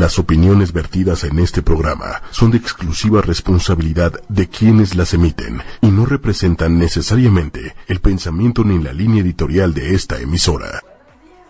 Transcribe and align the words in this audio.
Las 0.00 0.18
opiniones 0.18 0.72
vertidas 0.72 1.24
en 1.24 1.38
este 1.38 1.60
programa 1.60 2.22
son 2.30 2.50
de 2.52 2.56
exclusiva 2.56 3.20
responsabilidad 3.20 4.14
de 4.30 4.48
quienes 4.48 4.96
las 4.96 5.12
emiten 5.12 5.60
y 5.82 5.88
no 5.88 6.06
representan 6.06 6.78
necesariamente 6.78 7.74
el 7.86 8.00
pensamiento 8.00 8.64
ni 8.64 8.82
la 8.82 8.94
línea 8.94 9.20
editorial 9.20 9.74
de 9.74 9.94
esta 9.94 10.18
emisora. 10.18 10.80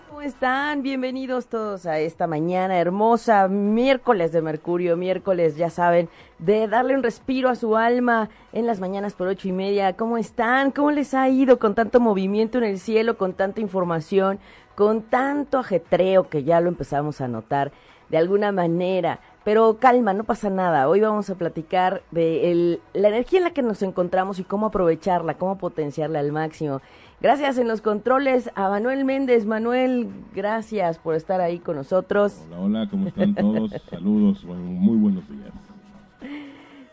¿Cómo 0.09 0.21
están? 0.23 0.83
Bienvenidos 0.83 1.47
todos 1.47 1.87
a 1.87 2.01
esta 2.01 2.27
mañana 2.27 2.77
hermosa, 2.77 3.47
miércoles 3.47 4.33
de 4.33 4.43
Mercurio, 4.43 4.97
miércoles, 4.97 5.55
ya 5.55 5.71
saben, 5.71 6.09
de 6.41 6.67
darle 6.67 6.97
un 6.97 7.05
respiro 7.05 7.51
a 7.51 7.55
su 7.55 7.77
alma 7.77 8.31
en 8.53 8.67
las 8.67 8.81
mañanas 8.81 9.15
por 9.15 9.29
ocho 9.29 9.47
y 9.47 9.53
media. 9.53 9.93
¿Cómo 9.93 10.19
están? 10.19 10.73
¿Cómo 10.73 10.91
les 10.91 11.15
ha 11.15 11.29
ido 11.29 11.61
con 11.61 11.77
tanto 11.77 12.01
movimiento 12.01 12.59
en 12.59 12.65
el 12.65 12.81
cielo, 12.81 13.17
con 13.17 13.33
tanta 13.35 13.61
información, 13.61 14.41
con 14.75 15.03
tanto 15.03 15.57
ajetreo 15.57 16.29
que 16.29 16.43
ya 16.43 16.61
lo 16.61 16.69
empezamos 16.69 17.21
a 17.21 17.29
notar? 17.29 17.71
De 18.11 18.19
alguna 18.19 18.53
manera. 18.53 19.21
Pero 19.45 19.79
calma, 19.79 20.13
no 20.13 20.25
pasa 20.25 20.51
nada. 20.51 20.89
Hoy 20.89 21.01
vamos 21.01 21.31
a 21.31 21.35
platicar 21.35 22.03
de 22.11 22.79
la 22.93 23.09
energía 23.09 23.39
en 23.39 23.45
la 23.45 23.51
que 23.53 23.63
nos 23.63 23.83
encontramos 23.83 24.39
y 24.39 24.45
cómo 24.45 24.67
aprovecharla, 24.67 25.35
cómo 25.35 25.57
potenciarla 25.57 26.19
al 26.19 26.31
máximo. 26.31 26.83
Gracias 27.23 27.59
en 27.59 27.69
los 27.69 27.81
controles 27.81 28.51
a 28.55 28.69
Manuel 28.69 29.05
Méndez. 29.05 29.47
Manuel, 29.47 30.09
gracias 30.35 30.99
por 30.99 31.15
estar 31.15 31.41
ahí 31.41 31.59
con 31.59 31.77
nosotros. 31.77 32.43
Hola, 32.49 32.61
hola, 32.61 32.89
¿cómo 32.91 33.09
están 33.09 33.35
todos? 33.35 33.71
Saludos, 33.91 34.45
muy 34.45 34.97
buenos 34.99 35.25
días. 35.29 35.51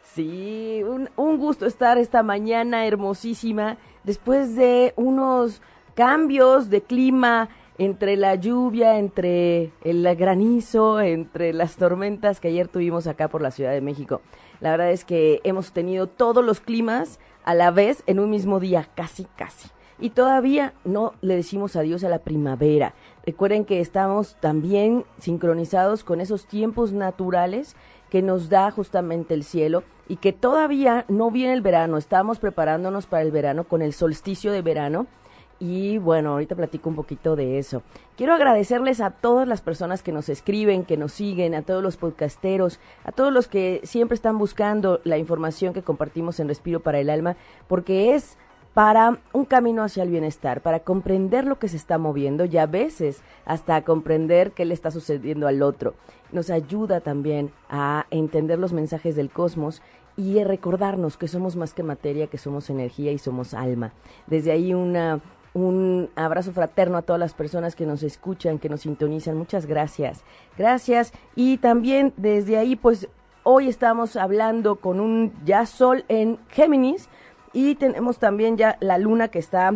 Sí, 0.04 0.82
un, 0.88 1.10
un 1.16 1.38
gusto 1.38 1.66
estar 1.66 1.98
esta 1.98 2.24
mañana 2.24 2.88
hermosísima 2.88 3.78
después 4.04 4.56
de 4.56 4.94
unos 4.96 5.62
cambios 5.96 6.70
de 6.70 6.82
clima 6.82 7.50
entre 7.78 8.16
la 8.16 8.36
lluvia, 8.36 8.98
entre 8.98 9.72
el 9.84 10.04
granizo, 10.16 11.00
entre 11.00 11.54
las 11.54 11.76
tormentas 11.76 12.40
que 12.40 12.48
ayer 12.48 12.68
tuvimos 12.68 13.08
acá 13.08 13.28
por 13.28 13.42
la 13.42 13.52
Ciudad 13.52 13.72
de 13.72 13.82
México. 13.82 14.22
La 14.60 14.72
verdad 14.72 14.92
es 14.92 15.06
que 15.06 15.42
hemos 15.44 15.72
tenido 15.72 16.08
todos 16.08 16.44
los 16.44 16.60
climas 16.60 17.20
a 17.44 17.54
la 17.54 17.72
vez 17.72 18.04
en 18.08 18.20
un 18.20 18.30
mismo 18.30 18.60
día, 18.60 18.90
casi, 18.96 19.26
casi. 19.36 19.70
Y 20.00 20.12
todavía 20.12 20.74
no 20.84 21.14
le 21.22 21.36
decimos 21.36 21.76
adiós 21.76 22.04
a 22.04 22.10
la 22.10 22.20
primavera. 22.20 22.94
Recuerden 23.26 23.66
que 23.66 23.80
estamos 23.80 24.36
también 24.40 25.06
sincronizados 25.20 26.04
con 26.04 26.22
esos 26.22 26.46
tiempos 26.46 26.94
naturales 26.94 27.76
que 28.10 28.22
nos 28.22 28.50
da 28.50 28.70
justamente 28.72 29.34
el 29.34 29.44
cielo 29.44 29.84
y 30.08 30.18
que 30.18 30.34
todavía 30.34 31.06
no 31.08 31.32
viene 31.32 31.54
el 31.54 31.62
verano. 31.62 31.98
Estamos 31.98 32.40
preparándonos 32.40 33.08
para 33.08 33.24
el 33.24 33.32
verano 33.32 33.64
con 33.64 33.82
el 33.82 33.94
solsticio 33.94 34.52
de 34.52 34.62
verano 34.62 35.08
y 35.60 35.98
bueno, 35.98 36.34
ahorita 36.34 36.56
platico 36.56 36.90
un 36.90 36.96
poquito 36.96 37.36
de 37.36 37.58
eso. 37.58 37.82
Quiero 38.16 38.34
agradecerles 38.34 39.02
a 39.02 39.12
todas 39.12 39.48
las 39.48 39.62
personas 39.62 40.04
que 40.04 40.12
nos 40.12 40.30
escriben, 40.30 40.86
que 40.86 40.98
nos 40.98 41.14
siguen, 41.14 41.56
a 41.56 41.62
todos 41.62 41.82
los 41.82 41.98
podcasteros, 41.98 42.80
a 43.04 43.12
todos 43.12 43.34
los 43.34 43.48
que 43.48 43.82
siempre 43.84 44.16
están 44.16 44.38
buscando 44.38 45.02
la 45.04 45.18
información 45.18 45.74
que 45.74 45.84
compartimos 45.84 46.40
en 46.40 46.48
Respiro 46.48 46.82
para 46.82 47.00
el 47.00 47.10
Alma, 47.10 47.36
porque 47.68 48.14
es 48.16 48.38
para 48.74 49.18
un 49.34 49.46
camino 49.46 49.82
hacia 49.82 50.04
el 50.04 50.12
bienestar, 50.12 50.62
para 50.62 50.82
comprender 50.82 51.46
lo 51.46 51.58
que 51.58 51.68
se 51.68 51.78
está 51.78 51.98
moviendo 51.98 52.46
y 52.46 52.58
a 52.58 52.68
veces 52.68 53.24
hasta 53.44 53.84
comprender 53.84 54.52
qué 54.52 54.66
le 54.66 54.76
está 54.76 54.92
sucediendo 54.92 55.48
al 55.48 55.64
otro. 55.64 55.96
Nos 56.32 56.52
ayuda 56.52 57.02
también 57.02 57.52
a 57.70 58.06
entender 58.12 58.60
los 58.60 58.74
mensajes 58.74 59.16
del 59.16 59.32
cosmos 59.32 59.82
y 60.16 60.44
recordarnos 60.44 61.18
que 61.18 61.28
somos 61.28 61.56
más 61.56 61.74
que 61.74 61.82
materia, 61.82 62.28
que 62.28 62.38
somos 62.38 62.70
energía 62.70 63.12
y 63.12 63.18
somos 63.18 63.56
alma. 63.56 63.94
Desde 64.28 64.52
ahí 64.52 64.76
una 64.76 65.22
un 65.58 66.10
abrazo 66.16 66.52
fraterno 66.52 66.98
a 66.98 67.02
todas 67.02 67.20
las 67.20 67.34
personas 67.34 67.76
que 67.76 67.86
nos 67.86 68.04
escuchan, 68.04 68.60
que 68.60 68.70
nos 68.70 68.82
sintonizan. 68.82 69.38
Muchas 69.38 69.66
gracias. 69.66 70.24
Gracias. 70.58 71.14
Y 71.36 71.58
también 71.58 72.14
desde 72.18 72.58
ahí, 72.58 72.76
pues 72.76 73.10
hoy 73.44 73.68
estamos 73.68 74.16
hablando 74.16 74.76
con 74.76 75.00
un 75.00 75.34
ya 75.46 75.66
sol 75.66 76.06
en 76.10 76.38
Géminis 76.50 77.10
y 77.54 77.76
tenemos 77.76 78.20
también 78.20 78.58
ya 78.58 78.78
la 78.82 78.98
luna 78.98 79.30
que 79.30 79.40
está 79.40 79.74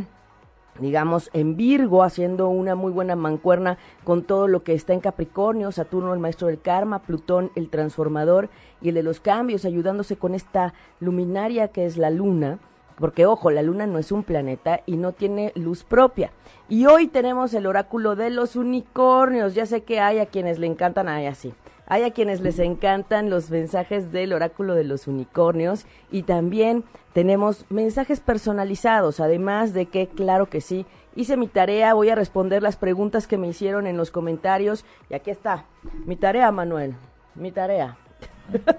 digamos, 0.80 1.30
en 1.34 1.58
Virgo, 1.58 2.02
haciendo 2.02 2.48
una 2.48 2.76
muy 2.76 2.94
buena 2.94 3.16
mancuerna 3.16 3.78
con 4.06 4.24
todo 4.24 4.48
lo 4.48 4.64
que 4.64 4.74
está 4.74 4.94
en 4.94 5.02
Capricornio, 5.02 5.72
Saturno 5.72 6.14
el 6.14 6.20
maestro 6.22 6.48
del 6.48 6.62
karma, 6.62 7.00
Plutón 7.00 7.52
el 7.56 7.70
transformador 7.70 8.50
y 8.82 8.90
el 8.90 8.96
de 8.96 9.04
los 9.04 9.20
cambios, 9.20 9.66
ayudándose 9.66 10.16
con 10.16 10.34
esta 10.34 10.74
luminaria 11.02 11.68
que 11.68 11.86
es 11.86 11.98
la 11.98 12.10
luna 12.10 12.60
porque 13.02 13.26
ojo, 13.26 13.52
la 13.52 13.64
luna 13.64 13.88
no 13.88 14.00
es 14.00 14.14
un 14.14 14.24
planeta 14.24 14.82
y 14.86 14.96
no 14.96 15.12
tiene 15.12 15.52
luz 15.56 15.84
propia. 15.84 16.32
Y 16.70 16.86
hoy 16.86 17.08
tenemos 17.08 17.54
el 17.54 17.68
oráculo 17.68 18.16
de 18.16 18.30
los 18.30 18.56
unicornios. 18.56 19.56
Ya 19.56 19.66
sé 19.66 19.84
que 19.84 20.00
hay 20.00 20.20
a 20.20 20.28
quienes 20.28 20.60
le 20.60 20.68
encantan, 20.68 21.10
hay 21.10 21.26
así. 21.26 21.54
Hay 21.88 22.04
a 22.04 22.12
quienes 22.12 22.40
les 22.40 22.60
encantan 22.60 23.30
los 23.30 23.50
mensajes 23.50 24.14
del 24.14 24.32
oráculo 24.32 24.76
de 24.76 24.86
los 24.86 25.08
unicornios 25.08 25.86
y 26.10 26.24
también 26.24 26.86
tenemos 27.12 27.66
mensajes 27.70 28.22
personalizados, 28.22 29.20
además 29.20 29.74
de 29.74 29.88
que, 29.88 30.08
claro 30.08 30.46
que 30.46 30.62
sí, 30.62 30.86
hice 31.16 31.36
mi 31.36 31.48
tarea, 31.48 31.94
voy 31.94 32.08
a 32.08 32.16
responder 32.16 32.64
las 32.64 32.78
preguntas 32.78 33.28
que 33.28 33.38
me 33.38 33.50
hicieron 33.50 33.88
en 33.88 33.98
los 33.98 34.10
comentarios 34.12 34.86
y 35.10 35.16
aquí 35.16 35.32
está, 35.32 35.66
mi 36.06 36.16
tarea, 36.16 36.50
Manuel, 36.54 36.96
mi 37.36 37.52
tarea. 37.52 37.98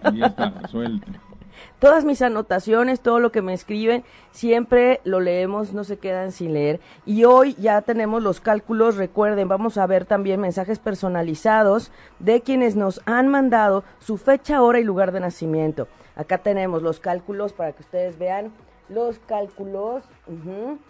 Ahí 0.05 0.23
está, 0.23 0.67
suelta. 0.69 1.09
Todas 1.79 2.05
mis 2.05 2.23
anotaciones, 2.23 3.01
todo 3.01 3.19
lo 3.21 3.33
que 3.33 3.43
me 3.43 3.55
escriben, 3.55 4.05
siempre 4.31 5.01
lo 5.05 5.21
leemos, 5.21 5.73
no 5.73 5.85
se 5.85 5.99
quedan 5.99 6.33
sin 6.33 6.55
leer. 6.55 6.81
Y 7.07 7.25
hoy 7.25 7.55
ya 7.55 7.83
tenemos 7.83 8.23
los 8.23 8.41
cálculos, 8.41 8.97
recuerden, 8.97 9.49
vamos 9.49 9.79
a 9.79 9.87
ver 9.87 10.05
también 10.05 10.41
mensajes 10.41 10.79
personalizados 10.79 11.93
de 12.19 12.41
quienes 12.41 12.77
nos 12.77 13.01
han 13.07 13.29
mandado 13.29 13.85
su 13.99 14.17
fecha, 14.17 14.63
hora 14.63 14.81
y 14.81 14.85
lugar 14.85 15.13
de 15.13 15.21
nacimiento. 15.21 15.89
Acá 16.17 16.39
tenemos 16.39 16.83
los 16.83 17.01
cálculos 17.01 17.53
para 17.53 17.73
que 17.73 17.83
ustedes 17.83 18.19
vean 18.19 18.53
los 18.89 19.19
cálculos 19.21 20.03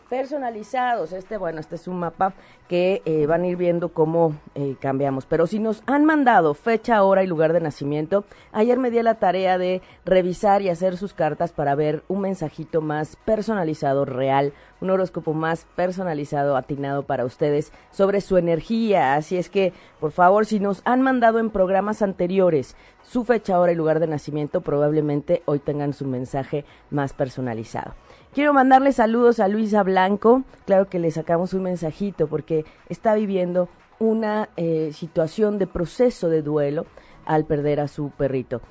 personalizados. 0.09 1.13
Este, 1.13 1.39
bueno, 1.39 1.61
este 1.61 1.77
es 1.77 1.89
un 1.89 1.99
mapa 1.99 2.35
que 2.69 3.03
eh, 3.05 3.27
van 3.27 3.43
a 3.43 3.47
ir 3.47 3.57
viendo 3.57 3.91
cómo 3.91 4.37
eh, 4.55 4.77
cambiamos. 4.81 5.27
Pero 5.27 5.47
si 5.47 5.59
nos 5.59 5.83
han 5.87 6.05
mandado 6.05 6.55
fecha, 6.55 7.03
hora 7.03 7.25
y 7.25 7.27
lugar 7.27 7.53
de 7.53 7.61
nacimiento, 7.61 8.25
ayer 8.53 8.79
me 8.79 8.91
di 8.91 9.03
la 9.03 9.15
tarea 9.15 9.59
de 9.59 9.81
revisar 10.05 10.63
y 10.63 10.69
hacer 10.69 10.97
sus 10.97 11.15
cartas 11.15 11.53
para 11.53 11.75
ver 11.75 12.03
un 12.09 12.21
mensajito 12.21 12.81
más 12.81 13.17
personalizado, 13.17 14.05
real, 14.05 14.53
un 14.81 14.91
horóscopo 14.91 15.33
más 15.33 15.67
personalizado, 15.77 16.57
atinado 16.57 17.05
para 17.05 17.25
ustedes 17.25 17.73
sobre 17.91 18.21
su 18.21 18.37
energía. 18.37 19.15
Así 19.15 19.37
es 19.37 19.49
que, 19.49 19.73
por 19.99 20.13
favor, 20.13 20.45
si 20.45 20.61
nos 20.61 20.83
han 20.85 21.01
mandado 21.01 21.39
en 21.39 21.51
programas 21.51 22.03
anteriores 22.03 22.77
su 23.03 23.25
fecha, 23.25 23.59
hora 23.59 23.73
y 23.73 23.77
lugar 23.77 23.99
de 23.99 24.07
nacimiento, 24.07 24.61
probablemente 24.61 25.43
hoy 25.47 25.59
tengan 25.59 25.93
su 25.93 26.07
mensaje 26.07 26.65
más 26.91 27.13
personalizado. 27.13 27.95
Quiero 28.35 28.55
mandarle 28.55 28.93
saludos 28.93 29.41
a 29.41 29.49
Luisa 29.49 29.83
Blanco. 29.83 30.43
Claro 30.65 30.89
que 30.89 30.99
le 30.99 31.11
sacamos 31.11 31.53
un 31.53 31.65
mensajito 31.65 32.29
porque 32.29 32.65
está 32.89 33.15
viviendo 33.15 33.69
una 33.99 34.49
eh, 34.57 34.93
situación 34.95 35.59
de 35.59 35.67
proceso 35.67 36.31
de 36.31 36.41
duelo 36.41 36.87
al 37.27 37.45
perder 37.45 37.79
a 37.79 37.89
su 37.89 38.09
perrito. 38.09 38.63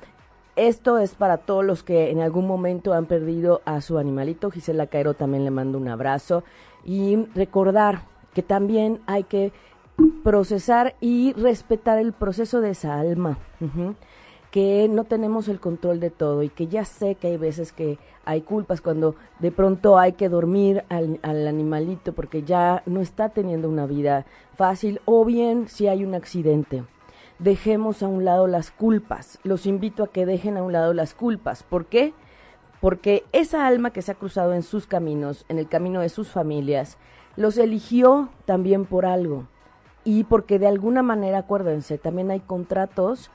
Esto 0.56 0.98
es 0.98 1.14
para 1.14 1.38
todos 1.38 1.64
los 1.64 1.84
que 1.84 2.10
en 2.10 2.20
algún 2.20 2.48
momento 2.48 2.92
han 2.92 3.06
perdido 3.06 3.62
a 3.64 3.80
su 3.82 3.98
animalito. 3.98 4.50
Gisela 4.50 4.88
Cairo 4.88 5.14
también 5.14 5.44
le 5.44 5.52
mando 5.52 5.78
un 5.78 5.86
abrazo. 5.86 6.42
Y 6.84 7.26
recordar 7.36 8.02
que 8.34 8.42
también 8.42 9.00
hay 9.06 9.22
que 9.22 9.52
procesar 10.24 10.96
y 11.00 11.34
respetar 11.34 12.00
el 12.00 12.12
proceso 12.12 12.60
de 12.60 12.70
esa 12.70 12.98
alma. 12.98 13.38
Que 14.52 14.86
no 14.88 15.02
tenemos 15.02 15.48
el 15.48 15.58
control 15.58 15.98
de 15.98 16.10
todo 16.10 16.44
y 16.44 16.48
que 16.48 16.68
ya 16.68 16.84
sé 16.84 17.16
que 17.16 17.26
hay 17.26 17.36
veces 17.38 17.72
que 17.72 17.98
hay 18.24 18.42
culpas 18.42 18.80
cuando 18.80 19.16
de 19.40 19.50
pronto 19.50 19.98
hay 19.98 20.12
que 20.12 20.28
dormir 20.28 20.84
al, 20.88 21.18
animalito 21.24 22.12
porque 22.12 22.42
ya 22.42 22.82
no 22.86 23.00
está 23.00 23.30
teniendo 23.30 23.68
una 23.68 23.86
vida 23.86 24.26
fácil 24.54 25.00
o 25.06 25.24
bien 25.24 25.68
si 25.68 25.88
hay 25.88 26.04
un 26.04 26.14
accidente. 26.14 26.84
Dejemos 27.38 28.04
a 28.04 28.08
un 28.08 28.24
lado 28.24 28.46
las 28.46 28.70
culpas. 28.70 29.40
Los 29.42 29.66
invito 29.66 30.04
a 30.04 30.12
que 30.12 30.26
dejen 30.26 30.56
a 30.56 30.62
un 30.62 30.72
lado 30.72 30.94
las 30.94 31.14
culpas. 31.14 31.64
¿Por 31.64 31.86
qué? 31.86 32.14
Porque 32.80 33.24
esa 33.32 33.66
alma 33.66 33.90
que 33.90 34.02
se 34.02 34.12
ha 34.12 34.16
cruzado 34.16 34.54
en 34.54 34.62
sus 34.62 34.86
caminos, 34.86 35.44
en 35.48 35.58
el 35.58 35.68
camino 35.68 36.00
de 36.00 36.08
sus 36.08 36.28
familias, 36.28 36.98
los 37.36 37.56
eligió 37.56 38.28
también 38.44 38.84
por 38.84 39.06
algo. 39.06 39.46
Y 40.04 40.24
porque 40.24 40.58
de 40.58 40.66
alguna 40.66 41.02
manera, 41.02 41.38
acuérdense, 41.38 41.96
también 41.96 42.30
hay 42.30 42.40
contratos 42.40 43.30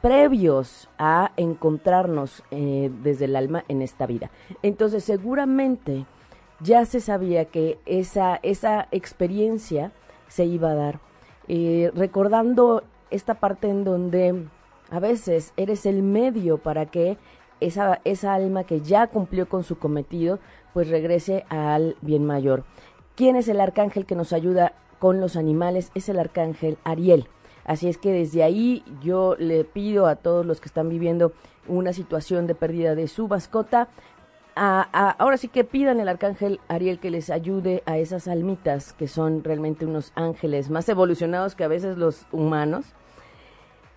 previos 0.00 0.88
a 0.98 1.32
encontrarnos 1.36 2.42
eh, 2.50 2.90
desde 3.02 3.26
el 3.26 3.36
alma 3.36 3.64
en 3.68 3.82
esta 3.82 4.06
vida. 4.06 4.30
Entonces, 4.62 5.04
seguramente 5.04 6.06
ya 6.60 6.84
se 6.84 7.00
sabía 7.00 7.46
que 7.46 7.78
esa, 7.86 8.38
esa 8.42 8.88
experiencia 8.90 9.92
se 10.28 10.44
iba 10.44 10.70
a 10.70 10.74
dar. 10.74 11.00
Eh, 11.48 11.90
recordando 11.94 12.84
esta 13.10 13.34
parte 13.34 13.68
en 13.68 13.84
donde 13.84 14.46
a 14.90 15.00
veces 15.00 15.52
eres 15.56 15.86
el 15.86 16.02
medio 16.02 16.58
para 16.58 16.86
que 16.86 17.18
esa, 17.60 18.00
esa 18.04 18.34
alma 18.34 18.64
que 18.64 18.80
ya 18.80 19.06
cumplió 19.08 19.48
con 19.48 19.64
su 19.64 19.78
cometido, 19.78 20.38
pues 20.72 20.88
regrese 20.88 21.44
al 21.48 21.96
bien 22.00 22.24
mayor. 22.24 22.64
¿Quién 23.16 23.36
es 23.36 23.48
el 23.48 23.60
arcángel 23.60 24.06
que 24.06 24.14
nos 24.14 24.32
ayuda 24.32 24.72
con 24.98 25.20
los 25.20 25.36
animales? 25.36 25.90
Es 25.94 26.08
el 26.08 26.18
arcángel 26.18 26.78
Ariel. 26.84 27.28
Así 27.64 27.88
es 27.88 27.98
que 27.98 28.12
desde 28.12 28.42
ahí 28.42 28.84
yo 29.02 29.36
le 29.38 29.64
pido 29.64 30.06
a 30.06 30.16
todos 30.16 30.44
los 30.46 30.60
que 30.60 30.66
están 30.66 30.88
viviendo 30.88 31.32
una 31.68 31.92
situación 31.92 32.46
de 32.46 32.54
pérdida 32.54 32.94
de 32.94 33.08
su 33.08 33.28
mascota, 33.28 33.88
ahora 34.54 35.36
sí 35.36 35.48
que 35.48 35.64
pidan 35.64 36.00
el 36.00 36.08
arcángel 36.08 36.60
Ariel 36.68 36.98
que 36.98 37.10
les 37.10 37.30
ayude 37.30 37.82
a 37.86 37.98
esas 37.98 38.28
almitas 38.28 38.92
que 38.92 39.08
son 39.08 39.44
realmente 39.44 39.86
unos 39.86 40.12
ángeles 40.14 40.70
más 40.70 40.88
evolucionados 40.88 41.54
que 41.54 41.64
a 41.64 41.68
veces 41.68 41.96
los 41.96 42.26
humanos, 42.32 42.86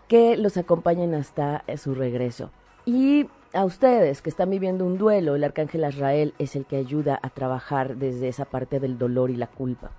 que 0.08 0.38
los 0.38 0.58
acompañen 0.58 1.16
hasta 1.16 1.64
su 1.78 1.96
regreso. 1.96 2.52
Y 2.86 3.28
a 3.54 3.66
ustedes 3.66 4.22
que 4.22 4.30
están 4.30 4.50
viviendo 4.50 4.86
un 4.86 4.98
duelo, 4.98 5.36
el 5.36 5.44
arcángel 5.44 5.84
Azrael 5.84 6.34
es 6.38 6.56
el 6.56 6.66
que 6.66 6.78
ayuda 6.78 7.20
a 7.22 7.30
trabajar 7.30 7.98
desde 7.98 8.28
esa 8.28 8.46
parte 8.46 8.80
del 8.80 8.98
dolor 8.98 9.32
y 9.32 9.36
la 9.36 9.48
culpa. 9.48 9.92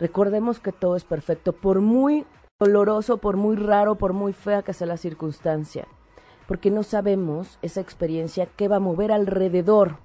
Recordemos 0.00 0.60
que 0.60 0.72
todo 0.72 0.96
es 0.96 1.04
perfecto, 1.04 1.52
por 1.52 1.80
muy 1.80 2.24
doloroso, 2.60 3.18
por 3.18 3.36
muy 3.36 3.56
raro, 3.56 3.94
por 3.94 4.12
muy 4.12 4.32
fea 4.32 4.62
que 4.62 4.72
sea 4.72 4.86
la 4.86 4.96
circunstancia 4.96 5.86
porque 6.48 6.70
no 6.70 6.82
sabemos 6.82 7.58
esa 7.60 7.82
experiencia 7.82 8.46
que 8.46 8.68
va 8.68 8.76
a 8.76 8.80
mover 8.80 9.12
alrededor. 9.12 9.98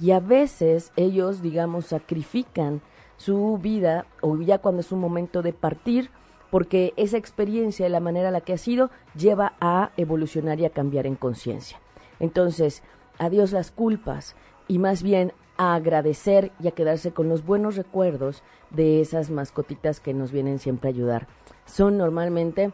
Y 0.00 0.12
a 0.12 0.20
veces 0.20 0.90
ellos, 0.96 1.42
digamos, 1.42 1.86
sacrifican 1.86 2.80
su 3.18 3.58
vida 3.58 4.06
o 4.22 4.38
ya 4.38 4.56
cuando 4.58 4.80
es 4.80 4.90
un 4.90 5.00
momento 5.00 5.42
de 5.42 5.52
partir, 5.52 6.08
porque 6.50 6.94
esa 6.96 7.18
experiencia, 7.18 7.84
de 7.84 7.90
la 7.90 8.00
manera 8.00 8.28
en 8.28 8.32
la 8.32 8.40
que 8.40 8.54
ha 8.54 8.58
sido, 8.58 8.90
lleva 9.14 9.52
a 9.60 9.90
evolucionar 9.98 10.58
y 10.60 10.64
a 10.64 10.70
cambiar 10.70 11.06
en 11.06 11.14
conciencia. 11.14 11.78
Entonces, 12.20 12.82
adiós 13.18 13.52
las 13.52 13.70
culpas 13.70 14.34
y 14.68 14.78
más 14.78 15.02
bien 15.02 15.34
a 15.58 15.74
agradecer 15.74 16.52
y 16.58 16.68
a 16.68 16.72
quedarse 16.72 17.12
con 17.12 17.28
los 17.28 17.44
buenos 17.44 17.76
recuerdos 17.76 18.42
de 18.70 19.02
esas 19.02 19.28
mascotitas 19.28 20.00
que 20.00 20.14
nos 20.14 20.32
vienen 20.32 20.58
siempre 20.58 20.88
a 20.88 20.94
ayudar. 20.94 21.28
Son 21.64 21.96
normalmente, 21.96 22.72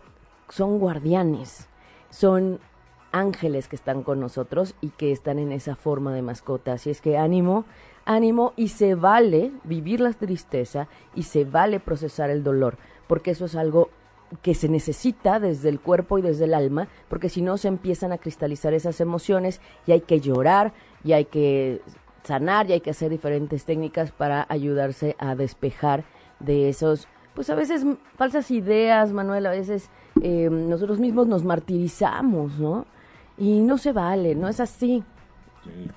son 0.49 0.79
guardianes, 0.79 1.69
son 2.11 2.61
ángeles 3.13 3.69
que 3.69 3.77
están 3.77 4.03
con 4.03 4.21
nosotros 4.21 4.75
y 4.81 4.91
que 4.91 5.13
están 5.13 5.39
en 5.39 5.53
esa 5.53 5.77
forma 5.77 6.13
de 6.13 6.23
mascota. 6.23 6.75
Así 6.75 6.91
es 6.91 7.01
que 7.01 7.17
ánimo, 7.17 7.65
ánimo 8.05 8.53
y 8.57 8.69
se 8.69 8.95
vale 8.95 9.53
vivir 9.65 10.01
la 10.01 10.13
tristeza 10.13 10.89
y 11.15 11.25
se 11.25 11.45
vale 11.45 11.81
procesar 11.81 12.31
el 12.31 12.43
dolor, 12.43 12.77
porque 13.07 13.33
eso 13.33 13.47
es 13.47 13.57
algo 13.57 13.91
que 14.43 14.55
se 14.55 14.69
necesita 14.69 15.41
desde 15.41 15.69
el 15.71 15.81
cuerpo 15.81 16.19
y 16.19 16.23
desde 16.23 16.45
el 16.45 16.55
alma, 16.55 16.89
porque 17.09 17.29
si 17.29 17.41
no 17.41 17.57
se 17.57 17.69
empiezan 17.69 18.13
a 18.13 18.19
cristalizar 18.19 18.75
esas 18.75 19.01
emociones 19.01 19.61
y 19.87 19.93
hay 19.93 20.03
que 20.03 20.21
llorar 20.21 20.73
y 21.03 21.13
hay 21.13 21.25
que 21.25 21.81
sanar 22.25 22.69
y 22.69 22.75
hay 22.75 22.81
que 22.81 22.91
hacer 22.91 23.11
diferentes 23.11 23.65
técnicas 23.65 24.13
para 24.13 24.45
ayudarse 24.51 25.17
a 25.19 25.35
despejar 25.35 26.05
de 26.41 26.69
esos, 26.69 27.09
pues 27.39 27.51
a 27.51 27.55
veces 27.55 27.87
falsas 28.17 28.51
ideas, 28.51 29.13
Manuel, 29.13 29.47
a 29.47 29.53
veces 29.53 29.91
eh, 30.23 30.49
nosotros 30.51 30.99
mismos 30.99 31.29
nos 31.29 31.45
martirizamos, 31.45 32.59
¿no? 32.59 32.85
Y 33.37 33.61
no 33.61 33.79
se 33.79 33.93
vale, 33.93 34.35
no 34.35 34.49
es 34.49 34.59
así. 34.59 35.05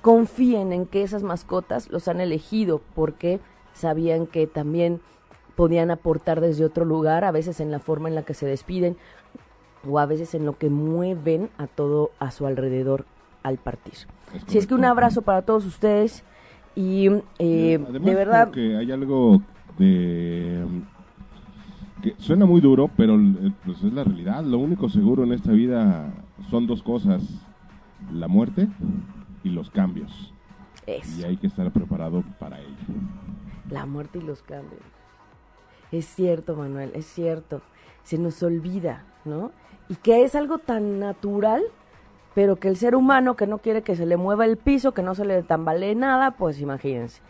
Confíen 0.02 0.72
en 0.72 0.86
que 0.86 1.02
esas 1.02 1.24
mascotas 1.24 1.90
los 1.90 2.06
han 2.06 2.20
elegido 2.20 2.80
porque 2.94 3.40
sabían 3.72 4.28
que 4.28 4.46
también 4.46 5.00
podían 5.56 5.90
aportar 5.90 6.40
desde 6.40 6.64
otro 6.64 6.84
lugar, 6.84 7.24
a 7.24 7.32
veces 7.32 7.58
en 7.58 7.72
la 7.72 7.80
forma 7.80 8.08
en 8.08 8.14
la 8.14 8.22
que 8.22 8.34
se 8.34 8.46
despiden 8.46 8.96
o 9.84 9.98
a 9.98 10.06
veces 10.06 10.36
en 10.36 10.46
lo 10.46 10.56
que 10.58 10.70
mueven 10.70 11.50
a 11.58 11.66
todo 11.66 12.12
a 12.20 12.30
su 12.30 12.46
alrededor 12.46 13.04
al 13.42 13.58
partir. 13.58 13.94
si 14.46 14.58
es 14.58 14.68
que 14.68 14.74
un 14.74 14.84
abrazo 14.84 15.22
para 15.22 15.42
todos 15.42 15.66
ustedes 15.66 16.22
y 16.76 17.08
eh, 17.40 17.80
de 18.00 18.14
verdad 18.14 18.52
que 18.52 18.76
hay 18.76 18.92
algo 18.92 19.42
de 19.76 20.64
que 22.02 22.14
suena 22.18 22.44
muy 22.44 22.60
duro, 22.60 22.90
pero 22.96 23.18
pues 23.64 23.82
es 23.82 23.92
la 23.92 24.04
realidad. 24.04 24.44
Lo 24.44 24.58
único 24.58 24.88
seguro 24.88 25.24
en 25.24 25.32
esta 25.32 25.52
vida 25.52 26.12
son 26.50 26.66
dos 26.66 26.82
cosas, 26.82 27.22
la 28.12 28.28
muerte 28.28 28.68
y 29.44 29.50
los 29.50 29.70
cambios. 29.70 30.34
Y 30.86 31.22
hay 31.24 31.36
que 31.36 31.46
estar 31.46 31.70
preparado 31.70 32.24
para 32.38 32.58
ello. 32.60 32.76
La 33.70 33.86
muerte 33.86 34.18
y 34.18 34.22
los 34.22 34.42
cambios. 34.42 34.82
Es 35.92 36.06
cierto, 36.06 36.56
Manuel, 36.56 36.90
es 36.94 37.06
cierto. 37.06 37.62
Se 38.02 38.18
nos 38.18 38.42
olvida, 38.42 39.04
¿no? 39.24 39.52
Y 39.88 39.94
que 39.94 40.24
es 40.24 40.34
algo 40.34 40.58
tan 40.58 40.98
natural, 40.98 41.62
pero 42.34 42.56
que 42.56 42.68
el 42.68 42.76
ser 42.76 42.96
humano 42.96 43.36
que 43.36 43.46
no 43.46 43.58
quiere 43.58 43.82
que 43.82 43.94
se 43.94 44.06
le 44.06 44.16
mueva 44.16 44.44
el 44.44 44.56
piso, 44.56 44.92
que 44.92 45.02
no 45.02 45.14
se 45.14 45.24
le 45.24 45.42
tambalee 45.42 45.94
nada, 45.94 46.32
pues 46.32 46.60
imagínense. 46.60 47.20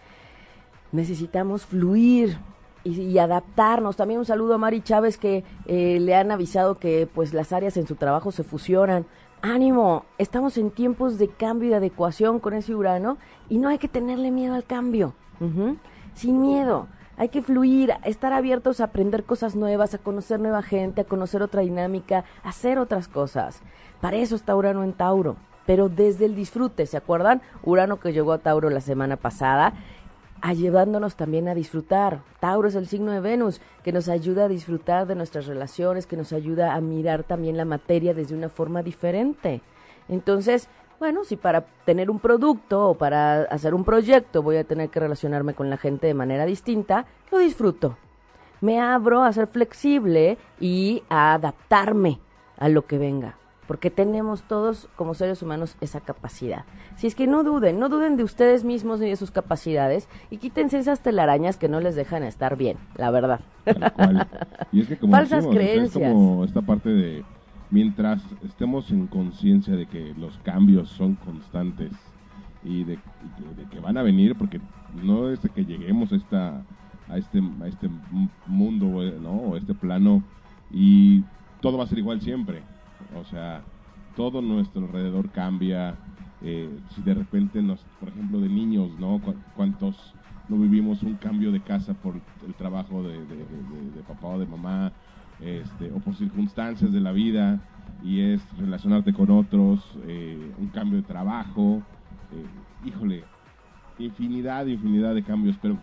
Necesitamos 0.92 1.66
fluir, 1.66 2.38
y, 2.84 3.18
adaptarnos. 3.18 3.96
También 3.96 4.20
un 4.20 4.26
saludo 4.26 4.54
a 4.54 4.58
Mari 4.58 4.82
Chávez 4.82 5.18
que 5.18 5.44
eh, 5.66 5.98
le 6.00 6.14
han 6.14 6.30
avisado 6.30 6.78
que 6.78 7.08
pues 7.12 7.34
las 7.34 7.52
áreas 7.52 7.76
en 7.76 7.86
su 7.86 7.96
trabajo 7.96 8.32
se 8.32 8.44
fusionan. 8.44 9.06
Ánimo, 9.40 10.04
estamos 10.18 10.56
en 10.56 10.70
tiempos 10.70 11.18
de 11.18 11.28
cambio 11.28 11.68
y 11.68 11.70
de 11.70 11.76
adecuación 11.76 12.38
con 12.38 12.54
ese 12.54 12.74
Urano 12.74 13.18
y 13.48 13.58
no 13.58 13.68
hay 13.68 13.78
que 13.78 13.88
tenerle 13.88 14.30
miedo 14.30 14.54
al 14.54 14.64
cambio. 14.64 15.14
Sin 16.14 16.40
miedo. 16.40 16.86
Hay 17.16 17.28
que 17.28 17.42
fluir, 17.42 17.92
estar 18.04 18.32
abiertos 18.32 18.80
a 18.80 18.84
aprender 18.84 19.24
cosas 19.24 19.56
nuevas, 19.56 19.94
a 19.94 19.98
conocer 19.98 20.38
nueva 20.38 20.62
gente, 20.62 21.00
a 21.00 21.04
conocer 21.04 21.42
otra 21.42 21.62
dinámica, 21.62 22.24
a 22.44 22.50
hacer 22.50 22.78
otras 22.78 23.08
cosas. 23.08 23.60
Para 24.00 24.16
eso 24.16 24.36
está 24.36 24.54
Urano 24.54 24.84
en 24.84 24.92
Tauro 24.92 25.36
pero 25.66 25.88
desde 25.88 26.26
el 26.26 26.34
disfrute, 26.34 26.86
¿se 26.86 26.96
acuerdan? 26.96 27.42
Urano 27.62 28.00
que 28.00 28.12
llegó 28.12 28.32
a 28.32 28.38
Tauro 28.38 28.70
la 28.70 28.80
semana 28.80 29.16
pasada 29.16 29.74
ayudándonos 30.42 31.16
también 31.16 31.48
a 31.48 31.54
disfrutar. 31.54 32.20
Tauro 32.40 32.68
es 32.68 32.74
el 32.74 32.86
signo 32.86 33.12
de 33.12 33.20
Venus, 33.20 33.60
que 33.82 33.92
nos 33.92 34.08
ayuda 34.08 34.44
a 34.44 34.48
disfrutar 34.48 35.06
de 35.06 35.14
nuestras 35.14 35.46
relaciones, 35.46 36.06
que 36.06 36.16
nos 36.16 36.32
ayuda 36.32 36.74
a 36.74 36.80
mirar 36.80 37.22
también 37.22 37.56
la 37.56 37.64
materia 37.64 38.12
desde 38.12 38.34
una 38.34 38.48
forma 38.48 38.82
diferente. 38.82 39.62
Entonces, 40.08 40.68
bueno, 40.98 41.24
si 41.24 41.36
para 41.36 41.64
tener 41.84 42.10
un 42.10 42.18
producto 42.18 42.90
o 42.90 42.94
para 42.94 43.42
hacer 43.42 43.74
un 43.74 43.84
proyecto 43.84 44.42
voy 44.42 44.56
a 44.56 44.64
tener 44.64 44.90
que 44.90 45.00
relacionarme 45.00 45.54
con 45.54 45.70
la 45.70 45.76
gente 45.76 46.08
de 46.08 46.14
manera 46.14 46.44
distinta, 46.44 47.06
lo 47.30 47.38
disfruto. 47.38 47.96
Me 48.60 48.80
abro 48.80 49.22
a 49.22 49.32
ser 49.32 49.46
flexible 49.46 50.38
y 50.60 51.02
a 51.08 51.34
adaptarme 51.34 52.20
a 52.58 52.68
lo 52.68 52.86
que 52.86 52.98
venga 52.98 53.41
porque 53.72 53.90
tenemos 53.90 54.42
todos 54.42 54.90
como 54.96 55.14
seres 55.14 55.40
humanos 55.40 55.78
esa 55.80 56.02
capacidad. 56.02 56.66
Si 56.96 57.06
es 57.06 57.14
que 57.14 57.26
no 57.26 57.42
duden, 57.42 57.78
no 57.78 57.88
duden 57.88 58.18
de 58.18 58.22
ustedes 58.22 58.64
mismos 58.64 59.00
ni 59.00 59.08
de 59.08 59.16
sus 59.16 59.30
capacidades 59.30 60.10
y 60.28 60.36
quítense 60.36 60.78
esas 60.78 61.00
telarañas 61.00 61.56
que 61.56 61.70
no 61.70 61.80
les 61.80 61.96
dejan 61.96 62.22
estar 62.22 62.58
bien, 62.58 62.76
la 62.96 63.10
verdad. 63.10 63.40
Y 64.72 64.82
es 64.82 64.88
que 64.88 64.98
como 64.98 65.14
Falsas 65.14 65.46
creencias. 65.46 66.10
Es 66.10 66.12
como 66.12 66.44
esta 66.44 66.60
parte 66.60 66.90
de 66.90 67.24
mientras 67.70 68.22
estemos 68.44 68.90
en 68.90 69.06
conciencia 69.06 69.74
de 69.74 69.86
que 69.86 70.12
los 70.18 70.36
cambios 70.40 70.90
son 70.90 71.14
constantes 71.14 71.92
y 72.62 72.84
de, 72.84 72.98
que 73.70 73.80
van 73.80 73.96
a 73.96 74.02
venir, 74.02 74.36
porque 74.36 74.60
no 75.02 75.30
es 75.30 75.40
de 75.40 75.48
que 75.48 75.64
lleguemos 75.64 76.12
a 76.12 76.16
esta 76.16 76.62
a 77.08 77.16
este 77.16 77.42
a 77.62 77.68
este 77.68 77.88
mundo, 78.46 79.02
¿no? 79.18 79.30
o 79.30 79.56
este 79.56 79.72
plano 79.72 80.22
y 80.70 81.24
todo 81.62 81.78
va 81.78 81.84
a 81.84 81.86
ser 81.86 82.00
igual 82.00 82.20
siempre 82.20 82.62
o 83.16 83.24
sea, 83.24 83.62
todo 84.16 84.42
nuestro 84.42 84.84
alrededor 84.86 85.30
cambia. 85.30 85.94
Eh, 86.44 86.68
si 86.94 87.02
de 87.02 87.14
repente, 87.14 87.62
nos, 87.62 87.80
por 88.00 88.08
ejemplo, 88.08 88.40
de 88.40 88.48
niños, 88.48 88.90
¿no? 88.98 89.20
¿Cuántos 89.56 89.96
no 90.48 90.58
vivimos 90.58 91.02
un 91.02 91.14
cambio 91.14 91.52
de 91.52 91.60
casa 91.60 91.94
por 91.94 92.14
el 92.46 92.54
trabajo 92.54 93.02
de, 93.02 93.18
papá 94.06 94.28
o 94.28 94.38
de 94.38 94.46
mamá? 94.46 94.92
Este, 95.40 95.90
o 95.90 95.98
por 95.98 96.14
circunstancias 96.14 96.92
de 96.92 97.00
la 97.00 97.10
vida 97.10 97.60
y 98.04 98.20
es 98.20 98.40
relacionarte 98.58 99.12
con 99.12 99.30
otros, 99.30 99.80
eh, 100.06 100.52
un 100.58 100.68
cambio 100.68 100.98
de 100.98 101.02
trabajo, 101.02 101.82
eh, 102.32 102.88
híjole, 102.88 103.24
infinidad, 103.98 104.66
infinidad 104.66 105.14
de 105.14 105.22
cambios, 105.24 105.56
pero 105.60 105.76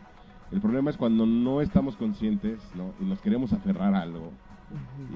el 0.51 0.61
problema 0.61 0.89
es 0.89 0.97
cuando 0.97 1.25
no 1.25 1.61
estamos 1.61 1.95
conscientes 1.97 2.59
¿no? 2.75 2.93
y 3.01 3.05
nos 3.05 3.19
queremos 3.19 3.51
aferrar 3.51 3.93
a 3.93 4.01
algo 4.01 4.31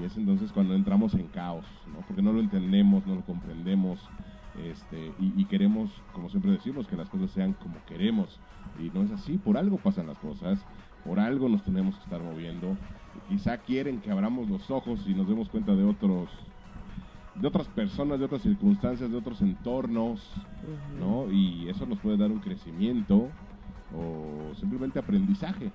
y 0.00 0.04
es 0.04 0.16
entonces 0.16 0.52
cuando 0.52 0.74
entramos 0.74 1.14
en 1.14 1.28
caos, 1.28 1.64
¿no? 1.92 2.00
porque 2.06 2.22
no 2.22 2.32
lo 2.32 2.40
entendemos, 2.40 3.06
no 3.06 3.14
lo 3.14 3.20
comprendemos 3.22 4.00
este, 4.62 5.12
y, 5.18 5.44
queremos, 5.46 5.90
como 6.12 6.28
siempre 6.30 6.52
decimos, 6.52 6.86
que 6.86 6.96
las 6.96 7.08
cosas 7.08 7.30
sean 7.32 7.54
como 7.54 7.84
queremos. 7.86 8.38
Y 8.78 8.90
no 8.90 9.02
es 9.02 9.10
así, 9.10 9.36
por 9.36 9.56
algo 9.56 9.78
pasan 9.78 10.06
las 10.06 10.18
cosas, 10.18 10.64
por 11.04 11.18
algo 11.18 11.48
nos 11.48 11.64
tenemos 11.64 11.96
que 11.96 12.04
estar 12.04 12.22
moviendo. 12.22 12.76
quizá 13.28 13.58
quieren 13.58 14.00
que 14.00 14.10
abramos 14.10 14.48
los 14.48 14.70
ojos 14.70 15.04
y 15.06 15.14
nos 15.14 15.28
demos 15.28 15.48
cuenta 15.48 15.74
de 15.74 15.84
otros 15.84 16.28
de 17.34 17.48
otras 17.48 17.66
personas, 17.66 18.20
de 18.20 18.26
otras 18.26 18.42
circunstancias, 18.42 19.10
de 19.10 19.16
otros 19.16 19.42
entornos, 19.42 20.20
¿no? 21.00 21.28
Y 21.32 21.68
eso 21.68 21.84
nos 21.84 21.98
puede 21.98 22.16
dar 22.16 22.30
un 22.30 22.38
crecimiento 22.38 23.28
o 23.92 24.54
simplemente 24.54 25.00
aprendizaje. 25.00 25.72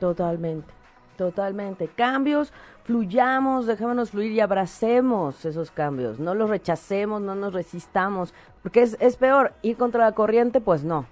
Totalmente. 0.00 0.79
Totalmente. 1.16 1.88
Cambios, 1.88 2.52
fluyamos, 2.84 3.66
dejémonos 3.66 4.10
fluir 4.10 4.32
y 4.32 4.40
abracemos 4.40 5.44
esos 5.44 5.70
cambios. 5.70 6.18
No 6.18 6.34
los 6.34 6.48
rechacemos, 6.48 7.20
no 7.20 7.34
nos 7.34 7.52
resistamos. 7.52 8.34
Porque 8.62 8.82
es, 8.82 8.96
es 9.00 9.16
peor 9.16 9.52
ir 9.62 9.76
contra 9.76 10.04
la 10.04 10.12
corriente, 10.12 10.60
pues 10.60 10.84
no. 10.84 11.06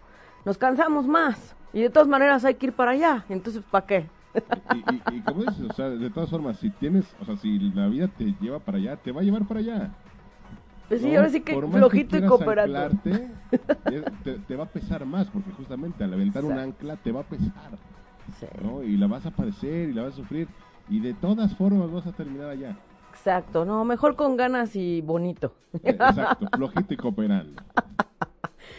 Nos 0.45 0.59
cansamos 0.59 1.07
más. 1.07 1.55
Y 1.73 1.83
de 1.83 1.91
todas 1.91 2.09
maneras 2.09 2.45
hay 2.45 2.55
que 2.55 2.67
ir 2.67 2.73
para 2.73 2.93
allá. 2.93 3.25
Entonces, 3.29 3.63
¿para 3.71 3.87
qué? 3.87 4.07
Y, 5.13 5.21
como 5.21 5.43
dices, 5.43 5.67
o 5.71 5.73
sea, 5.73 5.91
de 5.91 6.11
todas 6.11 6.31
formas, 6.31 6.59
si 6.59 6.71
tienes, 6.71 7.05
o 7.21 7.25
sea, 7.25 7.37
si 7.37 7.59
la 7.59 7.89
vida 7.89 8.09
te 8.09 8.35
lleva 8.41 8.59
para 8.59 8.79
allá, 8.79 8.97
te 8.97 9.13
va 9.13 9.21
a 9.21 9.25
llevar 9.25 9.47
para 9.47 9.61
allá. 9.61 9.91
Pues 10.89 11.03
sí, 11.03 11.15
ahora 11.15 11.29
sí 11.29 11.41
que 11.41 11.55
flojito 11.55 12.17
y 12.17 12.27
cooperando. 12.27 12.91
te, 13.03 14.39
te, 14.47 14.57
va 14.57 14.65
a 14.65 14.69
pesar 14.69 15.05
más, 15.05 15.27
porque 15.29 15.51
justamente 15.53 16.03
al 16.03 16.15
aventar 16.15 16.45
un 16.45 16.59
ancla 16.59 16.97
te 16.97 17.13
va 17.13 17.21
a 17.21 17.25
pesar. 17.25 17.79
¿No? 18.63 18.83
Y 18.83 18.97
la 18.97 19.07
vas 19.07 19.27
a 19.27 19.31
padecer 19.31 19.89
y 19.89 19.93
la 19.93 20.03
vas 20.03 20.15
a 20.15 20.17
sufrir. 20.17 20.49
Y 20.89 21.01
de 21.01 21.15
todas 21.15 21.55
formas 21.57 21.91
vas 21.91 22.07
a 22.07 22.13
terminar 22.13 22.51
allá. 22.51 22.77
Exacto, 23.11 23.65
no, 23.65 23.85
mejor 23.85 24.17
con 24.17 24.37
ganas 24.37 24.77
y 24.77 25.01
bonito. 25.01 25.55
Exacto, 25.83 26.47
flojito 26.55 26.95
y 26.95 26.97
cooperando. 26.97 27.63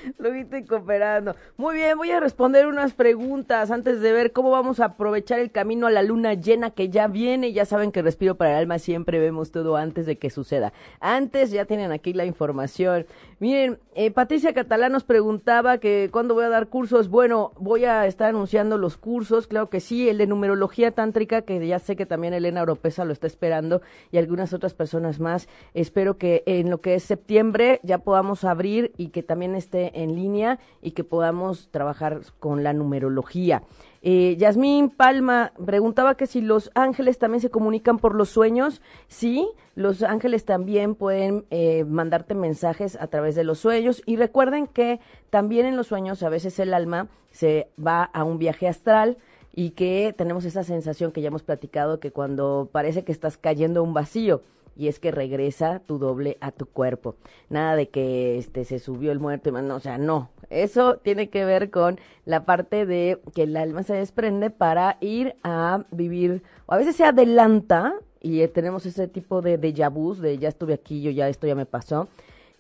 Lo 0.18 0.32
viste 0.32 0.66
cooperando. 0.66 1.36
Muy 1.58 1.76
bien, 1.76 1.98
voy 1.98 2.12
a 2.12 2.20
responder 2.20 2.68
unas 2.68 2.94
preguntas 2.94 3.72
antes 3.72 4.02
de 4.02 4.12
ver 4.12 4.32
cómo 4.32 4.52
vamos 4.52 4.80
a 4.80 4.86
aprovechar 4.86 5.40
el 5.40 5.52
camino 5.52 5.88
a 5.88 5.92
la 5.92 6.04
luna 6.04 6.34
llena 6.34 6.72
que 6.72 6.90
ya 6.90 7.08
viene. 7.08 7.54
Ya 7.54 7.66
saben 7.66 7.92
que 7.92 8.02
Respiro 8.02 8.36
para 8.36 8.52
el 8.52 8.58
Alma 8.58 8.80
siempre 8.80 9.20
vemos 9.20 9.52
todo 9.52 9.76
antes 9.76 10.06
de 10.06 10.18
que 10.18 10.30
suceda. 10.30 10.74
Antes 11.00 11.52
ya 11.52 11.66
tienen 11.66 11.92
aquí 11.92 12.14
la 12.14 12.26
información. 12.26 13.06
Miren, 13.40 13.80
eh, 13.96 14.12
Patricia 14.12 14.54
Catalán 14.54 14.92
nos 14.92 15.04
preguntaba 15.04 15.78
que 15.78 16.10
cuándo 16.12 16.34
voy 16.34 16.46
a 16.46 16.50
dar 16.50 16.68
cursos. 16.68 17.10
Bueno, 17.10 17.52
voy 17.58 17.86
a 17.86 18.06
estar 18.06 18.30
anunciando 18.30 18.78
los 18.78 18.98
cursos, 18.98 19.48
claro 19.48 19.70
que 19.70 19.80
sí, 19.80 20.10
el 20.10 20.18
de 20.18 20.28
numerología 20.28 20.92
tántrica, 20.92 21.42
que 21.44 21.66
ya 21.66 21.80
sé 21.80 21.96
que 21.96 22.06
también 22.06 22.34
Elena 22.34 22.62
Oropesa 22.62 23.06
lo 23.06 23.14
está 23.14 23.28
esperando 23.28 23.82
y 24.12 24.18
algunas 24.18 24.54
otras 24.54 24.74
personas 24.74 25.20
más. 25.20 25.48
Espero 25.74 26.18
que 26.18 26.44
en 26.46 26.70
lo 26.70 26.82
que 26.82 26.96
es 26.96 27.04
septiembre 27.04 27.80
ya 27.84 28.00
podamos 28.00 28.44
abrir 28.44 28.92
y 28.98 29.10
que 29.10 29.24
también 29.24 29.56
esté 29.56 29.89
en 29.94 30.16
línea 30.16 30.60
y 30.82 30.92
que 30.92 31.04
podamos 31.04 31.70
trabajar 31.72 32.22
con 32.40 32.64
la 32.64 32.74
numerología. 32.74 33.64
Eh, 34.02 34.38
Yasmín 34.38 34.90
Palma 34.90 35.52
preguntaba 35.66 36.16
que 36.16 36.26
si 36.26 36.42
los 36.42 36.72
ángeles 36.74 37.18
también 37.20 37.42
se 37.42 37.50
comunican 37.50 37.98
por 37.98 38.16
los 38.16 38.30
sueños. 38.30 38.82
Sí, 39.08 39.48
los 39.76 40.04
ángeles 40.04 40.46
también 40.46 40.96
pueden 40.96 41.46
eh, 41.50 41.84
mandarte 41.86 42.34
mensajes 42.34 42.98
a 43.00 43.08
través 43.08 43.36
de 43.36 43.44
los 43.44 43.60
sueños. 43.60 44.02
Y 44.06 44.16
recuerden 44.16 44.68
que 44.68 45.00
también 45.30 45.66
en 45.66 45.76
los 45.76 45.88
sueños 45.88 46.24
a 46.24 46.30
veces 46.30 46.60
el 46.60 46.74
alma 46.74 47.08
se 47.32 47.70
va 47.84 48.04
a 48.04 48.24
un 48.24 48.40
viaje 48.40 48.68
astral 48.68 49.18
y 49.54 49.72
que 49.72 50.14
tenemos 50.18 50.46
esa 50.46 50.64
sensación 50.64 51.12
que 51.12 51.22
ya 51.22 51.28
hemos 51.28 51.44
platicado 51.44 52.00
que 52.00 52.12
cuando 52.12 52.70
parece 52.72 53.04
que 53.04 53.12
estás 53.12 53.38
cayendo 53.38 53.84
un 53.84 53.94
vacío 53.94 54.42
y 54.80 54.88
es 54.88 54.98
que 54.98 55.12
regresa 55.12 55.80
tu 55.80 56.00
doble 56.00 56.38
a 56.40 56.52
tu 56.52 56.66
cuerpo. 56.66 57.16
Nada 57.50 57.76
de 57.76 57.90
que 57.90 58.38
este 58.38 58.64
se 58.64 58.80
subió 58.80 59.12
el 59.12 59.20
muerto, 59.20 59.52
no, 59.52 59.76
o 59.76 59.80
sea, 59.82 59.98
no. 59.98 60.30
Eso 60.50 60.96
tiene 60.96 61.30
que 61.30 61.44
ver 61.44 61.70
con 61.70 62.00
la 62.24 62.46
parte 62.46 62.86
de 62.86 63.20
que 63.36 63.44
el 63.44 63.58
alma 63.58 63.84
se 63.84 63.94
desprende 63.94 64.50
para 64.50 64.98
ir 65.02 65.36
a 65.44 65.84
vivir, 65.92 66.44
o 66.66 66.74
a 66.74 66.78
veces 66.78 66.96
se 66.96 67.04
adelanta, 67.04 67.94
y 68.22 68.48
tenemos 68.48 68.86
ese 68.86 69.10
tipo 69.10 69.42
de 69.42 69.60
déjà 69.60 69.92
vu, 69.92 70.16
de 70.16 70.38
ya 70.38 70.48
estuve 70.48 70.74
aquí, 70.74 71.02
yo 71.02 71.12
ya 71.12 71.28
esto 71.28 71.46
ya 71.46 71.56
me 71.56 71.66
pasó, 71.66 72.08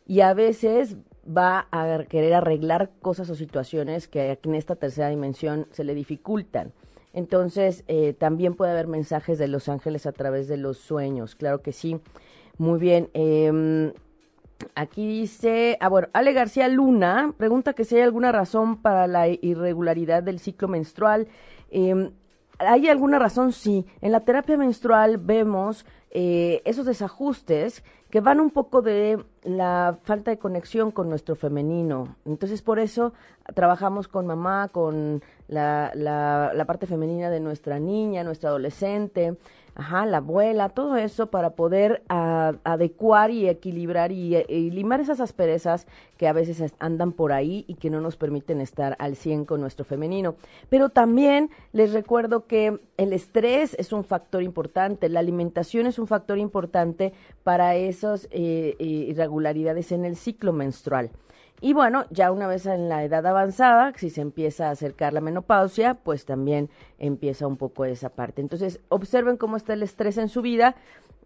y 0.05 0.19
a 0.19 0.33
veces 0.33 0.97
va 1.25 1.67
a 1.71 2.03
querer 2.03 2.33
arreglar 2.33 2.91
cosas 3.01 3.29
o 3.29 3.35
situaciones 3.35 4.09
que 4.09 4.31
aquí 4.31 4.49
en 4.49 4.55
esta 4.55 4.75
tercera 4.75 5.07
dimensión 5.07 5.67
se 5.71 5.85
le 5.85 5.95
dificultan. 5.95 6.73
Entonces, 7.13 7.83
eh, 7.87 8.13
también 8.13 8.53
puede 8.53 8.71
haber 8.71 8.87
mensajes 8.87 9.37
de 9.37 9.47
los 9.47 9.67
ángeles 9.67 10.05
a 10.05 10.11
través 10.11 10.47
de 10.47 10.57
los 10.57 10.77
sueños, 10.77 11.35
claro 11.35 11.61
que 11.61 11.71
sí. 11.71 11.99
Muy 12.57 12.79
bien. 12.79 13.09
Eh, 13.13 13.93
aquí 14.75 15.07
dice, 15.07 15.77
ah, 15.79 15.89
bueno, 15.89 16.09
Ale 16.13 16.33
García 16.33 16.67
Luna 16.67 17.33
pregunta 17.37 17.73
que 17.73 17.85
si 17.85 17.95
hay 17.95 18.01
alguna 18.01 18.31
razón 18.31 18.81
para 18.81 19.07
la 19.07 19.27
irregularidad 19.27 20.23
del 20.23 20.39
ciclo 20.39 20.67
menstrual. 20.67 21.27
Eh, 21.71 22.11
¿Hay 22.59 22.89
alguna 22.89 23.19
razón? 23.19 23.53
Sí. 23.53 23.85
En 24.01 24.11
la 24.11 24.19
terapia 24.19 24.57
menstrual 24.57 25.17
vemos 25.17 25.85
eh, 26.11 26.61
esos 26.65 26.85
desajustes 26.85 27.83
que 28.09 28.21
van 28.21 28.39
un 28.39 28.49
poco 28.49 28.81
de 28.81 29.23
la 29.43 29.99
falta 30.03 30.31
de 30.31 30.39
conexión 30.39 30.91
con 30.91 31.09
nuestro 31.09 31.35
femenino. 31.35 32.15
Entonces, 32.25 32.61
por 32.61 32.79
eso 32.79 33.13
trabajamos 33.53 34.07
con 34.07 34.25
mamá, 34.25 34.69
con 34.69 35.21
la, 35.47 35.91
la, 35.93 36.51
la 36.55 36.65
parte 36.65 36.87
femenina 36.87 37.29
de 37.29 37.39
nuestra 37.39 37.79
niña, 37.79 38.23
nuestra 38.23 38.49
adolescente, 38.49 39.37
ajá, 39.79 40.05
la 40.05 40.17
abuela, 40.17 40.69
todo 40.69 40.97
eso 40.97 41.27
para 41.27 41.51
poder 41.51 42.03
adecuar 42.09 43.31
y 43.31 43.47
equilibrar 43.47 44.11
y, 44.11 44.35
limar 44.71 44.99
esas 44.99 45.21
asperezas 45.21 45.87
que 46.17 46.27
a 46.27 46.33
veces 46.33 46.73
andan 46.79 47.13
por 47.13 47.31
ahí 47.31 47.63
y 47.67 47.75
que 47.75 47.89
no 47.89 48.01
nos 48.01 48.17
permiten 48.17 48.59
estar 48.59 48.97
al 48.99 49.15
100 49.15 49.45
con 49.45 49.61
nuestro 49.61 49.85
femenino. 49.85 50.35
Pero 50.67 50.89
también 50.89 51.49
les 51.71 51.93
recuerdo 51.93 52.45
que 52.45 52.79
el 52.97 53.13
estrés 53.13 53.73
es 53.79 53.93
un 53.93 54.03
factor 54.03 54.43
importante, 54.43 55.07
la 55.07 55.21
alimentación 55.21 55.87
es 55.87 55.97
un 55.97 56.07
factor 56.07 56.37
importante 56.37 57.13
para 57.43 57.75
esas 57.75 58.25
eh, 58.31 58.75
eh, 58.79 58.83
irregularidades 58.83 59.93
en 59.93 60.03
el 60.03 60.17
ciclo 60.17 60.51
menstrual. 60.51 61.09
Y 61.61 61.73
bueno, 61.73 62.05
ya 62.09 62.31
una 62.31 62.47
vez 62.47 62.65
en 62.65 62.87
la 62.87 63.03
edad 63.03 63.25
avanzada, 63.25 63.91
si 63.97 64.09
se 64.09 64.21
empieza 64.21 64.67
a 64.67 64.71
acercar 64.71 65.13
la 65.13 65.19
menopausia, 65.19 65.95
pues 65.95 66.25
también 66.25 66.69
empieza 66.99 67.47
un 67.47 67.57
poco 67.57 67.83
esa 67.83 68.09
parte. 68.09 68.41
Entonces, 68.41 68.79
observen 68.87 69.35
cómo 69.35 69.57
está 69.57 69.73
el 69.73 69.83
estrés 69.83 70.17
en 70.17 70.29
su 70.29 70.41
vida, 70.41 70.75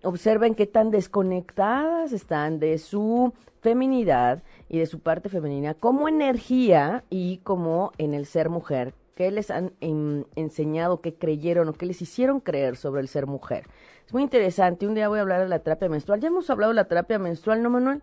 observen 0.04 0.56
qué 0.56 0.66
tan 0.66 0.90
desconectadas 0.90 2.14
están 2.14 2.60
de 2.60 2.80
su 2.80 3.34
feminidad 3.62 4.42
y 4.70 4.80
de 4.80 4.88
su 4.88 5.00
parte 5.00 5.30
femenina 5.30 5.76
como 5.76 6.08
energía 6.08 7.04
y 7.10 7.38
como 7.44 7.92
en 8.00 8.14
el 8.14 8.26
ser 8.26 8.50
mujer. 8.50 8.94
¿Qué 9.16 9.30
les 9.30 9.52
han 9.52 9.74
enseñado, 9.80 11.02
qué 11.02 11.14
creyeron 11.14 11.70
o 11.70 11.74
qué 11.74 11.86
les 11.86 12.02
hicieron 12.02 12.40
creer 12.40 12.76
sobre 12.76 13.02
el 13.02 13.08
ser 13.08 13.28
mujer? 13.28 13.66
Es 14.08 14.14
muy 14.14 14.24
interesante. 14.24 14.88
Un 14.88 14.96
día 14.96 15.08
voy 15.08 15.20
a 15.20 15.22
hablar 15.22 15.42
de 15.42 15.48
la 15.48 15.60
terapia 15.60 15.88
menstrual. 15.88 16.20
Ya 16.20 16.30
hemos 16.30 16.50
hablado 16.50 16.72
de 16.72 16.78
la 16.78 16.86
terapia 16.86 17.20
menstrual, 17.20 17.62
¿no, 17.62 17.70
Manuel? 17.70 18.02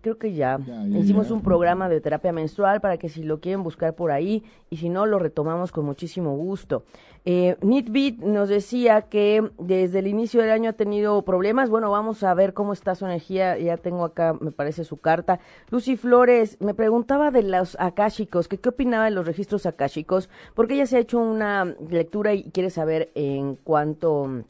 Creo 0.00 0.18
que 0.18 0.32
ya, 0.32 0.58
hicimos 0.94 1.30
un 1.30 1.42
programa 1.42 1.88
de 1.88 2.00
terapia 2.00 2.32
menstrual 2.32 2.80
para 2.80 2.98
que 2.98 3.08
si 3.08 3.22
lo 3.22 3.40
quieren 3.40 3.62
buscar 3.62 3.94
por 3.94 4.10
ahí 4.10 4.44
y 4.70 4.76
si 4.76 4.88
no 4.88 5.06
lo 5.06 5.18
retomamos 5.18 5.72
con 5.72 5.84
muchísimo 5.84 6.36
gusto. 6.36 6.84
Eh, 7.26 7.56
Nitbit 7.60 8.20
nos 8.20 8.48
decía 8.48 9.02
que 9.02 9.50
desde 9.58 9.98
el 9.98 10.06
inicio 10.06 10.40
del 10.40 10.50
año 10.50 10.70
ha 10.70 10.74
tenido 10.74 11.20
problemas. 11.22 11.68
Bueno, 11.68 11.90
vamos 11.90 12.22
a 12.22 12.32
ver 12.34 12.54
cómo 12.54 12.72
está 12.72 12.94
su 12.94 13.04
energía. 13.04 13.58
Ya 13.58 13.76
tengo 13.76 14.04
acá, 14.04 14.34
me 14.40 14.52
parece, 14.52 14.84
su 14.84 14.96
carta. 14.96 15.38
Lucy 15.70 15.96
Flores 15.96 16.56
me 16.60 16.74
preguntaba 16.74 17.30
de 17.30 17.42
los 17.42 17.76
akáshicos, 17.78 18.48
que 18.48 18.58
qué 18.58 18.70
opinaba 18.70 19.04
de 19.04 19.10
los 19.10 19.26
registros 19.26 19.66
akáshicos, 19.66 20.30
porque 20.54 20.74
ella 20.74 20.86
se 20.86 20.96
ha 20.96 21.00
hecho 21.00 21.18
una 21.18 21.76
lectura 21.90 22.32
y 22.32 22.44
quiere 22.44 22.70
saber 22.70 23.10
en 23.14 23.56
cuánto, 23.56 24.44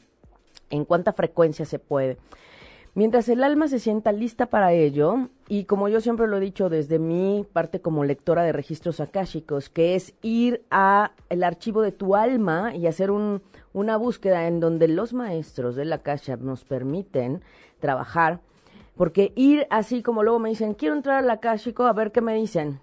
en 0.69 0.85
cuánta 0.85 1.11
frecuencia 1.11 1.65
se 1.65 1.79
puede. 1.79 2.17
Mientras 2.93 3.29
el 3.29 3.41
alma 3.41 3.69
se 3.69 3.79
sienta 3.79 4.11
lista 4.11 4.47
para 4.47 4.73
ello, 4.73 5.29
y 5.47 5.63
como 5.63 5.87
yo 5.87 6.01
siempre 6.01 6.27
lo 6.27 6.37
he 6.37 6.41
dicho 6.41 6.67
desde 6.67 6.99
mi 6.99 7.45
parte 7.53 7.79
como 7.79 8.03
lectora 8.03 8.43
de 8.43 8.51
registros 8.51 8.99
akáshicos, 8.99 9.69
que 9.69 9.95
es 9.95 10.13
ir 10.21 10.65
a 10.71 11.13
el 11.29 11.43
archivo 11.43 11.81
de 11.81 11.93
tu 11.93 12.17
alma 12.17 12.75
y 12.75 12.87
hacer 12.87 13.09
un, 13.09 13.41
una 13.71 13.95
búsqueda 13.95 14.45
en 14.47 14.59
donde 14.59 14.89
los 14.89 15.13
maestros 15.13 15.77
de 15.77 15.85
la 15.85 15.95
akasha 15.95 16.35
nos 16.35 16.65
permiten 16.65 17.41
trabajar, 17.79 18.41
porque 18.97 19.31
ir 19.37 19.67
así 19.69 20.03
como 20.03 20.21
luego 20.21 20.39
me 20.39 20.49
dicen, 20.49 20.73
quiero 20.73 20.93
entrar 20.93 21.23
al 21.23 21.29
akashico, 21.29 21.85
a 21.85 21.93
ver 21.93 22.11
qué 22.11 22.19
me 22.19 22.35
dicen. 22.35 22.81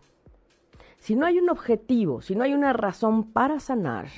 Si 0.96 1.16
no 1.16 1.26
hay 1.26 1.38
un 1.38 1.50
objetivo, 1.50 2.22
si 2.22 2.34
no 2.34 2.44
hay 2.44 2.54
una 2.54 2.72
razón 2.72 3.24
para 3.24 3.60
sanar, 3.60 4.08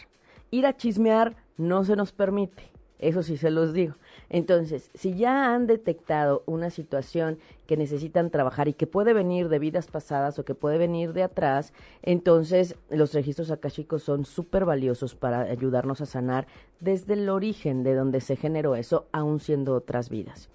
ir 0.53 0.67
a 0.67 0.77
chismear 0.77 1.35
no 1.57 1.83
se 1.83 1.97
nos 1.97 2.13
permite. 2.13 2.71
Eso 3.01 3.23
sí 3.23 3.37
se 3.37 3.51
los 3.51 3.73
digo. 3.73 3.95
Entonces, 4.31 4.91
si 4.95 5.15
ya 5.15 5.53
han 5.53 5.67
detectado 5.67 6.45
una 6.47 6.71
situación 6.71 7.39
que 7.67 7.77
necesitan 7.77 8.31
trabajar 8.31 8.69
y 8.69 8.75
que 8.75 8.87
puede 8.87 9.13
venir 9.13 9.49
de 9.49 9.59
vidas 9.59 9.89
pasadas 9.89 10.39
o 10.39 10.45
que 10.45 10.55
puede 10.55 10.79
venir 10.79 11.13
de 11.13 11.25
atrás, 11.25 11.73
entonces 12.03 12.77
los 12.89 13.13
registros 13.13 13.51
akashicos 13.51 14.05
son 14.05 14.25
súper 14.25 14.65
valiosos 14.65 15.17
para 15.17 15.41
ayudarnos 15.41 16.01
a 16.01 16.07
sanar 16.07 16.47
desde 16.79 17.15
el 17.15 17.29
origen 17.29 17.83
de 17.83 17.95
donde 17.95 18.21
se 18.21 18.37
generó 18.37 18.77
eso, 18.77 19.07
aún 19.11 19.41
siendo 19.41 19.75
otras 19.75 20.09
vidas. 20.09 20.49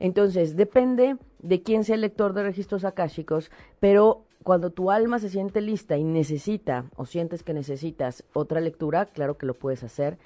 Entonces, 0.00 0.54
depende 0.54 1.16
de 1.38 1.62
quién 1.62 1.84
sea 1.84 1.94
el 1.94 2.02
lector 2.02 2.34
de 2.34 2.42
registros 2.42 2.84
akashicos, 2.84 3.50
pero 3.80 4.24
cuando 4.42 4.68
tu 4.68 4.90
alma 4.90 5.18
se 5.18 5.30
siente 5.30 5.62
lista 5.62 5.96
y 5.96 6.04
necesita 6.04 6.84
o 6.96 7.06
sientes 7.06 7.42
que 7.42 7.54
necesitas 7.54 8.24
otra 8.34 8.60
lectura, 8.60 9.06
claro 9.06 9.38
que 9.38 9.46
lo 9.46 9.54
puedes 9.54 9.82
hacer. 9.82 10.18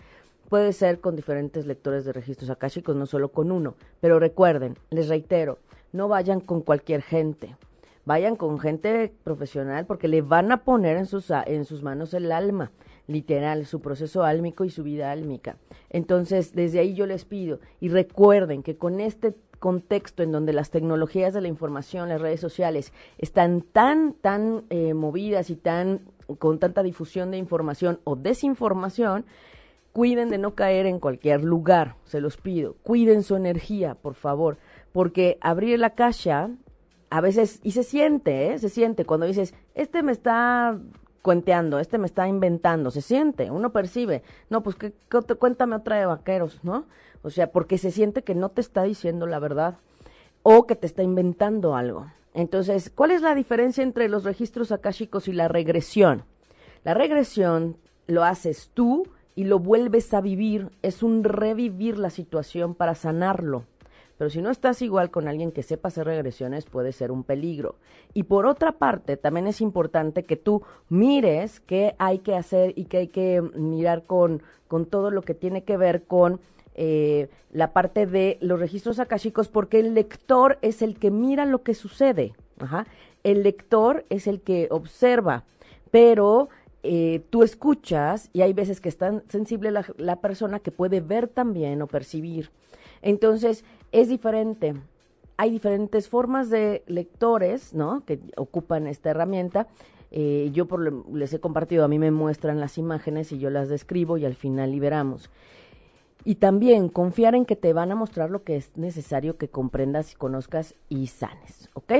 Puede 0.48 0.72
ser 0.72 1.00
con 1.00 1.14
diferentes 1.14 1.66
lectores 1.66 2.04
de 2.04 2.12
registros 2.12 2.48
akáshicos, 2.48 2.96
no 2.96 3.04
solo 3.04 3.30
con 3.30 3.52
uno. 3.52 3.74
Pero 4.00 4.18
recuerden, 4.18 4.76
les 4.90 5.08
reitero, 5.08 5.58
no 5.92 6.08
vayan 6.08 6.40
con 6.40 6.62
cualquier 6.62 7.02
gente. 7.02 7.56
Vayan 8.06 8.36
con 8.36 8.58
gente 8.58 9.12
profesional 9.24 9.84
porque 9.84 10.08
le 10.08 10.22
van 10.22 10.50
a 10.50 10.64
poner 10.64 10.96
en 10.96 11.04
sus, 11.04 11.30
en 11.30 11.66
sus 11.66 11.82
manos 11.82 12.14
el 12.14 12.32
alma, 12.32 12.70
literal, 13.06 13.66
su 13.66 13.82
proceso 13.82 14.22
álmico 14.22 14.64
y 14.64 14.70
su 14.70 14.82
vida 14.82 15.12
álmica. 15.12 15.58
Entonces, 15.90 16.54
desde 16.54 16.78
ahí 16.78 16.94
yo 16.94 17.04
les 17.04 17.26
pido 17.26 17.60
y 17.80 17.90
recuerden 17.90 18.62
que 18.62 18.78
con 18.78 19.00
este 19.00 19.34
contexto 19.58 20.22
en 20.22 20.32
donde 20.32 20.54
las 20.54 20.70
tecnologías 20.70 21.34
de 21.34 21.42
la 21.42 21.48
información, 21.48 22.08
las 22.08 22.22
redes 22.22 22.40
sociales 22.40 22.94
están 23.18 23.60
tan, 23.60 24.14
tan 24.14 24.64
eh, 24.70 24.94
movidas 24.94 25.50
y 25.50 25.56
tan 25.56 26.00
con 26.38 26.58
tanta 26.58 26.82
difusión 26.82 27.30
de 27.30 27.38
información 27.38 28.00
o 28.04 28.16
desinformación, 28.16 29.26
cuiden 29.98 30.28
de 30.28 30.38
no 30.38 30.54
caer 30.54 30.86
en 30.86 31.00
cualquier 31.00 31.42
lugar, 31.42 31.96
se 32.04 32.20
los 32.20 32.36
pido. 32.36 32.76
Cuiden 32.84 33.24
su 33.24 33.34
energía, 33.34 33.96
por 33.96 34.14
favor, 34.14 34.56
porque 34.92 35.38
abrir 35.40 35.76
la 35.80 35.96
caja 35.96 36.50
a 37.10 37.20
veces, 37.20 37.58
y 37.64 37.72
se 37.72 37.82
siente, 37.82 38.52
¿eh? 38.52 38.60
se 38.60 38.68
siente 38.68 39.04
cuando 39.04 39.26
dices, 39.26 39.54
este 39.74 40.04
me 40.04 40.12
está 40.12 40.78
cuenteando, 41.20 41.80
este 41.80 41.98
me 41.98 42.06
está 42.06 42.28
inventando, 42.28 42.92
se 42.92 43.00
siente, 43.00 43.50
uno 43.50 43.72
percibe, 43.72 44.22
no, 44.50 44.62
pues 44.62 44.76
que, 44.76 44.92
cuéntame 45.36 45.74
otra 45.74 45.96
de 45.96 46.06
vaqueros, 46.06 46.62
¿no? 46.62 46.86
O 47.22 47.30
sea, 47.30 47.50
porque 47.50 47.76
se 47.76 47.90
siente 47.90 48.22
que 48.22 48.36
no 48.36 48.50
te 48.50 48.60
está 48.60 48.84
diciendo 48.84 49.26
la 49.26 49.40
verdad 49.40 49.78
o 50.44 50.68
que 50.68 50.76
te 50.76 50.86
está 50.86 51.02
inventando 51.02 51.74
algo. 51.74 52.06
Entonces, 52.34 52.88
¿cuál 52.88 53.10
es 53.10 53.20
la 53.20 53.34
diferencia 53.34 53.82
entre 53.82 54.08
los 54.08 54.22
registros 54.22 54.70
akáshicos 54.70 55.26
y 55.26 55.32
la 55.32 55.48
regresión? 55.48 56.22
La 56.84 56.94
regresión 56.94 57.78
lo 58.06 58.22
haces 58.22 58.70
tú 58.72 59.02
y 59.38 59.44
lo 59.44 59.60
vuelves 59.60 60.12
a 60.14 60.20
vivir, 60.20 60.68
es 60.82 61.04
un 61.04 61.22
revivir 61.22 61.96
la 61.96 62.10
situación 62.10 62.74
para 62.74 62.96
sanarlo. 62.96 63.66
Pero 64.16 64.30
si 64.30 64.42
no 64.42 64.50
estás 64.50 64.82
igual 64.82 65.12
con 65.12 65.28
alguien 65.28 65.52
que 65.52 65.62
sepa 65.62 65.86
hacer 65.86 66.06
regresiones, 66.06 66.64
puede 66.64 66.90
ser 66.90 67.12
un 67.12 67.22
peligro. 67.22 67.76
Y 68.14 68.24
por 68.24 68.46
otra 68.46 68.72
parte, 68.72 69.16
también 69.16 69.46
es 69.46 69.60
importante 69.60 70.24
que 70.24 70.34
tú 70.34 70.62
mires 70.88 71.60
qué 71.60 71.94
hay 71.98 72.18
que 72.18 72.34
hacer 72.34 72.72
y 72.74 72.86
qué 72.86 72.96
hay 72.96 73.06
que 73.06 73.40
mirar 73.40 74.02
con, 74.06 74.42
con 74.66 74.86
todo 74.86 75.12
lo 75.12 75.22
que 75.22 75.34
tiene 75.34 75.62
que 75.62 75.76
ver 75.76 76.02
con 76.02 76.40
eh, 76.74 77.28
la 77.52 77.72
parte 77.72 78.06
de 78.06 78.38
los 78.40 78.58
registros 78.58 78.98
akashicos, 78.98 79.46
porque 79.46 79.78
el 79.78 79.94
lector 79.94 80.58
es 80.62 80.82
el 80.82 80.98
que 80.98 81.12
mira 81.12 81.44
lo 81.44 81.62
que 81.62 81.74
sucede. 81.74 82.34
El 83.22 83.44
lector 83.44 84.04
es 84.10 84.26
el 84.26 84.40
que 84.40 84.66
observa, 84.72 85.44
pero 85.92 86.48
eh, 86.90 87.22
tú 87.28 87.42
escuchas 87.42 88.30
y 88.32 88.40
hay 88.40 88.54
veces 88.54 88.80
que 88.80 88.88
es 88.88 88.96
tan 88.96 89.22
sensible 89.28 89.70
la, 89.70 90.16
persona 90.22 90.58
que 90.58 90.70
puede 90.70 91.02
ver 91.02 91.28
también 91.28 91.82
o 91.82 91.86
percibir. 91.86 92.50
Entonces, 93.02 93.62
es 93.92 94.08
diferente. 94.08 94.72
Hay 95.36 95.50
diferentes 95.50 96.08
formas 96.08 96.48
de 96.48 96.84
lectores, 96.86 97.74
¿no? 97.74 98.06
Que 98.06 98.20
ocupan 98.38 98.86
esta 98.86 99.10
herramienta. 99.10 99.66
Eh, 100.10 100.48
yo 100.54 100.66
por, 100.66 101.12
les 101.14 101.34
he 101.34 101.40
compartido, 101.40 101.84
a 101.84 101.88
mí 101.88 101.98
me 101.98 102.10
muestran 102.10 102.58
las 102.58 102.78
imágenes 102.78 103.32
y 103.32 103.38
yo 103.38 103.50
las 103.50 103.68
describo 103.68 104.16
y 104.16 104.24
al 104.24 104.34
final 104.34 104.72
liberamos. 104.72 105.28
Y 106.24 106.36
también 106.36 106.88
confiar 106.88 107.34
en 107.34 107.44
que 107.44 107.54
te 107.54 107.74
van 107.74 107.92
a 107.92 107.96
mostrar 107.96 108.30
lo 108.30 108.44
que 108.44 108.56
es 108.56 108.78
necesario 108.78 109.36
que 109.36 109.50
comprendas 109.50 110.14
y 110.14 110.16
conozcas 110.16 110.74
y 110.88 111.08
sanes, 111.08 111.68
¿ok? 111.74 111.92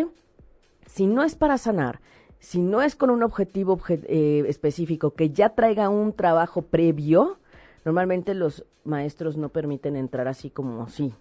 Si 0.87 1.07
no 1.07 1.25
es 1.25 1.37
para 1.37 1.59
sanar, 1.59 2.01
si 2.41 2.61
no 2.61 2.83
es 2.83 2.95
con 2.97 3.11
un 3.11 3.23
objetivo 3.23 3.81
eh, 3.89 4.45
específico 4.47 5.13
que 5.13 5.31
ya 5.31 5.51
traiga 5.51 5.89
un 5.89 6.13
trabajo 6.13 6.63
previo, 6.63 7.39
normalmente 7.85 8.35
los 8.35 8.65
maestros 8.85 9.37
no 9.37 9.49
permiten 9.49 9.97
entrar 9.97 10.29
así 10.29 10.51
como 10.51 10.83
así. 10.83 11.13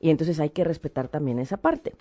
Y 0.00 0.10
entonces 0.10 0.38
hay 0.40 0.50
que 0.50 0.64
respetar 0.64 1.08
también 1.08 1.38
esa 1.38 1.56
parte. 1.56 1.94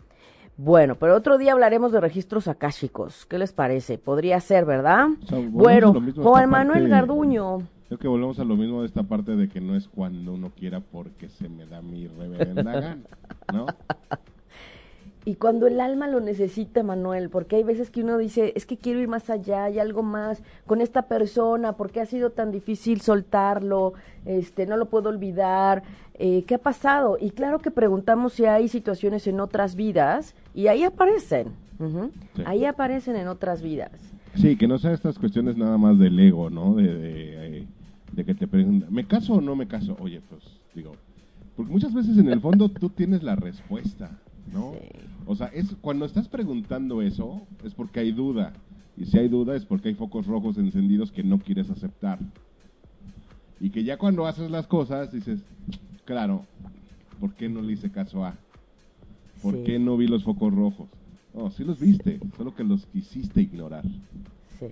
Bueno, 0.57 0.95
pero 0.95 1.15
otro 1.15 1.37
día 1.37 1.53
hablaremos 1.53 1.91
de 1.91 2.01
registros 2.01 2.47
akáshicos. 2.47 3.27
¿Qué 3.27 3.37
les 3.37 3.53
parece? 3.53 3.99
Podría 3.99 4.39
ser, 4.39 4.65
¿verdad? 4.65 5.07
bueno, 5.49 5.93
Juan 6.15 6.49
Manuel 6.49 6.89
Garduño. 6.89 7.59
Creo 7.87 7.99
que 7.99 8.07
volvemos 8.07 8.39
a 8.39 8.43
lo 8.43 8.57
mismo 8.57 8.81
de 8.81 8.87
esta 8.87 9.03
parte 9.03 9.35
de 9.35 9.47
que 9.47 9.61
no 9.61 9.75
es 9.75 9.87
cuando 9.87 10.33
uno 10.33 10.51
quiera 10.53 10.81
porque 10.81 11.29
se 11.29 11.47
me 11.47 11.65
da 11.65 11.81
mi 11.81 12.07
reverenda 12.07 12.73
gana, 12.73 13.03
¿no? 13.53 13.67
Y 15.27 15.35
cuando 15.35 15.67
el 15.67 15.81
alma 15.81 16.07
lo 16.07 16.21
necesita, 16.21 16.83
Manuel, 16.83 17.29
porque 17.29 17.57
hay 17.57 17.63
veces 17.63 17.89
que 17.89 18.01
uno 18.01 18.17
dice, 18.17 18.53
es 18.55 18.65
que 18.65 18.77
quiero 18.77 19.01
ir 19.01 19.09
más 19.09 19.29
allá, 19.29 19.65
hay 19.65 19.77
algo 19.77 20.01
más 20.01 20.41
con 20.65 20.79
esta 20.79 21.09
persona, 21.09 21.73
porque 21.73 21.99
ha 21.99 22.05
sido 22.05 22.29
tan 22.29 22.49
difícil 22.49 23.01
soltarlo, 23.01 23.91
este, 24.23 24.65
no 24.65 24.77
lo 24.77 24.85
puedo 24.85 25.09
olvidar, 25.09 25.83
eh, 26.13 26.45
¿qué 26.47 26.55
ha 26.55 26.59
pasado? 26.59 27.17
Y 27.19 27.31
claro 27.31 27.59
que 27.59 27.71
preguntamos 27.71 28.31
si 28.31 28.45
hay 28.45 28.69
situaciones 28.69 29.27
en 29.27 29.41
otras 29.41 29.75
vidas, 29.75 30.33
y 30.53 30.67
ahí 30.67 30.85
aparecen, 30.85 31.49
ahí 32.45 32.63
aparecen 32.63 33.17
en 33.17 33.27
otras 33.27 33.61
vidas. 33.61 33.91
Sí, 34.35 34.55
que 34.55 34.65
no 34.65 34.77
sean 34.79 34.93
estas 34.93 35.19
cuestiones 35.19 35.57
nada 35.57 35.77
más 35.77 35.99
del 35.99 36.17
ego, 36.17 36.49
¿no? 36.49 36.75
De, 36.75 36.83
de, 36.83 37.57
eh, 37.57 37.67
de 38.13 38.23
que 38.23 38.33
te 38.33 38.47
preguntan, 38.47 38.93
¿me 38.93 39.05
caso 39.05 39.33
o 39.33 39.41
no 39.41 39.57
me 39.57 39.67
caso? 39.67 39.97
Oye, 39.99 40.21
pues 40.29 40.41
digo, 40.73 40.93
porque 41.57 41.73
muchas 41.73 41.93
veces 41.93 42.17
en 42.17 42.29
el 42.29 42.39
fondo 42.39 42.69
tú 42.69 42.87
tienes 42.87 43.23
la 43.23 43.35
respuesta. 43.35 44.09
¿No? 44.53 44.73
O 45.25 45.35
sea, 45.35 45.47
es 45.47 45.75
cuando 45.81 46.05
estás 46.05 46.27
preguntando 46.27 47.01
eso 47.01 47.41
es 47.63 47.73
porque 47.73 47.99
hay 47.99 48.11
duda. 48.11 48.53
Y 48.95 49.05
si 49.05 49.19
hay 49.19 49.27
duda 49.27 49.55
es 49.55 49.65
porque 49.65 49.89
hay 49.89 49.95
focos 49.95 50.25
rojos 50.25 50.57
encendidos 50.57 51.11
que 51.11 51.23
no 51.23 51.39
quieres 51.39 51.69
aceptar. 51.69 52.19
Y 53.59 53.69
que 53.69 53.83
ya 53.83 53.97
cuando 53.97 54.25
haces 54.25 54.49
las 54.49 54.67
cosas 54.67 55.11
dices, 55.11 55.41
claro, 56.05 56.45
¿por 57.19 57.33
qué 57.33 57.49
no 57.49 57.61
le 57.61 57.73
hice 57.73 57.91
caso 57.91 58.25
a? 58.25 58.35
¿Por 59.41 59.63
qué 59.63 59.77
no 59.77 59.97
vi 59.97 60.07
los 60.07 60.23
focos 60.23 60.53
rojos? 60.53 60.87
No, 61.33 61.51
sí 61.51 61.63
los 61.63 61.79
viste, 61.79 62.19
solo 62.35 62.55
que 62.55 62.63
los 62.63 62.85
quisiste 62.87 63.41
ignorar. 63.41 63.83
Sí. 64.59 64.67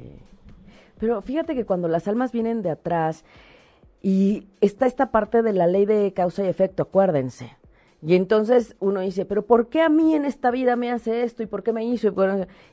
Pero 0.99 1.21
fíjate 1.21 1.53
que 1.53 1.65
cuando 1.65 1.87
las 1.87 2.07
almas 2.07 2.31
vienen 2.31 2.61
de 2.61 2.71
atrás 2.71 3.23
y 4.01 4.45
está 4.61 4.87
esta 4.87 5.11
parte 5.11 5.43
de 5.43 5.53
la 5.53 5.67
ley 5.67 5.85
de 5.85 6.13
causa 6.13 6.43
y 6.43 6.47
efecto, 6.47 6.83
acuérdense. 6.83 7.51
Y 8.01 8.15
entonces 8.15 8.75
uno 8.79 8.99
dice, 9.01 9.25
pero 9.25 9.45
¿por 9.45 9.69
qué 9.69 9.81
a 9.81 9.89
mí 9.89 10.15
en 10.15 10.25
esta 10.25 10.51
vida 10.51 10.75
me 10.75 10.91
hace 10.91 11.23
esto? 11.23 11.43
¿Y 11.43 11.47
por 11.47 11.63
qué 11.63 11.73
me 11.73 11.83
hizo? 11.85 12.13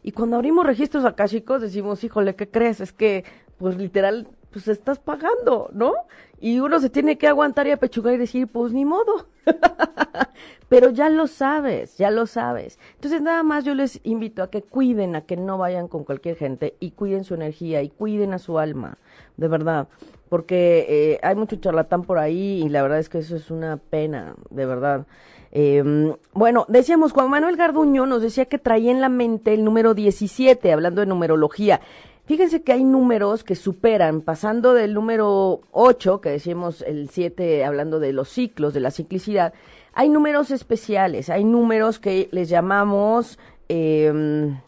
Y, 0.03 0.13
cuando 0.13 0.37
abrimos 0.37 0.67
registros 0.67 1.05
chicos 1.27 1.63
decimos, 1.63 2.05
híjole, 2.05 2.35
¿qué 2.35 2.49
crees? 2.49 2.81
Es 2.81 2.93
que, 2.93 3.25
pues 3.59 3.77
literal, 3.77 4.29
pues 4.51 4.69
estás 4.69 4.99
pagando, 4.99 5.71
¿no? 5.73 5.95
Y 6.41 6.61
uno 6.61 6.81
se 6.81 6.91
tiene 6.91 7.19
que 7.19 7.29
aguantar 7.29 7.67
y 7.67 7.71
apechugar 7.71 8.15
y 8.15 8.19
decir, 8.19 8.49
pues 8.49 8.73
ni 8.73 8.85
modo. 8.85 9.29
Pero 10.73 10.89
ya 10.89 11.11
lo 11.11 11.27
sabes, 11.27 11.99
ya 11.99 12.11
lo 12.11 12.27
sabes. 12.27 12.79
Entonces 12.95 13.21
nada 13.21 13.43
más 13.43 13.63
yo 13.67 13.75
les 13.75 14.01
invito 14.05 14.43
a 14.43 14.51
que 14.51 14.63
cuiden, 14.63 15.17
a 15.17 15.21
que 15.21 15.37
no 15.37 15.59
vayan 15.59 15.87
con 15.87 16.03
cualquier 16.03 16.37
gente 16.37 16.77
y 16.81 16.93
cuiden 16.93 17.25
su 17.25 17.35
energía 17.35 17.83
y 17.83 17.91
cuiden 17.91 18.33
a 18.33 18.39
su 18.39 18.59
alma, 18.59 18.97
de 19.37 19.49
verdad 19.49 19.89
porque 20.31 20.87
eh, 20.89 21.19
hay 21.23 21.35
mucho 21.35 21.57
charlatán 21.57 22.05
por 22.05 22.19
ahí 22.19 22.63
y 22.65 22.71
la 22.71 22.81
verdad 22.81 23.01
es 23.01 23.11
que 23.11 23.19
eso 23.19 23.37
es 23.37 23.51
una 23.51 23.77
pena, 23.77 24.35
de 24.49 24.65
verdad. 24.65 25.07
Em, 25.51 26.15
bueno, 26.33 26.65
decíamos, 26.69 27.13
Juan 27.13 27.29
Manuel 27.29 27.59
Garduño 27.59 28.07
nos 28.07 28.23
decía 28.23 28.47
que 28.47 28.57
traía 28.57 28.91
en 28.93 29.03
la 29.03 29.11
mente 29.11 29.53
el 29.53 29.63
número 29.63 29.93
17, 29.93 30.73
hablando 30.73 31.03
de 31.03 31.07
numerología. 31.07 31.83
Fíjense 32.25 32.63
que 32.63 32.73
hay 32.73 32.83
números 32.83 33.45
que 33.45 33.55
superan, 33.55 34.23
pasando 34.23 34.73
del 34.73 34.95
número 34.95 35.61
8, 35.73 36.23
que 36.23 36.31
decíamos 36.31 36.81
el 36.81 37.11
7, 37.11 37.67
hablando 37.67 38.01
de 38.01 38.15
los 38.15 38.31
ciclos, 38.31 38.73
de 38.73 38.81
la 38.81 38.91
ciclicidad, 38.91 39.53
hay 39.93 40.09
números 40.09 40.51
especiales, 40.51 41.29
hay 41.29 41.45
números 41.45 41.99
que 41.99 42.29
les 42.33 42.49
llamamos 42.49 43.39
em, 43.69 44.59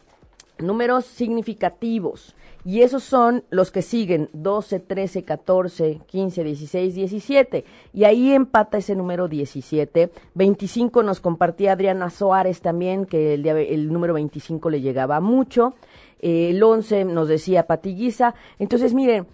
números 0.58 1.06
significativos. 1.06 2.34
Y 2.66 2.80
esos 2.80 3.04
son 3.04 3.44
los 3.50 3.70
que 3.70 3.82
siguen 3.82 4.30
12, 4.32 4.80
13, 4.80 5.22
14, 5.22 6.00
15, 6.06 6.44
16, 6.44 6.94
17. 6.94 7.64
Y 7.92 8.04
ahí 8.04 8.32
empata 8.32 8.78
ese 8.78 8.94
número 8.94 9.28
17. 9.28 10.10
25 10.34 11.02
nos 11.02 11.20
compartía 11.20 11.72
Adriana 11.72 12.08
Soares 12.08 12.62
también, 12.62 13.04
que 13.04 13.34
el, 13.34 13.46
el 13.46 13.92
número 13.92 14.14
25 14.14 14.70
le 14.70 14.80
llegaba 14.80 15.20
mucho. 15.20 15.74
El 16.20 16.62
11 16.62 17.04
nos 17.04 17.28
decía 17.28 17.66
Patiguiza. 17.66 18.34
Entonces, 18.58 18.94
miren, 18.94 19.26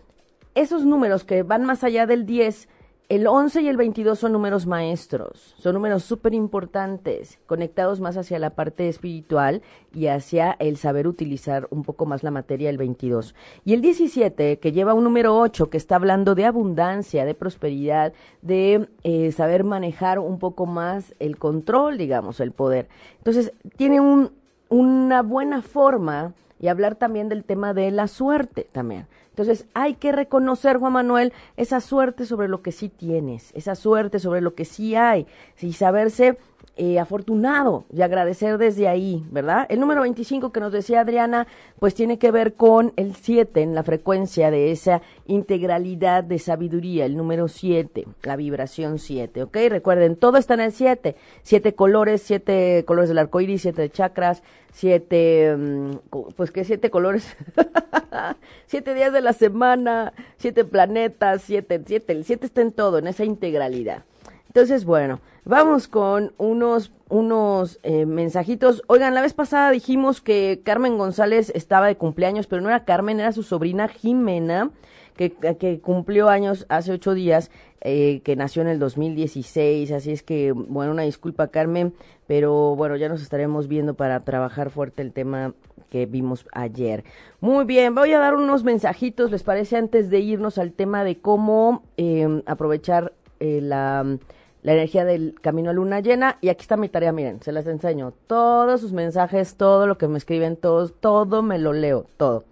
esos 0.57 0.85
números 0.85 1.23
que 1.23 1.45
van 1.45 1.65
más 1.65 1.85
allá 1.85 2.07
del 2.07 2.27
10 2.27 2.69
el 3.11 3.27
11 3.27 3.63
y 3.63 3.69
el 3.69 3.77
22 3.77 4.21
son 4.21 4.31
números 4.31 4.69
maestros, 4.69 5.57
son 5.59 5.75
números 5.75 6.05
súper 6.05 6.33
importantes, 6.33 7.41
conectados 7.47 8.01
más 8.01 8.17
hacia 8.17 8.39
la 8.39 8.51
parte 8.51 8.89
espiritual 8.89 9.63
y 9.93 10.07
hacia 10.07 10.53
el 10.61 10.77
saber 10.77 11.09
utilizar 11.09 11.67
un 11.71 11.83
poco 11.83 12.07
más 12.07 12.23
la 12.23 12.31
materia, 12.31 12.71
el 12.71 12.79
22. 12.79 13.35
Y 13.65 13.75
el 13.75 13.81
17, 13.81 14.61
que 14.61 14.71
lleva 14.71 14.95
un 14.95 15.03
número 15.03 15.37
8, 15.37 15.71
que 15.71 15.77
está 15.77 15.97
hablando 15.97 16.37
de 16.37 16.45
abundancia, 16.45 17.25
de 17.25 17.35
prosperidad, 17.35 18.13
de 18.43 18.89
eh, 19.03 19.33
saber 19.33 19.65
manejar 19.65 20.21
un 20.21 20.39
poco 20.39 20.67
más 20.67 21.13
el 21.19 21.37
control, 21.37 21.99
digamos, 21.99 22.39
el 22.39 22.53
poder. 22.53 22.89
Entonces, 23.19 23.53
tiene 23.77 24.01
un, 24.01 24.31
una 24.69 25.23
buena 25.23 25.63
forma 25.63 26.33
y 26.61 26.69
hablar 26.69 26.95
también 26.95 27.29
del 27.29 27.43
tema 27.43 27.75
de 27.75 27.91
la 27.91 28.07
suerte 28.07 28.69
también. 28.71 29.09
Entonces 29.41 29.67
hay 29.73 29.95
que 29.95 30.13
reconocer, 30.13 30.77
Juan 30.77 30.93
Manuel, 30.93 31.33
esa 31.57 31.81
suerte 31.81 32.27
sobre 32.27 32.47
lo 32.47 32.61
que 32.61 32.73
sí 32.73 32.91
tienes, 32.91 33.53
esa 33.55 33.75
suerte 33.75 34.19
sobre 34.19 34.43
lo 34.43 34.55
que 34.55 34.67
sí 34.67 34.97
hay, 34.97 35.27
y 35.61 35.73
saberse 35.73 36.37
eh, 36.77 36.99
afortunado 36.99 37.85
y 37.93 38.03
agradecer 38.03 38.57
desde 38.57 38.89
ahí, 38.89 39.25
¿verdad? 39.31 39.67
El 39.69 39.81
número 39.81 40.01
25 40.03 40.53
que 40.53 40.61
nos 40.61 40.73
decía 40.73 41.01
Adriana, 41.01 41.47
pues 41.79 41.95
tiene 41.95 42.19
que 42.19 42.31
ver 42.31 42.55
con 42.55 42.93
el 42.97 43.15
7 43.15 43.61
en 43.61 43.75
la 43.75 43.83
frecuencia 43.83 44.51
de 44.51 44.71
esa 44.71 45.03
integralidad 45.27 46.25
de 46.25 46.39
sabiduría, 46.39 47.05
el 47.05 47.17
número 47.17 47.49
7, 47.49 48.07
la 48.23 48.37
vibración 48.37 48.99
7, 48.99 49.43
¿ok? 49.43 49.57
Recuerden, 49.69 50.17
todo 50.17 50.39
está 50.39 50.55
en 50.55 50.61
el 50.61 50.73
7, 50.73 51.17
siete 51.43 51.75
colores, 51.75 52.23
siete 52.23 52.85
colores 52.87 53.09
del 53.09 53.19
arco 53.19 53.41
iris, 53.41 53.63
siete 53.63 53.91
chakras, 53.91 54.43
siete, 54.73 55.55
mm, 55.57 55.91
pues 56.37 56.51
que 56.51 56.65
siete 56.65 56.91
colores, 56.91 57.37
siete 58.67 58.95
días 58.95 59.13
de 59.13 59.21
la 59.21 59.33
semana, 59.33 60.13
siete 60.37 60.65
planetas, 60.65 61.43
siete, 61.43 61.83
siete, 61.87 62.13
el 62.13 62.25
siete 62.25 62.47
está 62.47 62.63
en 62.63 62.73
todo, 62.73 62.99
en 62.99 63.07
esa 63.07 63.25
integralidad. 63.25 64.05
Entonces, 64.51 64.85
bueno, 64.85 65.21
vamos 65.45 65.87
con 65.87 66.33
unos, 66.37 66.91
unos 67.09 67.79
eh, 67.85 68.05
mensajitos. 68.05 68.83
Oigan, 68.89 69.15
la 69.15 69.21
vez 69.21 69.33
pasada 69.33 69.71
dijimos 69.71 70.21
que 70.21 70.61
Carmen 70.65 70.99
González 70.99 71.53
estaba 71.55 71.87
de 71.87 71.97
cumpleaños, 71.97 72.49
pero 72.49 72.61
no 72.61 72.69
era 72.69 72.85
Carmen, 72.85 73.21
era 73.21 73.31
su 73.31 73.45
sobrina 73.45 73.87
Jimena, 73.87 74.73
que, 75.15 75.31
que 75.31 75.79
cumplió 75.79 76.29
años 76.29 76.67
hace 76.69 76.91
ocho 76.91 77.15
días, 77.15 77.53
eh, 77.81 78.23
que 78.25 78.35
nació 78.35 78.63
en 78.63 78.69
el 78.69 78.81
2016. 78.81 79.93
Así 79.93 80.11
es 80.11 80.25
que, 80.25 80.51
bueno, 80.51 80.91
una 80.91 81.03
disculpa, 81.03 81.47
Carmen, 81.47 81.95
pero 82.27 82.75
bueno, 82.75 82.97
ya 82.97 83.09
nos 83.09 83.23
estaremos 83.23 83.69
viendo 83.69 83.95
para 83.95 84.25
trabajar 84.25 84.71
fuerte 84.71 85.01
el 85.01 85.13
tema 85.13 85.55
que 85.91 86.07
vimos 86.07 86.45
ayer. 86.51 87.05
Muy 87.41 87.67
bien, 87.67 87.95
voy 87.95 88.13
a 88.15 88.19
dar 88.19 88.35
unos 88.35 88.65
mensajitos, 88.65 89.31
¿les 89.31 89.45
parece? 89.45 89.77
Antes 89.77 90.11
de 90.11 90.19
irnos 90.19 90.59
al 90.59 90.73
tema 90.73 91.05
de 91.05 91.21
cómo 91.21 91.85
eh, 91.97 92.43
aprovechar 92.47 93.13
la 93.43 94.19
la 94.63 94.73
energía 94.73 95.05
del 95.05 95.35
camino 95.41 95.71
a 95.71 95.73
luna 95.73 96.01
llena. 96.01 96.39
Y 96.41 96.49
aquí 96.49 96.63
está 96.63 96.77
mi 96.77 96.89
tarea, 96.89 97.13
miren, 97.13 97.43
se 97.43 97.53
las 97.53 97.67
enseño. 97.67 98.13
Todos 98.27 98.81
sus 98.81 98.93
mensajes, 98.93 99.57
todo 99.57 99.87
lo 99.87 99.99
que 99.99 100.09
me 100.09 100.19
escriben, 100.19 100.57
todos, 100.57 100.95
todo 101.01 101.43
me 101.43 101.59
lo 101.59 101.73
leo, 101.73 102.07
todo. 102.17 102.45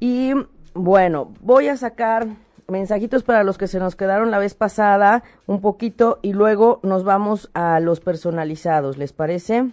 Y 0.00 0.32
bueno, 0.74 1.32
voy 1.40 1.68
a 1.68 1.76
sacar 1.76 2.26
mensajitos 2.68 3.22
para 3.22 3.44
los 3.44 3.58
que 3.58 3.68
se 3.68 3.78
nos 3.78 3.96
quedaron 3.96 4.30
la 4.30 4.38
vez 4.38 4.54
pasada, 4.54 5.22
un 5.46 5.60
poquito, 5.60 6.18
y 6.22 6.32
luego 6.32 6.80
nos 6.82 7.04
vamos 7.04 7.50
a 7.54 7.78
los 7.80 8.00
personalizados, 8.00 8.98
¿les 8.98 9.12
parece? 9.12 9.70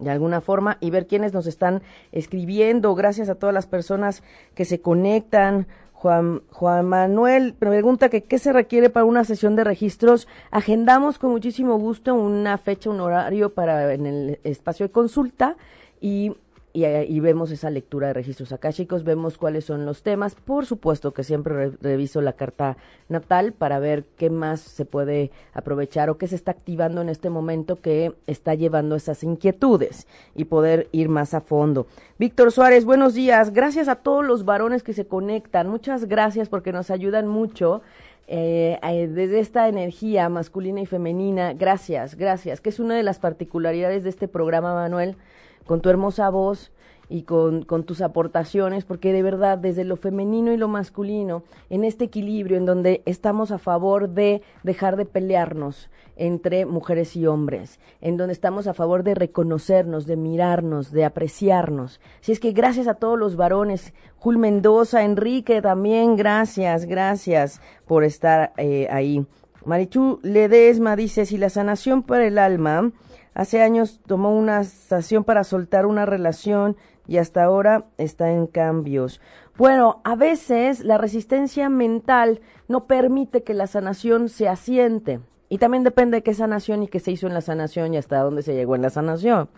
de 0.00 0.10
alguna 0.10 0.40
forma 0.40 0.78
y 0.80 0.90
ver 0.90 1.06
quiénes 1.06 1.32
nos 1.32 1.46
están 1.46 1.82
escribiendo. 2.12 2.94
Gracias 2.94 3.28
a 3.28 3.34
todas 3.36 3.54
las 3.54 3.66
personas 3.66 4.22
que 4.54 4.64
se 4.64 4.80
conectan. 4.80 5.66
Juan, 6.06 6.42
Juan 6.52 6.86
Manuel 6.86 7.54
pregunta 7.54 8.08
que 8.08 8.22
qué 8.22 8.38
se 8.38 8.52
requiere 8.52 8.90
para 8.90 9.04
una 9.04 9.24
sesión 9.24 9.56
de 9.56 9.64
registros. 9.64 10.28
Agendamos 10.52 11.18
con 11.18 11.32
muchísimo 11.32 11.78
gusto 11.80 12.14
una 12.14 12.58
fecha, 12.58 12.90
un 12.90 13.00
horario 13.00 13.54
para 13.54 13.92
en 13.92 14.06
el 14.06 14.40
espacio 14.44 14.86
de 14.86 14.92
consulta 14.92 15.56
y 16.00 16.36
y, 16.76 17.20
vemos 17.20 17.50
esa 17.50 17.70
lectura 17.70 18.08
de 18.08 18.12
registros 18.12 18.52
acá, 18.52 18.70
chicos, 18.70 19.02
vemos 19.02 19.38
cuáles 19.38 19.64
son 19.64 19.86
los 19.86 20.02
temas. 20.02 20.34
Por 20.34 20.66
supuesto 20.66 21.14
que 21.14 21.24
siempre 21.24 21.70
reviso 21.80 22.20
la 22.20 22.34
carta 22.34 22.76
natal 23.08 23.52
para 23.52 23.78
ver 23.78 24.04
qué 24.18 24.28
más 24.28 24.60
se 24.60 24.84
puede 24.84 25.30
aprovechar 25.54 26.10
o 26.10 26.18
qué 26.18 26.28
se 26.28 26.34
está 26.34 26.50
activando 26.50 27.00
en 27.00 27.08
este 27.08 27.30
momento 27.30 27.80
que 27.80 28.12
está 28.26 28.54
llevando 28.54 28.94
esas 28.94 29.22
inquietudes 29.22 30.06
y 30.34 30.44
poder 30.44 30.88
ir 30.92 31.08
más 31.08 31.32
a 31.32 31.40
fondo. 31.40 31.86
Víctor 32.18 32.52
Suárez, 32.52 32.84
buenos 32.84 33.14
días. 33.14 33.54
Gracias 33.54 33.88
a 33.88 33.96
todos 33.96 34.24
los 34.24 34.44
varones 34.44 34.82
que 34.82 34.92
se 34.92 35.06
conectan. 35.06 35.68
Muchas 35.68 36.04
gracias 36.04 36.50
porque 36.50 36.72
nos 36.72 36.90
ayudan 36.90 37.26
mucho. 37.26 37.80
Eh, 38.28 38.78
eh, 38.82 39.06
desde 39.06 39.38
esta 39.38 39.68
energía 39.68 40.28
masculina 40.28 40.80
y 40.80 40.86
femenina, 40.86 41.54
gracias, 41.54 42.16
gracias, 42.16 42.60
que 42.60 42.70
es 42.70 42.80
una 42.80 42.96
de 42.96 43.04
las 43.04 43.20
particularidades 43.20 44.02
de 44.02 44.10
este 44.10 44.26
programa, 44.26 44.74
Manuel, 44.74 45.16
con 45.66 45.80
tu 45.80 45.90
hermosa 45.90 46.30
voz 46.30 46.72
y 47.08 47.22
con, 47.22 47.64
tus 47.84 48.00
aportaciones, 48.00 48.84
porque 48.84 49.12
de 49.12 49.22
verdad, 49.22 49.58
desde 49.58 49.84
lo 49.84 49.96
femenino 49.96 50.52
y 50.52 50.56
lo 50.56 50.68
masculino, 50.68 51.44
en 51.70 51.84
este 51.84 52.04
equilibrio 52.04 52.56
en 52.56 52.66
donde 52.66 53.02
estamos 53.06 53.52
a 53.52 53.58
favor 53.58 54.08
de 54.08 54.42
dejar 54.64 54.96
de 54.96 55.04
pelearnos 55.04 55.88
entre 56.16 56.66
mujeres 56.66 57.14
y 57.14 57.26
hombres, 57.26 57.78
en 58.00 58.16
donde 58.16 58.32
estamos 58.32 58.66
a 58.66 58.74
favor 58.74 59.04
de 59.04 59.14
reconocernos, 59.14 60.06
de 60.06 60.16
mirarnos, 60.16 60.90
de 60.90 61.04
apreciarnos. 61.04 62.00
Si 62.20 62.32
es 62.32 62.40
que 62.40 62.52
gracias 62.52 62.88
a 62.88 62.94
todos 62.94 63.18
los 63.18 63.36
varones, 63.36 63.92
Jul 64.18 64.38
Mendoza, 64.38 65.04
Enrique 65.04 65.62
también, 65.62 66.16
gracias, 66.16 66.86
gracias 66.86 67.60
por 67.86 68.02
estar 68.02 68.52
eh, 68.56 68.88
ahí. 68.90 69.24
Marichu 69.64 70.20
Ledesma 70.22 70.96
dice, 70.96 71.26
si 71.26 71.38
la 71.38 71.50
sanación 71.50 72.02
para 72.02 72.26
el 72.26 72.38
alma 72.38 72.92
Hace 73.36 73.60
años 73.60 74.00
tomó 74.06 74.34
una 74.34 74.62
estación 74.62 75.22
para 75.22 75.44
soltar 75.44 75.84
una 75.84 76.06
relación 76.06 76.74
y 77.06 77.18
hasta 77.18 77.44
ahora 77.44 77.84
está 77.98 78.32
en 78.32 78.46
cambios. 78.46 79.20
Bueno, 79.58 80.00
a 80.04 80.16
veces 80.16 80.82
la 80.82 80.96
resistencia 80.96 81.68
mental 81.68 82.40
no 82.66 82.86
permite 82.86 83.42
que 83.42 83.52
la 83.52 83.66
sanación 83.66 84.30
se 84.30 84.48
asiente. 84.48 85.20
Y 85.50 85.58
también 85.58 85.84
depende 85.84 86.16
de 86.16 86.22
qué 86.22 86.32
sanación 86.32 86.82
y 86.82 86.88
qué 86.88 86.98
se 86.98 87.10
hizo 87.10 87.26
en 87.26 87.34
la 87.34 87.42
sanación 87.42 87.92
y 87.92 87.98
hasta 87.98 88.22
dónde 88.22 88.40
se 88.40 88.54
llegó 88.54 88.74
en 88.74 88.80
la 88.80 88.88
sanación. 88.88 89.50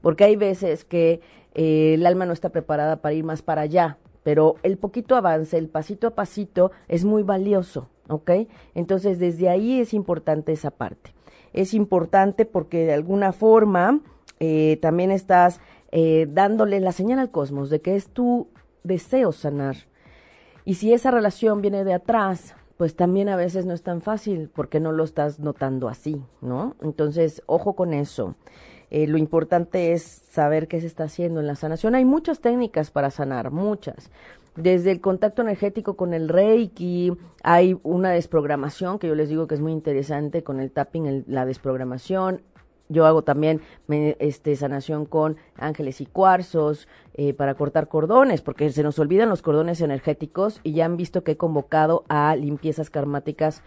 Porque 0.00 0.24
hay 0.24 0.36
veces 0.36 0.86
que 0.86 1.20
eh, 1.52 1.92
el 1.92 2.06
alma 2.06 2.24
no 2.24 2.32
está 2.32 2.48
preparada 2.48 3.02
para 3.02 3.12
ir 3.12 3.24
más 3.24 3.42
para 3.42 3.60
allá, 3.60 3.98
pero 4.22 4.54
el 4.62 4.78
poquito 4.78 5.14
avance, 5.14 5.58
el 5.58 5.68
pasito 5.68 6.06
a 6.06 6.14
pasito 6.14 6.70
es 6.88 7.04
muy 7.04 7.22
valioso, 7.22 7.90
¿ok? 8.08 8.30
Entonces 8.74 9.18
desde 9.18 9.50
ahí 9.50 9.78
es 9.78 9.92
importante 9.92 10.52
esa 10.52 10.70
parte 10.70 11.15
es 11.56 11.74
importante 11.74 12.44
porque 12.44 12.86
de 12.86 12.92
alguna 12.92 13.32
forma 13.32 14.00
eh, 14.38 14.78
también 14.80 15.10
estás 15.10 15.60
eh, 15.90 16.28
dándole 16.30 16.78
la 16.80 16.92
señal 16.92 17.18
al 17.18 17.30
cosmos 17.30 17.70
de 17.70 17.80
que 17.80 17.96
es 17.96 18.08
tu 18.08 18.48
deseo 18.84 19.32
sanar. 19.32 19.76
Y 20.64 20.74
si 20.74 20.92
esa 20.92 21.10
relación 21.10 21.62
viene 21.62 21.84
de 21.84 21.94
atrás, 21.94 22.54
pues 22.76 22.94
también 22.94 23.28
a 23.28 23.36
veces 23.36 23.66
no 23.66 23.72
es 23.72 23.82
tan 23.82 24.02
fácil 24.02 24.50
porque 24.54 24.80
no 24.80 24.92
lo 24.92 25.04
estás 25.04 25.40
notando 25.40 25.88
así, 25.88 26.22
¿no? 26.40 26.76
Entonces, 26.82 27.42
ojo 27.46 27.74
con 27.74 27.94
eso. 27.94 28.34
Eh, 28.90 29.06
lo 29.06 29.18
importante 29.18 29.92
es 29.92 30.02
saber 30.02 30.68
qué 30.68 30.80
se 30.80 30.86
está 30.86 31.04
haciendo 31.04 31.40
en 31.40 31.46
la 31.46 31.56
sanación. 31.56 31.94
Hay 31.94 32.04
muchas 32.04 32.40
técnicas 32.40 32.90
para 32.90 33.10
sanar, 33.10 33.50
muchas 33.50 34.10
desde 34.56 34.90
el 34.90 35.00
contacto 35.00 35.42
energético 35.42 35.96
con 35.96 36.14
el 36.14 36.28
reiki, 36.28 37.12
hay 37.42 37.78
una 37.82 38.10
desprogramación 38.10 38.98
que 38.98 39.08
yo 39.08 39.14
les 39.14 39.28
digo 39.28 39.46
que 39.46 39.54
es 39.54 39.60
muy 39.60 39.72
interesante 39.72 40.42
con 40.42 40.60
el 40.60 40.70
tapping, 40.70 41.24
la 41.26 41.44
desprogramación. 41.44 42.42
Yo 42.88 43.04
hago 43.04 43.22
también 43.22 43.60
este, 43.88 44.54
sanación 44.54 45.06
con 45.06 45.36
ángeles 45.56 46.00
y 46.00 46.06
cuarzos 46.06 46.88
eh, 47.14 47.34
para 47.34 47.54
cortar 47.54 47.88
cordones, 47.88 48.42
porque 48.42 48.70
se 48.70 48.82
nos 48.82 48.98
olvidan 48.98 49.28
los 49.28 49.42
cordones 49.42 49.80
energéticos 49.80 50.60
y 50.62 50.72
ya 50.72 50.84
han 50.84 50.96
visto 50.96 51.24
que 51.24 51.32
he 51.32 51.36
convocado 51.36 52.04
a 52.08 52.36
limpiezas 52.36 52.88
karmáticas 52.88 53.62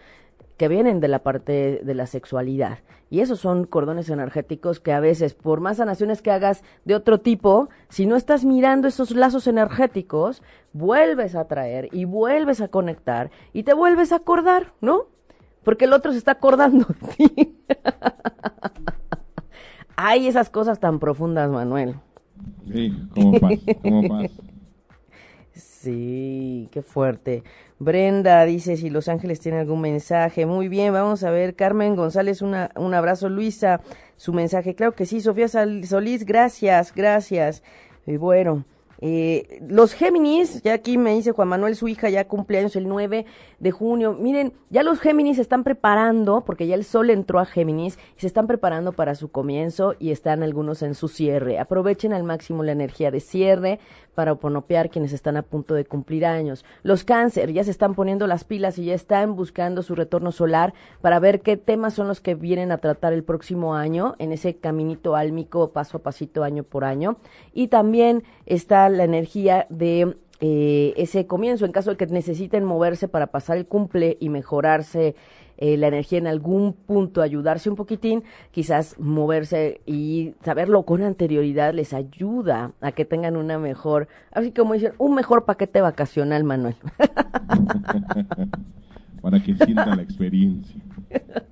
que 0.60 0.68
vienen 0.68 1.00
de 1.00 1.08
la 1.08 1.20
parte 1.20 1.80
de 1.82 1.94
la 1.94 2.04
sexualidad. 2.04 2.80
Y 3.08 3.20
esos 3.20 3.40
son 3.40 3.64
cordones 3.64 4.10
energéticos 4.10 4.78
que 4.78 4.92
a 4.92 5.00
veces, 5.00 5.32
por 5.32 5.62
más 5.62 5.78
sanaciones 5.78 6.20
que 6.20 6.30
hagas 6.30 6.62
de 6.84 6.94
otro 6.94 7.18
tipo, 7.18 7.70
si 7.88 8.04
no 8.04 8.14
estás 8.14 8.44
mirando 8.44 8.86
esos 8.86 9.12
lazos 9.12 9.46
energéticos, 9.46 10.42
vuelves 10.74 11.34
a 11.34 11.46
traer 11.46 11.88
y 11.92 12.04
vuelves 12.04 12.60
a 12.60 12.68
conectar 12.68 13.30
y 13.54 13.62
te 13.62 13.72
vuelves 13.72 14.12
a 14.12 14.16
acordar, 14.16 14.74
¿no? 14.82 15.06
Porque 15.62 15.86
el 15.86 15.94
otro 15.94 16.12
se 16.12 16.18
está 16.18 16.32
acordando 16.32 16.84
de 16.88 17.14
ti. 17.14 17.56
Hay 19.96 20.26
esas 20.26 20.50
cosas 20.50 20.78
tan 20.78 20.98
profundas, 20.98 21.50
Manuel. 21.50 21.94
Sí, 22.70 22.92
como 23.14 23.40
paz, 23.40 23.58
como 23.80 24.08
paz. 24.08 24.30
Sí, 25.52 26.68
qué 26.70 26.82
fuerte. 26.82 27.42
Brenda 27.80 28.44
dice 28.44 28.76
si 28.76 28.90
Los 28.90 29.08
Ángeles 29.08 29.40
tiene 29.40 29.60
algún 29.60 29.80
mensaje. 29.80 30.44
Muy 30.44 30.68
bien, 30.68 30.92
vamos 30.92 31.24
a 31.24 31.30
ver. 31.30 31.56
Carmen 31.56 31.96
González, 31.96 32.42
una, 32.42 32.70
un 32.76 32.92
abrazo. 32.92 33.30
Luisa, 33.30 33.80
su 34.16 34.34
mensaje. 34.34 34.74
Claro 34.74 34.92
que 34.92 35.06
sí. 35.06 35.22
Sofía 35.22 35.48
Solís, 35.48 36.26
gracias, 36.26 36.94
gracias. 36.94 37.62
Y 38.06 38.18
bueno, 38.18 38.66
eh, 39.00 39.60
los 39.66 39.94
Géminis, 39.94 40.62
ya 40.62 40.74
aquí 40.74 40.98
me 40.98 41.14
dice 41.14 41.32
Juan 41.32 41.48
Manuel, 41.48 41.74
su 41.74 41.88
hija 41.88 42.10
ya 42.10 42.28
cumpleaños 42.28 42.76
el 42.76 42.86
9 42.86 43.24
de 43.60 43.70
junio. 43.70 44.16
Miren, 44.18 44.54
ya 44.70 44.82
los 44.82 44.98
Géminis 44.98 45.36
se 45.36 45.42
están 45.42 45.64
preparando, 45.64 46.42
porque 46.44 46.66
ya 46.66 46.74
el 46.74 46.84
sol 46.84 47.10
entró 47.10 47.38
a 47.38 47.44
Géminis, 47.44 47.98
y 48.16 48.20
se 48.20 48.26
están 48.26 48.46
preparando 48.46 48.92
para 48.92 49.14
su 49.14 49.30
comienzo 49.30 49.94
y 49.98 50.10
están 50.10 50.42
algunos 50.42 50.82
en 50.82 50.94
su 50.94 51.08
cierre. 51.08 51.58
Aprovechen 51.58 52.12
al 52.12 52.24
máximo 52.24 52.62
la 52.64 52.72
energía 52.72 53.10
de 53.10 53.20
cierre 53.20 53.78
para 54.14 54.32
oponopear 54.32 54.90
quienes 54.90 55.12
están 55.12 55.36
a 55.36 55.42
punto 55.42 55.74
de 55.74 55.84
cumplir 55.84 56.26
años. 56.26 56.64
Los 56.82 57.04
cáncer 57.04 57.52
ya 57.52 57.62
se 57.64 57.70
están 57.70 57.94
poniendo 57.94 58.26
las 58.26 58.44
pilas 58.44 58.78
y 58.78 58.86
ya 58.86 58.94
están 58.94 59.36
buscando 59.36 59.82
su 59.82 59.94
retorno 59.94 60.32
solar 60.32 60.74
para 61.00 61.20
ver 61.20 61.42
qué 61.42 61.56
temas 61.56 61.94
son 61.94 62.08
los 62.08 62.20
que 62.20 62.34
vienen 62.34 62.72
a 62.72 62.78
tratar 62.78 63.12
el 63.12 63.24
próximo 63.24 63.74
año 63.74 64.16
en 64.18 64.32
ese 64.32 64.56
caminito 64.56 65.16
álmico 65.16 65.72
paso 65.72 65.98
a 65.98 66.02
pasito 66.02 66.42
año 66.44 66.64
por 66.64 66.84
año. 66.84 67.18
Y 67.52 67.68
también 67.68 68.24
está 68.46 68.88
la 68.88 69.04
energía 69.04 69.66
de 69.68 70.16
eh, 70.40 70.94
ese 70.96 71.26
comienzo 71.26 71.66
en 71.66 71.72
caso 71.72 71.90
de 71.90 71.96
que 71.96 72.06
necesiten 72.06 72.64
moverse 72.64 73.08
para 73.08 73.28
pasar 73.28 73.58
el 73.58 73.66
cumple 73.66 74.16
y 74.20 74.30
mejorarse 74.30 75.14
eh, 75.58 75.76
la 75.76 75.88
energía 75.88 76.18
en 76.18 76.26
algún 76.26 76.72
punto, 76.72 77.20
ayudarse 77.20 77.68
un 77.68 77.76
poquitín, 77.76 78.24
quizás 78.50 78.98
moverse 78.98 79.82
y 79.84 80.34
saberlo 80.42 80.84
con 80.84 81.02
anterioridad 81.02 81.74
les 81.74 81.92
ayuda 81.92 82.72
a 82.80 82.92
que 82.92 83.04
tengan 83.04 83.36
una 83.36 83.58
mejor, 83.58 84.08
así 84.32 84.52
como 84.52 84.72
dicen, 84.72 84.94
un 84.96 85.14
mejor 85.14 85.44
paquete 85.44 85.82
vacacional, 85.82 86.44
Manuel. 86.44 86.76
Para 89.20 89.42
que 89.42 89.54
sienta 89.54 89.94
la 89.94 90.02
experiencia. 90.02 90.80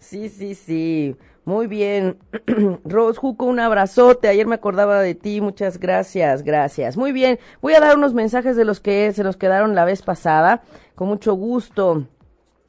Sí, 0.00 0.28
sí, 0.28 0.56
sí. 0.56 1.14
Muy 1.50 1.66
bien. 1.66 2.16
Rose 2.84 3.18
Juco, 3.18 3.44
un 3.46 3.58
abrazote. 3.58 4.28
Ayer 4.28 4.46
me 4.46 4.54
acordaba 4.54 5.02
de 5.02 5.16
ti. 5.16 5.40
Muchas 5.40 5.80
gracias, 5.80 6.44
gracias. 6.44 6.96
Muy 6.96 7.10
bien. 7.10 7.40
Voy 7.60 7.74
a 7.74 7.80
dar 7.80 7.96
unos 7.96 8.14
mensajes 8.14 8.54
de 8.54 8.64
los 8.64 8.78
que 8.78 9.12
se 9.12 9.24
nos 9.24 9.36
quedaron 9.36 9.74
la 9.74 9.84
vez 9.84 10.02
pasada. 10.02 10.62
Con 10.94 11.08
mucho 11.08 11.34
gusto. 11.34 12.06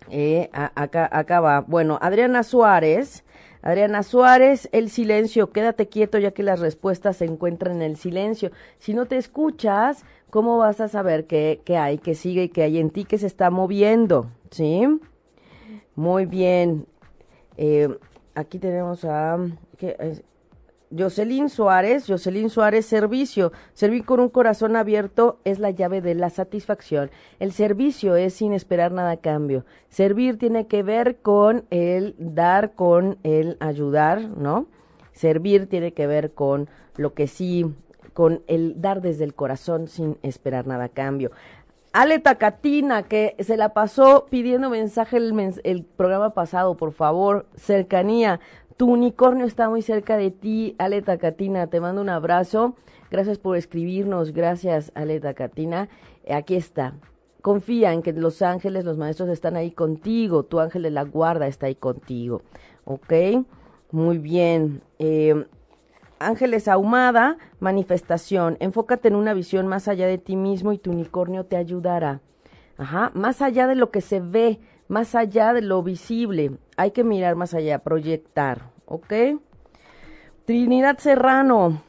Eh, 0.10 0.50
acá, 0.52 1.08
acá 1.12 1.40
va. 1.42 1.62
Bueno, 1.62 2.00
Adriana 2.02 2.42
Suárez. 2.42 3.24
Adriana 3.62 4.02
Suárez, 4.02 4.68
el 4.72 4.90
silencio, 4.90 5.52
quédate 5.52 5.88
quieto 5.88 6.18
ya 6.18 6.32
que 6.32 6.42
las 6.42 6.60
respuestas 6.60 7.18
se 7.18 7.26
encuentran 7.26 7.76
en 7.76 7.82
el 7.84 7.98
silencio. 7.98 8.50
Si 8.80 8.96
no 8.96 9.06
te 9.06 9.18
escuchas, 9.18 10.06
¿cómo 10.32 10.58
vas 10.58 10.82
a 10.82 10.88
saber 10.88 11.28
qué, 11.28 11.62
hay, 11.78 12.00
qué 12.00 12.16
sigue 12.16 12.46
y 12.46 12.50
qué 12.50 12.64
hay 12.64 12.80
en 12.80 12.90
ti 12.90 13.06
que 13.06 13.20
se 13.20 13.28
está 13.28 13.52
moviendo? 13.52 14.32
¿Sí? 14.50 14.88
Muy 15.94 16.26
bien. 16.26 16.88
Eh, 17.58 17.88
aquí 18.36 18.60
tenemos 18.60 19.06
a 19.06 19.38
Jocelyn 20.96 21.50
Suárez, 21.50 22.06
Jocelyn 22.08 22.50
Suárez, 22.50 22.86
servicio. 22.86 23.52
Servir 23.74 24.04
con 24.04 24.20
un 24.20 24.30
corazón 24.30 24.76
abierto 24.76 25.40
es 25.46 25.60
la 25.60 25.72
llave 25.72 26.02
de 26.02 26.16
la 26.16 26.30
satisfacción. 26.30 27.12
El 27.40 27.54
servicio 27.54 28.16
es 28.16 28.34
sin 28.34 28.54
esperar 28.54 28.92
nada 28.92 29.12
a 29.12 29.18
cambio. 29.18 29.66
Servir 29.90 30.38
tiene 30.38 30.68
que 30.68 30.84
ver 30.84 31.18
con 31.22 31.66
el 31.70 32.16
dar, 32.18 32.74
con 32.74 33.18
el 33.24 33.58
ayudar, 33.60 34.30
¿no? 34.38 34.68
Servir 35.14 35.68
tiene 35.68 35.94
que 35.94 36.08
ver 36.08 36.34
con 36.34 36.70
lo 36.98 37.14
que 37.14 37.28
sí, 37.28 37.66
con 38.14 38.44
el 38.48 38.82
dar 38.82 39.02
desde 39.02 39.24
el 39.24 39.34
corazón 39.34 39.88
sin 39.88 40.18
esperar 40.24 40.68
nada 40.68 40.86
a 40.86 40.90
cambio. 40.90 41.32
Ale 41.94 42.20
Tacatina, 42.20 43.04
que 43.04 43.36
se 43.40 43.58
la 43.58 43.74
pasó 43.74 44.26
pidiendo 44.30 44.70
mensaje 44.70 45.18
el, 45.18 45.34
el, 45.64 45.84
programa 45.84 46.34
pasado, 46.34 46.78
por 46.78 46.94
favor, 46.94 47.48
cercanía. 47.56 48.40
Tu 48.78 48.90
unicornio 48.90 49.46
está 49.46 49.70
muy 49.70 49.82
cerca 49.82 50.16
de 50.16 50.32
ti, 50.32 50.76
Ale 50.80 51.02
Tacatina. 51.02 51.68
Te 51.68 51.82
mando 51.82 52.02
un 52.02 52.10
abrazo. 52.10 52.76
Gracias 53.12 53.38
por 53.38 53.58
escribirnos. 53.58 54.32
Gracias, 54.32 54.92
Ale 54.96 55.20
Tacatina. 55.20 55.90
Aquí 56.34 56.56
está. 56.56 56.94
Confía 57.42 57.92
en 57.92 58.04
que 58.04 58.14
los 58.14 58.42
ángeles, 58.42 58.86
los 58.86 58.98
maestros 58.98 59.30
están 59.30 59.58
ahí 59.58 59.72
contigo. 59.72 60.44
Tu 60.44 60.60
ángel 60.60 60.84
de 60.84 60.92
la 60.92 61.04
guarda 61.04 61.48
está 61.48 61.66
ahí 61.66 61.76
contigo. 61.76 62.42
¿Ok? 62.86 63.14
Muy 63.92 64.18
bien. 64.18 64.82
Eh, 64.98 65.46
Ángeles 66.28 66.68
Ahumada, 66.68 67.38
manifestación. 67.60 68.58
Enfócate 68.60 69.08
en 69.08 69.16
una 69.16 69.34
visión 69.34 69.68
más 69.68 69.88
allá 69.88 70.08
de 70.08 70.18
ti 70.18 70.36
mismo 70.36 70.74
y 70.74 70.78
tu 70.78 70.92
unicornio 70.92 71.46
te 71.46 71.58
ayudará. 71.58 72.22
Ajá, 72.78 73.12
más 73.14 73.42
allá 73.42 73.68
de 73.68 73.76
lo 73.76 73.92
que 73.92 74.02
se 74.02 74.20
ve, 74.20 74.60
más 74.88 75.16
allá 75.16 75.54
de 75.54 75.62
lo 75.62 75.84
visible. 75.84 76.58
Hay 76.78 76.92
que 76.92 77.04
mirar 77.04 77.36
más 77.36 77.54
allá, 77.54 77.80
proyectar, 77.80 78.72
¿ok? 78.86 79.14
Trinidad 80.46 80.98
Serrano. 80.98 81.84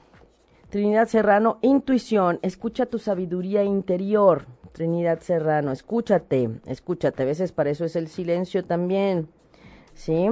Trinidad 0.68 1.08
Serrano, 1.08 1.58
intuición. 1.62 2.38
Escucha 2.42 2.86
tu 2.86 2.98
sabiduría 2.98 3.64
interior. 3.64 4.46
Trinidad 4.72 5.20
Serrano, 5.20 5.72
escúchate, 5.72 6.48
escúchate. 6.66 7.22
A 7.22 7.26
veces 7.26 7.52
para 7.52 7.70
eso 7.70 7.84
es 7.84 7.96
el 7.96 8.08
silencio 8.08 8.64
también. 8.64 9.28
¿Sí? 9.94 10.28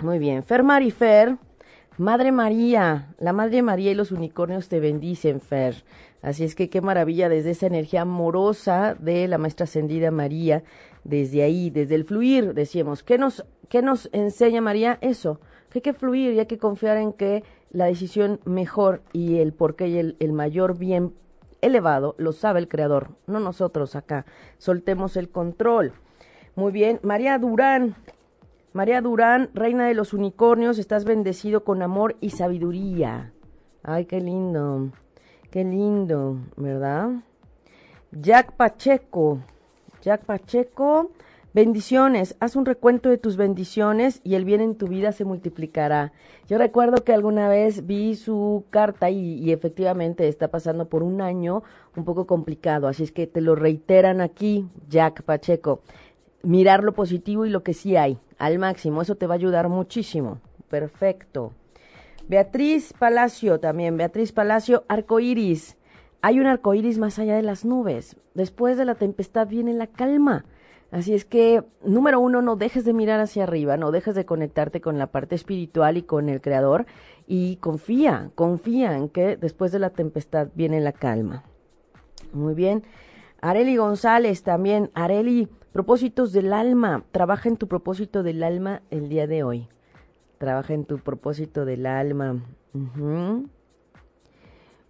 Muy 0.00 0.18
bien. 0.18 0.42
Fer 0.42 0.62
Marifer 0.62 1.36
Madre 2.00 2.32
María, 2.32 3.14
la 3.18 3.34
Madre 3.34 3.60
María 3.60 3.90
y 3.90 3.94
los 3.94 4.10
unicornios 4.10 4.70
te 4.70 4.80
bendicen, 4.80 5.38
Fer. 5.38 5.84
Así 6.22 6.44
es 6.44 6.54
que 6.54 6.70
qué 6.70 6.80
maravilla 6.80 7.28
desde 7.28 7.50
esa 7.50 7.66
energía 7.66 8.00
amorosa 8.00 8.94
de 8.98 9.28
la 9.28 9.36
Maestra 9.36 9.64
Ascendida 9.64 10.10
María, 10.10 10.62
desde 11.04 11.42
ahí, 11.42 11.68
desde 11.68 11.96
el 11.96 12.06
fluir, 12.06 12.54
decíamos, 12.54 13.02
¿qué 13.02 13.18
nos, 13.18 13.44
qué 13.68 13.82
nos 13.82 14.08
enseña 14.14 14.62
María? 14.62 14.96
Eso, 15.02 15.42
que 15.68 15.80
hay 15.80 15.82
que 15.82 15.92
fluir 15.92 16.32
y 16.32 16.38
hay 16.38 16.46
que 16.46 16.56
confiar 16.56 16.96
en 16.96 17.12
que 17.12 17.44
la 17.70 17.84
decisión 17.84 18.40
mejor 18.46 19.02
y 19.12 19.36
el 19.36 19.52
porqué 19.52 19.88
y 19.88 19.98
el, 19.98 20.16
el 20.20 20.32
mayor 20.32 20.78
bien 20.78 21.12
elevado 21.60 22.14
lo 22.16 22.32
sabe 22.32 22.60
el 22.60 22.68
Creador, 22.68 23.10
no 23.26 23.40
nosotros 23.40 23.94
acá. 23.94 24.24
Soltemos 24.56 25.18
el 25.18 25.28
control. 25.28 25.92
Muy 26.56 26.72
bien, 26.72 26.98
María 27.02 27.38
Durán, 27.38 27.94
María 28.72 29.00
Durán, 29.00 29.50
reina 29.52 29.88
de 29.88 29.94
los 29.94 30.12
unicornios, 30.12 30.78
estás 30.78 31.04
bendecido 31.04 31.64
con 31.64 31.82
amor 31.82 32.14
y 32.20 32.30
sabiduría. 32.30 33.32
Ay, 33.82 34.04
qué 34.04 34.20
lindo, 34.20 34.90
qué 35.50 35.64
lindo, 35.64 36.36
¿verdad? 36.56 37.10
Jack 38.12 38.52
Pacheco, 38.52 39.40
Jack 40.02 40.24
Pacheco, 40.24 41.10
bendiciones, 41.52 42.36
haz 42.38 42.54
un 42.54 42.64
recuento 42.64 43.08
de 43.08 43.18
tus 43.18 43.36
bendiciones 43.36 44.20
y 44.22 44.36
el 44.36 44.44
bien 44.44 44.60
en 44.60 44.76
tu 44.76 44.86
vida 44.86 45.10
se 45.10 45.24
multiplicará. 45.24 46.12
Yo 46.46 46.56
recuerdo 46.56 47.02
que 47.02 47.12
alguna 47.12 47.48
vez 47.48 47.88
vi 47.88 48.14
su 48.14 48.66
carta 48.70 49.10
y, 49.10 49.50
efectivamente 49.50 50.28
está 50.28 50.46
pasando 50.46 50.88
por 50.88 51.02
un 51.02 51.22
año 51.22 51.64
un 51.96 52.04
poco 52.04 52.28
complicado, 52.28 52.86
así 52.86 53.02
es 53.02 53.10
que 53.10 53.26
te 53.26 53.40
lo 53.40 53.56
reiteran 53.56 54.20
aquí, 54.20 54.68
Jack 54.88 55.24
Pacheco 55.24 55.80
mirar 56.42 56.84
lo 56.84 56.92
positivo 56.92 57.46
y 57.46 57.50
lo 57.50 57.62
que 57.62 57.74
sí 57.74 57.96
hay 57.96 58.18
al 58.38 58.58
máximo. 58.58 59.02
Eso 59.02 59.14
te 59.14 59.26
va 59.26 59.34
a 59.34 59.36
ayudar 59.36 59.68
muchísimo. 59.68 60.38
Perfecto. 60.68 61.52
Beatriz 62.28 62.92
Palacio 62.98 63.60
también. 63.60 63.96
Beatriz 63.96 64.32
Palacio, 64.32 64.84
arcoíris. 64.88 65.76
Hay 66.22 66.38
un 66.38 66.46
arcoíris 66.46 66.98
más 66.98 67.18
allá 67.18 67.36
de 67.36 67.42
las 67.42 67.64
nubes. 67.64 68.16
Después 68.34 68.76
de 68.76 68.84
la 68.84 68.94
tempestad 68.94 69.48
viene 69.48 69.72
la 69.72 69.86
calma. 69.86 70.44
Así 70.90 71.14
es 71.14 71.24
que, 71.24 71.62
número 71.84 72.18
uno, 72.18 72.42
no 72.42 72.56
dejes 72.56 72.84
de 72.84 72.92
mirar 72.92 73.20
hacia 73.20 73.44
arriba, 73.44 73.76
no 73.76 73.92
dejes 73.92 74.16
de 74.16 74.24
conectarte 74.24 74.80
con 74.80 74.98
la 74.98 75.06
parte 75.06 75.36
espiritual 75.36 75.96
y 75.96 76.02
con 76.02 76.28
el 76.28 76.40
Creador 76.40 76.86
y 77.28 77.56
confía, 77.56 78.30
confía 78.34 78.96
en 78.96 79.08
que 79.08 79.36
después 79.36 79.70
de 79.70 79.78
la 79.78 79.90
tempestad 79.90 80.48
viene 80.54 80.80
la 80.80 80.92
calma. 80.92 81.44
Muy 82.32 82.54
bien. 82.54 82.82
Areli 83.40 83.76
González 83.76 84.42
también. 84.42 84.90
Areli, 84.94 85.48
Propósitos 85.72 86.32
del 86.32 86.52
alma. 86.52 87.04
Trabaja 87.12 87.48
en 87.48 87.56
tu 87.56 87.68
propósito 87.68 88.22
del 88.22 88.42
alma 88.42 88.82
el 88.90 89.08
día 89.08 89.26
de 89.26 89.44
hoy. 89.44 89.68
Trabaja 90.38 90.74
en 90.74 90.84
tu 90.84 90.98
propósito 90.98 91.64
del 91.64 91.86
alma. 91.86 92.42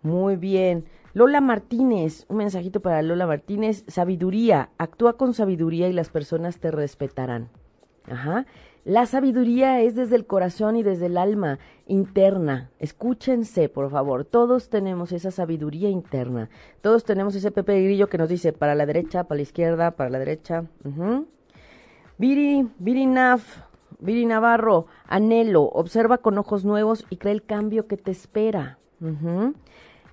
Muy 0.03 0.37
bien. 0.37 0.87
Lola 1.12 1.40
Martínez, 1.40 2.25
un 2.29 2.38
mensajito 2.38 2.81
para 2.81 3.03
Lola 3.03 3.27
Martínez. 3.27 3.85
Sabiduría. 3.88 4.71
Actúa 4.79 5.19
con 5.19 5.35
sabiduría 5.35 5.88
y 5.88 5.93
las 5.93 6.09
personas 6.09 6.61
te 6.61 6.71
respetarán. 6.71 7.51
Ajá. 8.09 8.47
La 8.85 9.05
sabiduría 9.05 9.81
es 9.83 9.95
desde 9.95 10.16
el 10.16 10.27
corazón 10.27 10.75
y 10.75 10.83
desde 10.83 11.07
el 11.07 11.19
alma 11.19 11.59
interna. 11.87 12.71
Escúchense, 12.79 13.69
por 13.69 13.90
favor. 13.90 14.25
Todos 14.25 14.71
tenemos 14.71 15.12
esa 15.12 15.31
sabiduría 15.31 15.90
interna. 15.90 16.49
Todos 16.81 17.05
tenemos 17.05 17.35
ese 17.35 17.51
Pepe 17.51 17.83
Grillo 17.83 18.09
que 18.09 18.16
nos 18.16 18.31
dice 18.31 18.55
para 18.55 18.75
la 18.75 18.87
derecha, 18.87 19.25
para 19.25 19.37
la 19.37 19.43
izquierda, 19.43 19.90
para 19.90 20.09
la 20.09 20.19
derecha. 20.19 20.64
Viri, 22.16 22.69
Viri 22.79 23.07
Naf, 23.07 23.59
Viri 23.99 24.25
Navarro, 24.25 24.87
anhelo, 25.07 25.64
observa 25.64 26.19
con 26.19 26.38
ojos 26.38 26.64
nuevos 26.64 27.05
y 27.11 27.19
crea 27.19 27.33
el 27.33 27.43
cambio 27.43 27.87
que 27.87 27.99
te 27.99 28.11
espera. 28.11 28.79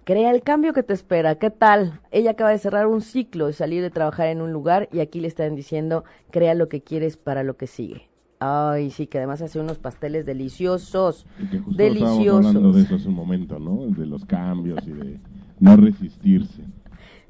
Crea 0.04 0.32
el 0.32 0.42
cambio 0.42 0.74
que 0.74 0.84
te 0.84 0.94
espera. 0.94 1.36
¿Qué 1.36 1.52
tal? 1.52 2.02
Ella 2.12 2.32
acaba 2.32 2.50
de 2.50 2.58
cerrar 2.58 2.88
un 2.88 3.00
ciclo 3.00 3.50
y 3.50 3.54
salir 3.54 3.82
de 3.82 3.92
trabajar 3.92 4.28
en 4.28 4.42
un 4.42 4.52
lugar 4.52 4.90
y 4.92 5.00
aquí 5.00 5.22
le 5.22 5.30
están 5.30 5.56
diciendo, 5.56 6.04
crea 6.32 6.54
lo 6.54 6.68
que 6.68 6.82
quieres 6.82 7.16
para 7.16 7.44
lo 7.44 7.56
que 7.56 7.68
sigue. 7.68 8.10
Ay, 8.40 8.92
sí, 8.92 9.08
que 9.08 9.18
además 9.18 9.42
hace 9.42 9.60
unos 9.60 9.80
pasteles 9.80 10.26
deliciosos. 10.26 11.26
deliciosos. 11.68 12.46
hablando 12.46 12.72
de 12.72 12.84
eso 12.84 12.96
hace 12.96 13.08
un 13.08 13.16
momento, 13.16 13.58
¿no? 13.58 13.88
De 13.88 14.06
los 14.06 14.26
cambios 14.26 14.86
y 14.88 14.92
de 14.92 15.20
no 15.60 15.76
resistirse. 15.76 16.64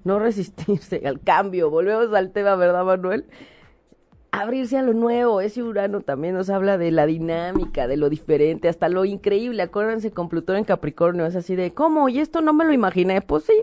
No 0.04 0.20
resistirse 0.20 1.02
al 1.06 1.22
cambio. 1.22 1.70
Volvemos 1.70 2.14
al 2.14 2.32
tema, 2.32 2.56
¿verdad, 2.56 2.84
Manuel? 2.84 3.26
Abrirse 4.32 4.78
a 4.78 4.82
lo 4.82 4.94
nuevo. 4.94 5.40
Ese 5.40 5.64
Urano 5.64 6.02
también 6.02 6.36
nos 6.36 6.50
habla 6.50 6.78
de 6.78 6.92
la 6.92 7.06
dinámica, 7.06 7.88
de 7.88 7.96
lo 7.96 8.10
diferente, 8.10 8.68
hasta 8.68 8.90
lo 8.90 9.06
increíble. 9.06 9.64
Acuérdense 9.64 10.12
con 10.12 10.28
Plutón 10.28 10.58
en 10.58 10.66
Capricornio, 10.66 11.26
es 11.26 11.38
así 11.38 11.56
de, 11.56 11.74
¿cómo? 11.74 12.10
¿Y 12.10 12.20
esto 12.20 12.42
no 12.42 12.52
me 12.52 12.66
lo 12.66 12.74
imaginé? 12.74 13.22
Pues 13.22 13.46
sí, 13.46 13.54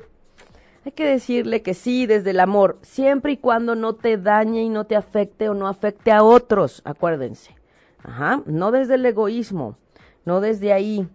hay 0.84 0.92
que 0.92 1.06
decirle 1.06 1.62
que 1.62 1.72
sí 1.72 2.06
desde 2.06 2.30
el 2.30 2.40
amor, 2.40 2.78
siempre 2.82 3.32
y 3.32 3.36
cuando 3.38 3.74
no 3.74 3.94
te 3.94 4.18
dañe 4.18 4.62
y 4.62 4.68
no 4.68 4.84
te 4.84 4.96
afecte 4.96 5.48
o 5.48 5.54
no 5.54 5.66
afecte 5.66 6.12
a 6.12 6.22
otros, 6.22 6.82
acuérdense. 6.84 7.54
Ajá, 8.02 8.42
no 8.44 8.70
desde 8.70 8.96
el 8.96 9.06
egoísmo, 9.06 9.78
no 10.26 10.42
desde 10.42 10.74
ahí. 10.74 11.08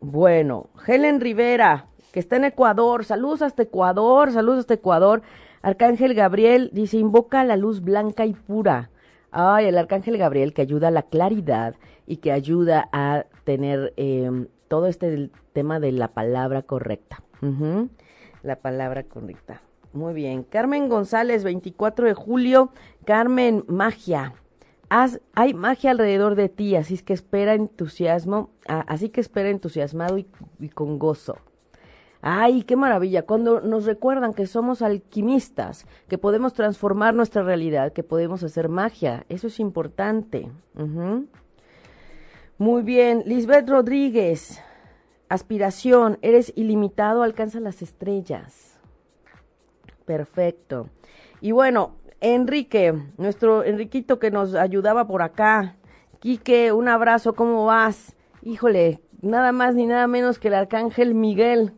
Bueno, 0.00 0.70
Helen 0.86 1.20
Rivera, 1.20 1.86
que 2.12 2.20
está 2.20 2.36
en 2.36 2.44
Ecuador, 2.44 3.04
saludos 3.04 3.42
hasta 3.42 3.64
Ecuador, 3.64 4.30
saludos 4.30 4.60
hasta 4.60 4.74
Ecuador. 4.74 5.22
Arcángel 5.62 6.14
Gabriel 6.14 6.70
dice, 6.72 6.98
invoca 6.98 7.42
la 7.42 7.56
luz 7.56 7.82
blanca 7.82 8.24
y 8.24 8.34
pura. 8.34 8.90
Ay, 9.32 9.66
el 9.66 9.76
arcángel 9.76 10.16
Gabriel 10.16 10.54
que 10.54 10.62
ayuda 10.62 10.88
a 10.88 10.92
la 10.92 11.02
claridad 11.02 11.74
y 12.06 12.18
que 12.18 12.30
ayuda 12.30 12.88
a 12.92 13.24
tener 13.42 13.92
em, 13.96 14.46
todo 14.68 14.86
este 14.86 15.30
tema 15.52 15.80
de 15.80 15.90
la 15.90 16.08
palabra 16.08 16.62
correcta. 16.62 17.22
La 18.42 18.56
palabra 18.56 19.02
correcta. 19.02 19.62
Muy 19.92 20.14
bien. 20.14 20.42
Carmen 20.42 20.88
González, 20.88 21.44
24 21.44 22.06
de 22.06 22.14
julio. 22.14 22.70
Carmen, 23.04 23.64
magia. 23.68 24.34
hay 25.34 25.54
magia 25.54 25.90
alrededor 25.90 26.34
de 26.34 26.48
ti, 26.48 26.76
así 26.76 26.94
es 26.94 27.02
que 27.02 27.12
espera 27.12 27.54
entusiasmo, 27.54 28.50
así 28.66 29.08
que 29.08 29.20
espera 29.20 29.50
entusiasmado 29.50 30.18
y 30.18 30.68
con 30.74 30.98
gozo. 30.98 31.36
Ay, 32.20 32.64
qué 32.64 32.74
maravilla, 32.74 33.22
cuando 33.22 33.60
nos 33.60 33.84
recuerdan 33.84 34.34
que 34.34 34.46
somos 34.46 34.82
alquimistas, 34.82 35.86
que 36.08 36.18
podemos 36.18 36.52
transformar 36.52 37.14
nuestra 37.14 37.42
realidad, 37.42 37.92
que 37.92 38.02
podemos 38.02 38.42
hacer 38.42 38.68
magia, 38.68 39.24
eso 39.28 39.46
es 39.46 39.60
importante. 39.60 40.50
Muy 42.58 42.82
bien, 42.82 43.22
Lisbeth 43.24 43.68
Rodríguez, 43.68 44.60
aspiración, 45.28 46.18
eres 46.22 46.52
ilimitado, 46.56 47.22
alcanza 47.22 47.60
las 47.60 47.82
estrellas. 47.82 48.78
Perfecto. 50.04 50.88
Y 51.40 51.52
bueno, 51.52 51.96
Enrique, 52.20 52.94
nuestro 53.16 53.62
Enriquito 53.62 54.18
que 54.18 54.30
nos 54.30 54.54
ayudaba 54.54 55.06
por 55.06 55.22
acá. 55.22 55.76
Quique, 56.18 56.72
un 56.72 56.88
abrazo, 56.88 57.34
¿cómo 57.34 57.64
vas? 57.64 58.16
Híjole, 58.42 59.00
nada 59.20 59.52
más 59.52 59.74
ni 59.74 59.86
nada 59.86 60.06
menos 60.06 60.38
que 60.38 60.48
el 60.48 60.54
arcángel 60.54 61.14
Miguel. 61.14 61.72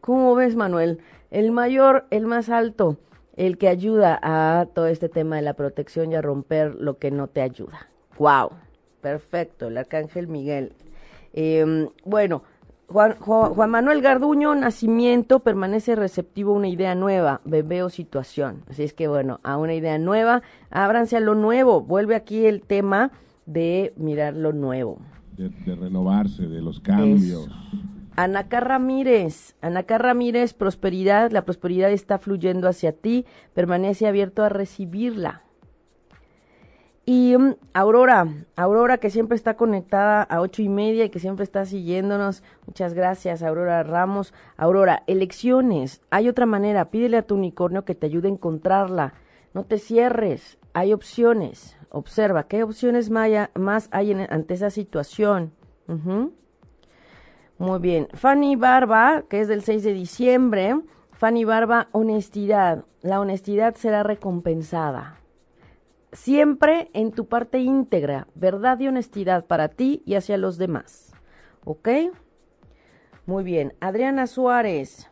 ¿Cómo 0.00 0.34
ves, 0.34 0.56
Manuel? 0.56 1.00
El 1.30 1.50
mayor, 1.50 2.06
el 2.10 2.26
más 2.26 2.50
alto, 2.50 2.98
el 3.36 3.58
que 3.58 3.68
ayuda 3.68 4.18
a 4.22 4.66
todo 4.74 4.86
este 4.86 5.08
tema 5.08 5.36
de 5.36 5.42
la 5.42 5.54
protección 5.54 6.12
y 6.12 6.16
a 6.16 6.22
romper 6.22 6.74
lo 6.74 6.98
que 6.98 7.10
no 7.10 7.28
te 7.28 7.40
ayuda. 7.40 7.88
¡Wow! 8.18 8.50
Perfecto, 9.00 9.68
el 9.68 9.78
arcángel 9.78 10.28
Miguel. 10.28 10.72
Em, 11.32 11.88
bueno, 12.04 12.42
Juan, 12.88 13.16
Juan, 13.18 13.70
Manuel 13.70 14.00
Garduño, 14.00 14.54
nacimiento, 14.54 15.40
permanece 15.40 15.96
receptivo 15.96 16.52
a 16.52 16.56
una 16.56 16.68
idea 16.68 16.94
nueva, 16.94 17.40
bebé 17.44 17.82
o 17.82 17.88
situación. 17.88 18.62
Así 18.68 18.84
es 18.84 18.92
que 18.92 19.08
bueno, 19.08 19.40
a 19.42 19.56
una 19.56 19.74
idea 19.74 19.98
nueva, 19.98 20.42
ábranse 20.70 21.16
a 21.16 21.20
lo 21.20 21.34
nuevo. 21.34 21.80
Vuelve 21.80 22.14
aquí 22.14 22.46
el 22.46 22.62
tema 22.62 23.10
de 23.44 23.92
mirar 23.96 24.34
lo 24.34 24.52
nuevo. 24.52 24.98
De, 25.36 25.50
renovarse, 25.74 26.46
de 26.46 26.62
los 26.62 26.80
cambios. 26.80 27.48
Anaká 28.16 28.60
Ramírez, 28.60 29.56
Anaká 29.60 29.98
Ramírez, 29.98 30.54
prosperidad, 30.54 31.30
la 31.32 31.44
prosperidad 31.44 31.90
está 31.90 32.18
fluyendo 32.18 32.66
hacia 32.66 32.92
ti, 32.92 33.26
permanece 33.52 34.06
abierto 34.06 34.42
a 34.42 34.48
recibirla. 34.48 35.42
Y 37.08 37.38
mm, 37.38 37.54
Aurora, 37.72 38.26
Aurora 38.56 38.98
que 38.98 39.10
siempre 39.10 39.36
está 39.36 39.54
conectada 39.54 40.22
a 40.24 40.40
ocho 40.40 40.60
y 40.60 40.68
media 40.68 41.04
y 41.04 41.10
que 41.10 41.20
siempre 41.20 41.44
está 41.44 41.64
siguiéndonos. 41.64 42.42
Muchas 42.66 42.94
gracias, 42.94 43.44
Aurora 43.44 43.84
Ramos. 43.84 44.34
Aurora, 44.56 45.04
elecciones. 45.06 46.02
Hay 46.10 46.28
otra 46.28 46.46
manera. 46.46 46.90
Pídele 46.90 47.16
a 47.18 47.22
tu 47.22 47.36
unicornio 47.36 47.84
que 47.84 47.94
te 47.94 48.06
ayude 48.06 48.26
a 48.26 48.32
encontrarla. 48.32 49.14
No 49.54 49.64
te 49.64 49.78
cierres. 49.78 50.58
Hay 50.74 50.92
opciones. 50.92 51.78
Observa 51.90 52.48
qué 52.48 52.64
opciones 52.64 53.08
más 53.08 53.88
hay 53.92 54.12
ante 54.12 54.54
esa 54.54 54.70
situación. 54.70 55.52
Muy 57.56 57.78
bien. 57.78 58.08
Fanny 58.14 58.56
Barba, 58.56 59.22
que 59.30 59.40
es 59.40 59.46
del 59.46 59.62
6 59.62 59.84
de 59.84 59.92
diciembre. 59.92 60.80
Fanny 61.12 61.44
Barba, 61.44 61.88
honestidad. 61.92 62.84
La 63.00 63.20
honestidad 63.20 63.76
será 63.76 64.02
recompensada. 64.02 65.20
Siempre 66.16 66.90
en 66.94 67.12
tu 67.12 67.26
parte 67.26 67.58
íntegra, 67.58 68.26
verdad 68.34 68.80
y 68.80 68.88
honestidad 68.88 69.44
para 69.44 69.68
ti 69.68 70.02
y 70.06 70.14
hacia 70.14 70.38
los 70.38 70.56
demás. 70.56 71.12
¿Ok? 71.64 71.88
Muy 73.26 73.44
bien. 73.44 73.74
Adriana 73.80 74.26
Suárez. 74.26 75.10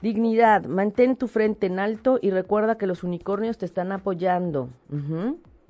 Dignidad. 0.00 0.66
Mantén 0.66 1.16
tu 1.16 1.26
frente 1.26 1.66
en 1.66 1.80
alto 1.80 2.20
y 2.22 2.30
recuerda 2.30 2.78
que 2.78 2.86
los 2.86 3.02
unicornios 3.02 3.58
te 3.58 3.66
están 3.66 3.90
apoyando. 3.90 4.70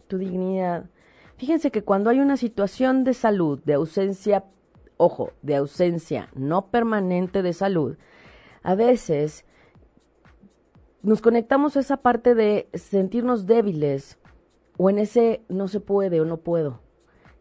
Tu 0.09 0.19
dignidad. 0.19 0.85
Fíjense 1.39 1.71
que 1.71 1.83
cuando 1.83 2.11
hay 2.11 2.21
una 2.21 2.37
situación 2.37 3.05
de 3.05 3.15
salud, 3.15 3.61
de 3.65 3.75
ausencia 3.75 4.45
ojo, 4.99 5.33
de 5.41 5.57
ausencia 5.57 6.29
no 6.35 6.67
permanente 6.67 7.43
de 7.43 7.55
salud, 7.55 7.97
a 8.63 8.75
veces 8.75 9.47
nos 11.09 11.23
conectamos 11.23 11.75
a 11.77 11.81
esa 11.81 11.97
parte 11.97 12.35
de 12.35 12.69
sentirnos 12.75 13.47
débiles 13.47 14.19
o 14.77 14.91
en 14.91 14.99
ese 14.99 15.43
no 15.49 15.67
se 15.67 15.81
puede 15.81 16.21
o 16.21 16.27
no 16.27 16.37
puedo. 16.37 16.81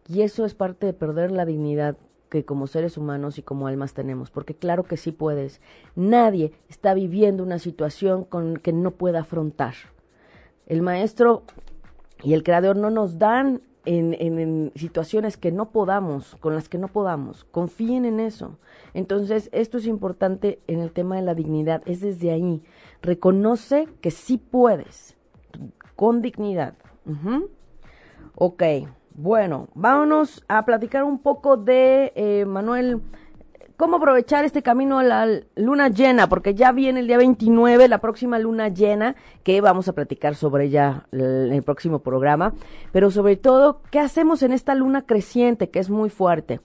Y 0.07 0.21
eso 0.21 0.45
es 0.45 0.55
parte 0.55 0.85
de 0.85 0.93
perder 0.93 1.31
la 1.31 1.45
dignidad 1.45 1.97
que 2.29 2.45
como 2.45 2.67
seres 2.67 2.97
humanos 2.97 3.37
y 3.37 3.41
como 3.41 3.67
almas 3.67 3.93
tenemos, 3.93 4.31
porque 4.31 4.55
claro 4.55 4.83
que 4.83 4.95
sí 4.95 5.11
puedes. 5.11 5.59
Nadie 5.95 6.53
está 6.69 6.93
viviendo 6.93 7.43
una 7.43 7.59
situación 7.59 8.23
con 8.23 8.55
que 8.55 8.71
no 8.71 8.91
pueda 8.91 9.19
afrontar. 9.19 9.73
El 10.65 10.81
maestro 10.81 11.43
y 12.23 12.33
el 12.33 12.43
creador 12.43 12.77
no 12.77 12.89
nos 12.89 13.19
dan 13.19 13.61
en, 13.87 14.71
situaciones 14.75 15.37
que 15.37 15.51
no 15.51 15.71
podamos, 15.71 16.35
con 16.39 16.53
las 16.53 16.69
que 16.69 16.77
no 16.77 16.87
podamos. 16.89 17.45
Confíen 17.45 18.05
en 18.05 18.19
eso. 18.19 18.57
Entonces, 18.93 19.49
esto 19.51 19.77
es 19.77 19.87
importante 19.87 20.59
en 20.67 20.79
el 20.79 20.91
tema 20.91 21.15
de 21.15 21.21
la 21.21 21.35
dignidad. 21.35 21.81
Es 21.85 22.01
desde 22.01 22.31
ahí. 22.31 22.63
Reconoce 23.01 23.87
que 24.01 24.11
sí 24.11 24.37
puedes, 24.37 25.15
con 25.95 26.21
dignidad. 26.21 26.75
Ok, 28.35 28.63
bueno, 29.13 29.69
vámonos 29.73 30.43
a 30.47 30.65
platicar 30.65 31.03
un 31.03 31.19
poco 31.19 31.57
de 31.57 32.13
eh, 32.15 32.45
Manuel 32.45 33.01
cómo 33.77 33.97
aprovechar 33.97 34.43
este 34.43 34.63
camino 34.63 34.97
a 34.97 35.03
la 35.03 35.27
luna 35.55 35.87
llena, 35.89 36.27
porque 36.27 36.55
ya 36.55 36.71
viene 36.71 36.99
el 36.99 37.07
día 37.07 37.17
29, 37.17 37.87
la 37.87 37.99
próxima 37.99 38.39
luna 38.39 38.69
llena, 38.69 39.15
que 39.43 39.61
vamos 39.61 39.87
a 39.87 39.93
platicar 39.93 40.35
sobre 40.35 40.65
ella 40.65 41.05
en 41.11 41.53
el 41.53 41.63
próximo 41.63 41.99
programa, 41.99 42.53
pero 42.91 43.11
sobre 43.11 43.37
todo, 43.37 43.81
¿qué 43.91 43.99
hacemos 43.99 44.41
en 44.41 44.51
esta 44.51 44.73
luna 44.75 45.03
creciente, 45.03 45.69
que 45.69 45.79
es 45.79 45.89
muy 45.89 46.09
fuerte? 46.09 46.59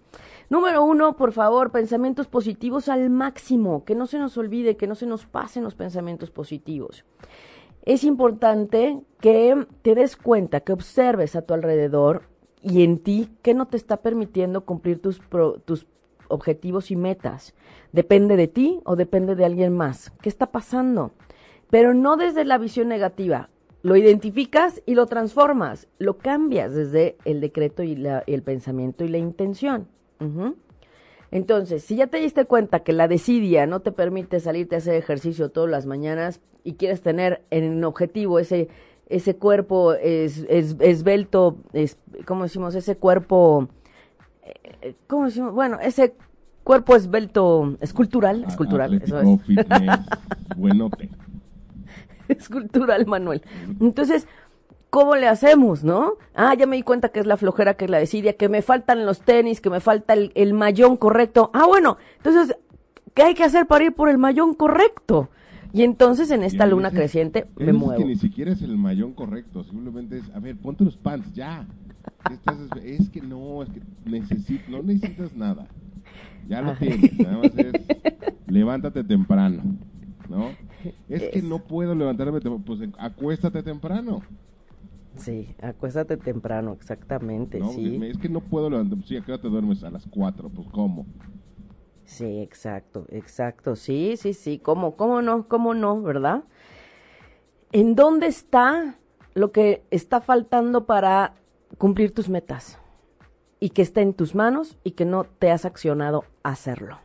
Número 0.53 0.85
uno, 0.85 1.17
por 1.17 1.33
favor, 1.33 1.73
pensamientos 1.73 2.27
positivos 2.27 2.91
al 2.91 3.09
máximo, 3.09 3.87
que 3.87 3.95
no 3.95 4.07
se 4.07 4.19
nos 4.19 4.37
olvide, 4.37 4.77
que 4.77 4.87
no 4.87 4.95
se 4.95 5.07
nos 5.07 5.25
pasen 5.25 5.65
los 5.65 5.75
pensamientos 5.75 6.31
positivos. 6.31 7.07
Es 7.87 8.05
importante 8.05 9.01
que 9.19 9.67
te 9.81 9.95
des 9.95 10.15
cuenta, 10.15 10.61
que 10.61 10.75
observes 10.75 11.37
a 11.37 11.41
tu 11.41 11.55
alrededor 11.55 12.25
y 12.61 12.85
en 12.85 12.99
ti 12.99 13.31
qué 13.41 13.55
no 13.55 13.65
te 13.65 13.79
está 13.79 14.03
permitiendo 14.03 14.67
cumplir 14.67 15.01
tus, 15.01 15.23
tus 15.65 15.87
objetivos 16.29 16.91
y 16.91 16.97
metas. 16.97 17.55
Depende 17.93 18.37
de 18.37 18.47
ti 18.47 18.83
o 18.85 18.95
depende 18.95 19.35
de 19.35 19.47
alguien 19.47 19.75
más. 19.75 20.13
¿Qué 20.21 20.29
está 20.29 20.53
pasando? 20.53 21.13
Pero 21.71 21.95
no 21.95 22.19
desde 22.19 22.45
la 22.45 22.59
visión 22.59 22.89
negativa. 22.89 23.49
Lo 23.81 23.97
identificas 23.97 24.83
y 24.85 24.97
lo 24.97 25.07
transformas. 25.07 25.89
Lo 25.97 26.19
cambias 26.19 26.75
desde 26.75 27.17
el 27.25 27.41
decreto 27.41 27.83
y, 27.83 28.07
el 28.27 28.43
pensamiento 28.43 29.03
y 29.03 29.09
la 29.09 29.17
intención. 29.17 29.89
Entonces, 31.31 31.83
si 31.83 31.97
ya 31.97 32.07
te 32.09 32.19
diste 32.19 32.45
cuenta 32.45 32.81
que 32.81 32.93
la 32.93 33.09
desidia 33.09 33.67
no 33.67 33.81
te 33.81 33.93
permite 33.93 34.41
salirte 34.41 34.75
a 34.75 34.79
hacer 34.79 34.95
ejercicio 34.95 35.51
todas 35.51 35.71
las 35.71 35.87
mañanas 35.87 36.41
y 36.63 36.75
quieres 36.75 37.01
tener 37.01 37.43
en 37.51 37.83
objetivo 37.85 38.39
ese, 38.39 38.69
ese 39.09 39.37
cuerpo 39.37 39.95
es, 39.95 40.47
es, 40.49 40.77
esbelto, 40.81 41.57
es, 41.73 41.97
¿cómo 42.27 42.43
decimos? 42.45 42.75
Ese 42.75 42.97
cuerpo 42.97 43.69
eh, 44.83 44.95
¿cómo 45.07 45.27
decimos? 45.27 45.53
Bueno, 45.53 45.79
ese 45.81 46.15
cuerpo 46.65 46.97
esbelto, 46.97 47.77
escultural, 47.81 48.45
escultural, 48.45 48.95
eso 49.03 49.21
es. 49.21 49.27
buenote. 50.57 51.09
escultural, 52.29 53.07
Manuel. 53.07 53.43
Entonces, 53.81 54.27
¿cómo 54.93 55.17
le 55.17 55.27
hacemos, 55.27 55.85
no? 55.85 56.19
Ah, 56.35 56.55
ya 56.55 56.67
me 56.67 56.77
di 56.77 56.83
cuenta 56.83 57.09
que 57.09 57.19
es 57.19 57.25
la 57.25 57.39
flojera, 57.39 57.79
que 57.79 57.87
es 57.87 57.91
la 57.91 57.99
desidia, 57.99 58.37
que 58.37 58.51
me 58.51 58.61
faltan 58.61 59.07
los 59.07 59.23
tenis, 59.23 59.63
que 59.63 59.71
me 59.71 59.81
falta 59.81 60.13
el, 60.13 60.33
el 60.35 60.53
mayón 60.53 60.99
correcto. 60.99 61.51
Ah, 61.55 61.65
bueno, 61.67 61.97
entonces, 62.19 62.55
¿qué 63.15 63.23
hay 63.23 63.35
que 63.35 63.43
hacer 63.43 63.67
para 63.67 63.85
ir 63.85 63.95
por 63.95 64.11
el 64.11 64.19
mayón 64.19 64.53
correcto? 64.53 65.31
Y 65.73 65.83
entonces 65.83 66.31
en 66.31 66.43
esta 66.43 66.67
luna 66.67 66.91
creciente 66.91 67.47
me 67.57 67.73
muevo. 67.73 67.97
que 67.97 68.05
ni 68.05 68.17
siquiera 68.17 68.53
es 68.53 68.61
el 68.61 68.77
mayón 68.77 69.15
correcto, 69.15 69.65
simplemente 69.65 70.19
es, 70.19 70.25
a 70.35 70.41
ver, 70.41 70.59
ponte 70.59 70.85
los 70.85 70.99
pants, 70.99 71.33
ya. 71.33 71.67
es 72.85 73.09
que 73.09 73.23
no, 73.23 73.63
es 73.63 73.71
que 73.71 73.81
necesito, 74.05 74.71
no 74.71 74.83
necesitas 74.83 75.35
nada. 75.35 75.69
Ya 76.51 76.61
lo 76.61 76.75
tienes, 76.75 77.19
nada 77.19 77.39
más 77.39 77.57
es 77.57 77.73
levántate 78.47 79.03
temprano, 79.05 79.63
¿no? 80.29 80.51
Es 81.09 81.31
que 81.31 81.41
no 81.41 81.61
puedo 81.61 81.95
levantarme 81.95 82.41
temprano, 82.41 82.63
pues 82.67 82.81
acuéstate 82.99 83.63
temprano. 83.63 84.21
Sí, 85.17 85.55
acuéstate 85.61 86.17
temprano, 86.17 86.73
exactamente, 86.73 87.61
sí. 87.75 88.01
Es 88.03 88.19
que 88.19 88.29
no 88.29 88.41
puedo 88.41 88.71
levantarme, 88.71 89.05
sí, 89.05 89.17
¿a 89.17 89.23
qué 89.23 89.37
te 89.39 89.49
duermes? 89.49 89.85
A 89.85 89.91
las 89.91 90.07
cuatro, 90.07 90.49
pues 90.49 90.69
¿cómo? 90.69 91.07
Sí, 92.05 92.41
exacto, 92.41 93.07
exacto. 93.11 93.77
Sí, 93.77 94.17
sí, 94.17 94.35
sí. 94.35 94.59
¿Cómo, 94.59 94.97
cómo 94.97 95.23
no? 95.23 95.49
¿Cómo 95.49 95.75
no? 95.75 96.03
¿Verdad? 96.03 96.45
¿En 97.71 97.95
dónde 97.95 98.27
está 98.27 98.99
lo 99.35 99.53
que 99.53 99.85
está 99.91 100.21
faltando 100.21 100.85
para 100.85 101.35
cumplir 101.79 102.13
tus 102.13 102.29
metas 102.29 102.79
y 103.61 103.71
que 103.71 103.83
está 103.83 104.01
en 104.01 104.15
tus 104.15 104.35
manos 104.35 104.77
y 104.85 104.93
que 104.93 105.05
no 105.05 105.25
te 105.25 105.51
has 105.51 105.65
accionado 105.65 106.25
a 106.43 106.51
hacerlo. 106.51 106.99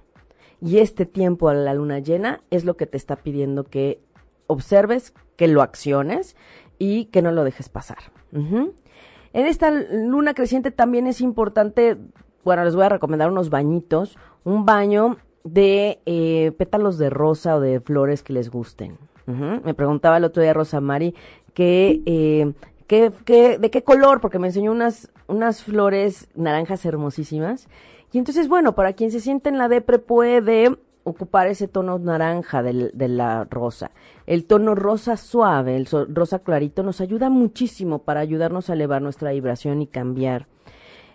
Y 0.60 0.80
este 0.80 1.06
tiempo 1.06 1.50
a 1.50 1.54
la 1.54 1.74
luna 1.74 2.00
llena 2.00 2.42
es 2.50 2.66
lo 2.66 2.78
que 2.78 2.88
te 2.88 2.98
está 2.98 3.16
pidiendo 3.18 3.64
que 3.64 4.02
observes, 4.48 5.14
que 5.36 5.48
lo 5.48 5.62
acciones 5.62 6.36
y 6.80 7.06
que 7.06 7.22
no 7.22 7.32
lo 7.32 7.44
dejes 7.44 7.70
pasar. 7.70 7.98
En 8.32 9.46
esta 9.46 9.72
luna 9.72 10.34
creciente 10.34 10.72
también 10.72 11.08
es 11.08 11.22
importante, 11.22 11.98
bueno, 12.44 12.64
les 12.64 12.76
voy 12.76 12.86
a 12.86 12.90
recomendar 12.90 13.30
unos 13.30 13.50
bañitos, 13.50 14.18
un 14.44 14.66
baño 14.66 15.18
de 15.44 16.00
eh, 16.06 16.52
pétalos 16.58 16.98
de 16.98 17.10
rosa 17.10 17.56
o 17.56 17.60
de 17.60 17.80
flores 17.80 18.24
que 18.24 18.34
les 18.34 18.50
gusten. 18.50 18.98
Me 19.28 19.74
preguntaba 19.74 20.16
el 20.18 20.24
otro 20.24 20.42
día 20.42 20.54
Rosa 20.54 20.80
Mari 20.80 21.14
que, 21.54 22.02
eh, 22.06 22.54
de 22.88 23.70
qué 23.70 23.84
color, 23.84 24.22
porque 24.22 24.40
me 24.40 24.48
enseñó 24.48 24.72
unas, 24.72 25.12
unas 25.28 25.64
flores 25.64 26.30
naranjas 26.34 26.86
hermosísimas. 26.86 27.68
Y 28.14 28.20
entonces, 28.20 28.48
bueno, 28.48 28.74
para 28.74 28.94
quien 28.94 29.12
se 29.12 29.20
siente 29.20 29.50
en 29.50 29.58
la 29.58 29.68
depre 29.68 30.00
puede 30.00 30.78
ocupar 31.08 31.48
ese 31.48 31.68
tono 31.68 31.98
naranja 32.00 32.62
de 32.62 33.08
la 33.08 33.46
rosa. 33.46 33.92
El 34.26 34.46
tono 34.46 34.76
rosa 34.76 35.16
suave, 35.16 35.78
el 35.78 35.88
rosa 36.10 36.40
clarito, 36.40 36.84
nos 36.84 37.00
ayuda 37.00 37.30
muchísimo 37.30 38.00
para 38.00 38.20
ayudarnos 38.20 38.70
a 38.70 38.74
elevar 38.74 39.02
nuestra 39.02 39.32
vibración 39.32 39.82
y 39.82 39.88
cambiar. 39.88 40.48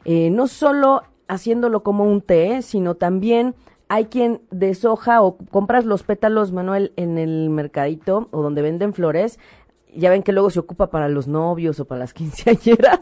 Eh, 0.05 0.30
no 0.30 0.47
solo 0.49 1.03
haciéndolo 1.28 1.82
como 1.82 2.05
un 2.05 2.22
té, 2.22 2.62
sino 2.62 2.95
también 2.95 3.55
hay 3.88 4.07
quien 4.07 4.40
deshoja 4.51 5.20
o 5.20 5.36
compras 5.36 5.84
los 5.84 6.03
pétalos, 6.03 6.53
Manuel, 6.53 6.93
en 6.97 7.18
el 7.18 7.51
mercadito 7.51 8.28
o 8.30 8.43
donde 8.43 8.62
venden 8.62 8.95
flores. 8.95 9.38
Ya 9.95 10.09
ven 10.09 10.22
que 10.22 10.32
luego 10.32 10.49
se 10.49 10.61
ocupa 10.61 10.90
para 10.90 11.09
los 11.09 11.28
novios 11.28 11.78
o 11.80 11.84
para 11.84 11.99
las 11.99 12.14
quinceañeras. 12.14 13.01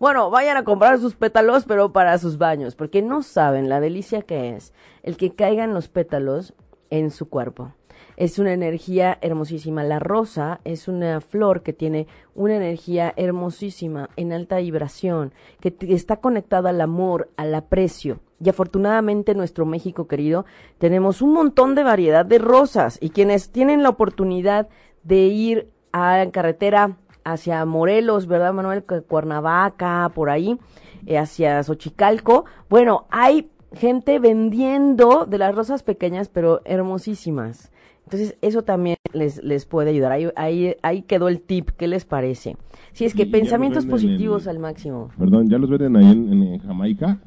Bueno, 0.00 0.30
vayan 0.30 0.56
a 0.56 0.64
comprar 0.64 0.98
sus 0.98 1.14
pétalos, 1.14 1.64
pero 1.64 1.92
para 1.92 2.18
sus 2.18 2.38
baños, 2.38 2.74
porque 2.74 3.02
no 3.02 3.22
saben 3.22 3.68
la 3.68 3.78
delicia 3.78 4.22
que 4.22 4.56
es 4.56 4.72
el 5.04 5.16
que 5.16 5.34
caigan 5.34 5.72
los 5.72 5.86
pétalos 5.88 6.54
en 6.90 7.12
su 7.12 7.28
cuerpo 7.28 7.74
es 8.20 8.38
una 8.38 8.52
energía 8.52 9.16
hermosísima. 9.22 9.82
La 9.82 9.98
rosa 9.98 10.60
es 10.64 10.88
una 10.88 11.22
flor 11.22 11.62
que 11.62 11.72
tiene 11.72 12.06
una 12.34 12.56
energía 12.56 13.14
hermosísima 13.16 14.10
en 14.16 14.34
alta 14.34 14.58
vibración, 14.58 15.32
que 15.58 15.74
está 15.88 16.16
conectada 16.16 16.68
al 16.68 16.82
amor, 16.82 17.30
al 17.38 17.54
aprecio. 17.54 18.20
Y 18.38 18.50
afortunadamente 18.50 19.32
en 19.32 19.38
nuestro 19.38 19.64
México 19.64 20.06
querido 20.06 20.44
tenemos 20.76 21.22
un 21.22 21.32
montón 21.32 21.74
de 21.74 21.82
variedad 21.82 22.26
de 22.26 22.38
rosas 22.38 22.98
y 23.00 23.08
quienes 23.08 23.50
tienen 23.50 23.82
la 23.82 23.88
oportunidad 23.88 24.68
de 25.02 25.26
ir 25.26 25.70
a 25.92 26.26
carretera 26.30 26.98
hacia 27.24 27.64
Morelos, 27.64 28.26
¿verdad, 28.26 28.52
Manuel? 28.52 28.84
Cuernavaca, 28.84 30.10
por 30.14 30.30
ahí, 30.30 30.58
eh, 31.06 31.18
hacia 31.18 31.62
Xochicalco. 31.62 32.44
Bueno, 32.68 33.06
hay 33.10 33.50
gente 33.72 34.18
vendiendo 34.18 35.26
de 35.26 35.38
las 35.38 35.54
rosas 35.54 35.82
pequeñas, 35.82 36.28
pero 36.28 36.60
hermosísimas. 36.64 37.70
Entonces, 38.04 38.36
eso 38.42 38.62
también 38.62 38.96
les, 39.12 39.42
les 39.44 39.66
puede 39.66 39.90
ayudar. 39.90 40.10
Ahí, 40.10 40.28
ahí, 40.34 40.74
ahí 40.82 41.02
quedó 41.02 41.28
el 41.28 41.40
tip. 41.40 41.70
¿Qué 41.76 41.86
les 41.86 42.04
parece? 42.04 42.56
Si 42.92 43.04
es 43.04 43.14
que 43.14 43.24
pensamientos 43.24 43.86
positivos 43.86 44.48
al 44.48 44.58
máximo. 44.58 45.10
Perdón, 45.16 45.48
¿ya 45.48 45.58
los 45.58 45.70
venden 45.70 45.96
ahí 45.96 46.10
en, 46.10 46.58
Jamaica? 46.58 47.20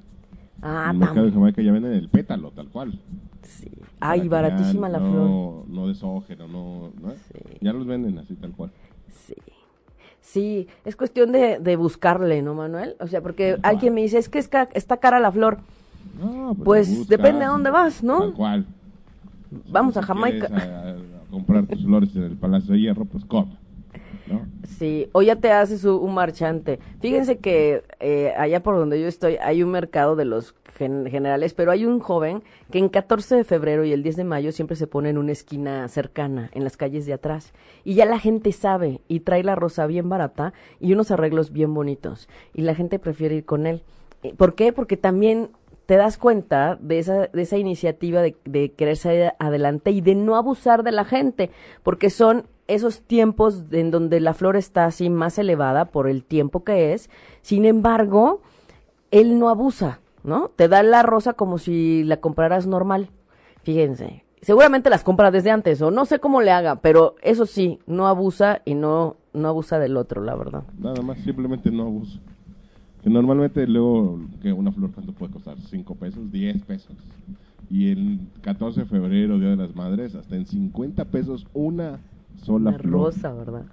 Ah, 0.62 0.88
En 0.90 0.96
el 0.96 0.98
mercado 0.98 1.26
de 1.28 1.32
Jamaica 1.32 1.62
ya 1.62 1.72
venden 1.72 1.94
el 1.94 2.10
pétalo, 2.10 2.52
tal 2.52 2.68
cual. 2.68 3.00
Sí. 3.44 3.72
Ay, 4.02 4.28
baratísima 4.28 4.90
la 4.90 5.00
flor. 5.00 5.66
No 5.70 5.88
desógeno, 5.88 6.50
no. 6.50 6.92
¿no? 7.02 7.14
Ya 7.62 7.72
los 7.72 7.86
venden 7.86 8.18
así, 8.18 8.36
tal 8.36 8.52
cual. 8.52 8.72
Sí. 9.10 9.36
Sí, 10.24 10.68
es 10.86 10.96
cuestión 10.96 11.34
de, 11.34 11.60
de 11.60 11.76
buscarle, 11.76 12.42
¿no, 12.42 12.56
Manuel? 12.56 12.96
O 13.00 13.08
sea, 13.08 13.22
porque 13.22 13.58
alguien 13.62 13.94
me 13.94 14.02
dice, 14.02 14.18
es 14.18 14.30
que 14.30 14.40
está 14.40 14.98
cara 14.98 15.20
la 15.20 15.32
flor. 15.32 15.60
No, 16.20 16.56
pues, 16.56 16.88
pues 16.90 17.08
depende 17.08 17.44
a 17.46 17.50
dónde 17.50 17.70
vas, 17.70 18.04
¿no? 18.04 18.20
Tal 18.20 18.34
cual. 18.34 18.66
Vamos 19.70 19.98
a 19.98 20.02
Jamaica. 20.02 20.48
A, 20.52 20.96
comprar 21.30 21.66
tus 21.66 21.84
flores 21.84 22.16
en 22.16 22.24
el 22.24 22.38
Palacio 22.38 22.74
de 22.74 22.80
Hierro, 22.80 23.06
pues. 23.06 23.24
¿No? 24.28 24.42
Sí, 24.64 25.10
o 25.12 25.22
ya 25.22 25.36
te 25.36 25.52
haces 25.52 25.84
un 25.84 26.14
marchante. 26.14 26.80
Fíjense 27.02 27.40
que 27.40 27.84
eh, 28.00 28.34
allá 28.38 28.64
por 28.64 28.76
donde 28.76 29.02
yo 29.02 29.08
estoy 29.08 29.36
hay 29.36 29.62
un 29.62 29.72
mercado 29.72 30.16
de 30.16 30.26
los 30.26 30.56
generales, 30.74 31.54
pero 31.54 31.72
hay 31.72 31.86
un 31.86 32.00
joven 32.00 32.44
que 32.72 32.80
en 32.80 32.90
14 32.90 33.36
de 33.36 33.44
febrero 33.44 33.86
y 33.86 33.94
el 33.94 34.04
10 34.04 34.18
de 34.18 34.24
mayo 34.24 34.52
siempre 34.52 34.76
se 34.76 34.88
pone 34.88 35.10
en 35.10 35.18
una 35.18 35.32
esquina 35.32 35.88
cercana, 35.88 36.50
en 36.54 36.64
las 36.64 36.78
calles 36.78 37.06
de 37.06 37.14
atrás. 37.14 37.54
Y 37.84 37.96
ya 37.96 38.06
la 38.06 38.20
gente 38.20 38.52
sabe 38.52 39.02
y 39.08 39.22
trae 39.22 39.44
la 39.44 39.56
rosa 39.56 39.86
bien 39.88 40.10
barata 40.10 40.54
y 40.80 40.94
unos 40.94 41.12
arreglos 41.12 41.52
bien 41.52 41.74
bonitos. 41.74 42.28
Y 42.54 42.62
la 42.62 42.76
gente 42.76 43.00
prefiere 43.00 43.36
ir 43.36 43.46
con 43.46 43.68
él. 43.68 43.84
¿Por 44.38 44.56
qué? 44.56 44.74
Porque 44.74 44.98
también 44.98 45.50
te 45.86 45.98
das 45.98 46.18
cuenta 46.18 46.78
de 46.80 47.00
esa, 47.00 47.28
de 47.28 47.42
esa 47.42 47.58
iniciativa 47.58 48.22
de 48.22 48.72
querer 48.72 48.98
salir 48.98 49.34
adelante 49.40 49.92
y 49.92 50.02
de 50.02 50.16
no 50.16 50.36
abusar 50.36 50.84
de 50.84 50.94
la 50.94 51.04
gente, 51.04 51.50
porque 51.84 52.10
son 52.10 52.48
esos 52.68 53.02
tiempos 53.02 53.64
en 53.72 53.92
donde 53.92 54.20
la 54.20 54.34
flor 54.34 54.56
está 54.56 54.86
así 54.86 55.10
más 55.10 55.38
elevada 55.38 55.86
por 55.86 56.08
el 56.08 56.24
tiempo 56.24 56.64
que 56.64 56.94
es, 56.94 57.10
sin 57.42 57.66
embargo, 57.66 58.42
él 59.12 59.38
no 59.38 59.50
abusa, 59.50 60.00
¿no? 60.24 60.50
Te 60.50 60.68
da 60.68 60.84
la 60.84 61.04
rosa 61.04 61.34
como 61.34 61.58
si 61.58 62.04
la 62.04 62.18
compraras 62.18 62.68
normal. 62.68 63.10
Fíjense, 63.64 64.24
seguramente 64.42 64.90
las 64.90 65.04
compra 65.04 65.32
desde 65.32 65.52
antes 65.52 65.82
o 65.82 65.92
no 65.92 66.06
sé 66.06 66.20
cómo 66.20 66.42
le 66.42 66.52
haga, 66.52 66.78
pero 66.78 67.16
eso 67.22 67.46
sí, 67.46 67.80
no 67.88 68.08
abusa 68.08 68.62
y 68.66 68.76
no 68.76 69.18
no 69.34 69.48
abusa 69.48 69.80
del 69.80 69.98
otro, 69.98 70.22
la 70.24 70.36
verdad. 70.36 70.64
Nada 70.78 71.02
más, 71.02 71.18
simplemente 71.20 71.72
no 71.72 71.84
abusa. 71.84 72.20
Que 73.02 73.10
normalmente 73.10 73.68
luego, 73.68 74.20
que 74.42 74.54
una 74.54 74.72
flor, 74.72 74.92
¿cuánto 74.94 75.12
puede 75.12 75.34
costar? 75.34 75.58
¿5 75.58 75.98
pesos? 75.98 76.24
¿10 76.32 76.64
pesos? 76.64 76.96
Y 77.70 77.92
el 77.92 78.20
14 78.42 78.82
de 78.82 78.86
febrero, 78.86 79.40
Día 79.40 79.50
de 79.50 79.56
las 79.58 79.76
Madres, 79.76 80.16
hasta 80.16 80.36
en 80.36 80.46
50 80.46 81.06
pesos 81.06 81.46
una 81.54 82.00
sola 82.44 82.70
una 82.70 82.78
rosa, 82.78 83.34
¿verdad? 83.34 83.66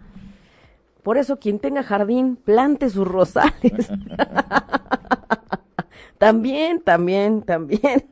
Por 1.02 1.16
eso, 1.16 1.38
quien 1.38 1.58
tenga 1.58 1.82
jardín, 1.82 2.36
plante 2.36 2.90
sus 2.90 3.06
rosales. 3.06 3.90
también, 6.18 6.80
también, 6.80 7.42
también. 7.42 8.04